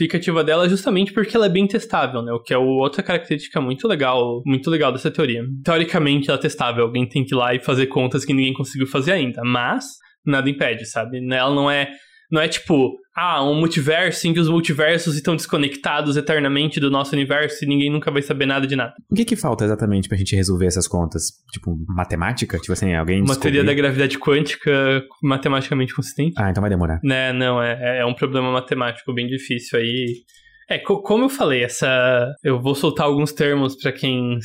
justificativa 0.00 0.42
dela 0.42 0.68
justamente 0.68 1.12
porque 1.12 1.36
ela 1.36 1.46
é 1.46 1.48
bem 1.48 1.66
testável, 1.66 2.22
né? 2.22 2.32
O 2.32 2.40
que 2.40 2.54
é 2.54 2.58
outra 2.58 3.02
característica 3.02 3.60
muito 3.60 3.86
legal, 3.86 4.42
muito 4.46 4.70
legal 4.70 4.90
dessa 4.90 5.10
teoria. 5.10 5.44
Teoricamente 5.62 6.30
ela 6.30 6.38
é 6.38 6.42
testável, 6.42 6.84
alguém 6.84 7.06
tem 7.06 7.24
que 7.24 7.34
ir 7.34 7.36
lá 7.36 7.54
e 7.54 7.60
fazer 7.60 7.86
contas 7.86 8.24
que 8.24 8.32
ninguém 8.32 8.54
conseguiu 8.54 8.86
fazer 8.86 9.12
ainda, 9.12 9.42
mas 9.44 9.84
nada 10.24 10.48
impede, 10.48 10.86
sabe? 10.86 11.18
Ela 11.32 11.54
não 11.54 11.70
é 11.70 11.90
não 12.30 12.40
é 12.40 12.48
tipo, 12.48 12.96
ah, 13.16 13.44
um 13.44 13.54
multiverso 13.54 14.26
em 14.28 14.32
que 14.32 14.40
os 14.40 14.48
multiversos 14.48 15.16
estão 15.16 15.34
desconectados 15.34 16.16
eternamente 16.16 16.78
do 16.78 16.90
nosso 16.90 17.14
universo 17.14 17.64
e 17.64 17.68
ninguém 17.68 17.90
nunca 17.90 18.10
vai 18.10 18.22
saber 18.22 18.46
nada 18.46 18.66
de 18.66 18.76
nada. 18.76 18.94
O 19.10 19.14
que 19.14 19.24
que 19.24 19.36
falta 19.36 19.64
exatamente 19.64 20.08
pra 20.08 20.16
gente 20.16 20.36
resolver 20.36 20.66
essas 20.66 20.86
contas? 20.86 21.24
Tipo, 21.52 21.76
matemática? 21.88 22.58
Tipo 22.58 22.72
assim, 22.72 22.94
alguém 22.94 23.18
Uma 23.18 23.26
descobrir... 23.26 23.52
teoria 23.52 23.64
da 23.64 23.74
gravidade 23.74 24.18
quântica 24.18 25.02
matematicamente 25.22 25.94
consistente? 25.94 26.34
Ah, 26.38 26.50
então 26.50 26.60
vai 26.60 26.70
demorar. 26.70 27.00
Né, 27.02 27.32
não, 27.32 27.62
é, 27.62 27.98
é 28.00 28.06
um 28.06 28.14
problema 28.14 28.52
matemático 28.52 29.12
bem 29.12 29.26
difícil 29.26 29.78
aí. 29.78 30.22
É, 30.68 30.78
co 30.78 31.02
como 31.02 31.24
eu 31.24 31.28
falei, 31.28 31.64
essa. 31.64 32.32
Eu 32.44 32.60
vou 32.60 32.76
soltar 32.76 33.06
alguns 33.06 33.32
termos 33.32 33.76
para 33.76 33.90
quem 33.90 34.38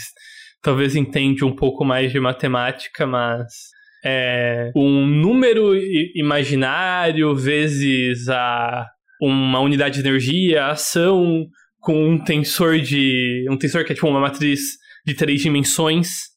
talvez 0.61 0.95
entende 0.95 1.45
um 1.45 1.55
pouco 1.55 1.85
mais 1.85 2.11
de 2.11 2.19
matemática, 2.19 3.05
mas 3.05 3.45
é 4.05 4.71
um 4.75 5.05
número 5.07 5.75
imaginário 6.15 7.35
vezes 7.35 8.29
a 8.29 8.87
uma 9.19 9.59
unidade 9.59 10.01
de 10.01 10.07
energia, 10.07 10.67
ação 10.67 11.47
com 11.79 12.09
um 12.09 12.23
tensor 12.23 12.79
de 12.79 13.45
um 13.49 13.57
tensor 13.57 13.83
que 13.83 13.93
é 13.93 13.95
tipo 13.95 14.07
uma 14.07 14.19
matriz 14.19 14.61
de 15.05 15.13
três 15.13 15.41
dimensões 15.41 16.35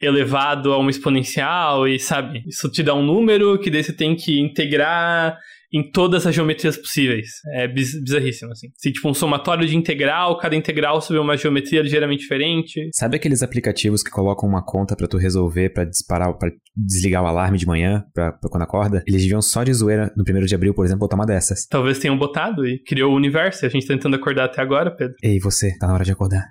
elevado 0.00 0.72
a 0.72 0.78
uma 0.78 0.90
exponencial 0.90 1.86
e 1.86 1.98
sabe, 1.98 2.42
isso 2.48 2.68
te 2.68 2.82
dá 2.82 2.94
um 2.94 3.04
número 3.04 3.58
que 3.60 3.70
daí 3.70 3.84
você 3.84 3.92
tem 3.92 4.16
que 4.16 4.40
integrar 4.40 5.38
em 5.72 5.90
todas 5.90 6.26
as 6.26 6.34
geometrias 6.34 6.76
possíveis. 6.76 7.28
É 7.54 7.66
biz 7.66 8.00
bizarríssimo, 8.02 8.52
assim. 8.52 8.68
Se, 8.76 8.92
tipo, 8.92 9.08
um 9.08 9.14
somatório 9.14 9.66
de 9.66 9.76
integral, 9.76 10.36
cada 10.38 10.54
integral 10.54 11.00
sobre 11.00 11.20
uma 11.20 11.36
geometria 11.36 11.82
ligeiramente 11.82 12.22
diferente. 12.22 12.90
Sabe 12.94 13.16
aqueles 13.16 13.42
aplicativos 13.42 14.02
que 14.02 14.10
colocam 14.10 14.48
uma 14.48 14.64
conta 14.64 14.94
para 14.94 15.08
tu 15.08 15.16
resolver, 15.16 15.70
para 15.70 15.84
disparar, 15.84 16.36
para 16.36 16.50
desligar 16.76 17.22
o 17.22 17.26
alarme 17.26 17.58
de 17.58 17.66
manhã, 17.66 18.04
pra, 18.12 18.32
pra, 18.32 18.50
quando 18.50 18.62
acorda? 18.62 19.02
Eles 19.06 19.22
deviam 19.22 19.40
só 19.40 19.64
de 19.64 19.72
zoeira, 19.72 20.12
no 20.16 20.24
primeiro 20.24 20.46
de 20.46 20.54
abril, 20.54 20.74
por 20.74 20.84
exemplo, 20.84 21.00
botar 21.00 21.16
uma 21.16 21.26
dessas. 21.26 21.66
Talvez 21.66 21.98
tenham 21.98 22.18
botado 22.18 22.66
e 22.66 22.82
criou 22.82 23.12
o 23.12 23.16
universo. 23.16 23.64
E 23.64 23.66
a 23.66 23.70
gente 23.70 23.86
tá 23.86 23.94
tentando 23.94 24.16
acordar 24.16 24.44
até 24.44 24.60
agora, 24.60 24.90
Pedro. 24.94 25.14
Ei, 25.22 25.38
você, 25.38 25.76
tá 25.78 25.86
na 25.86 25.94
hora 25.94 26.04
de 26.04 26.12
acordar. 26.12 26.50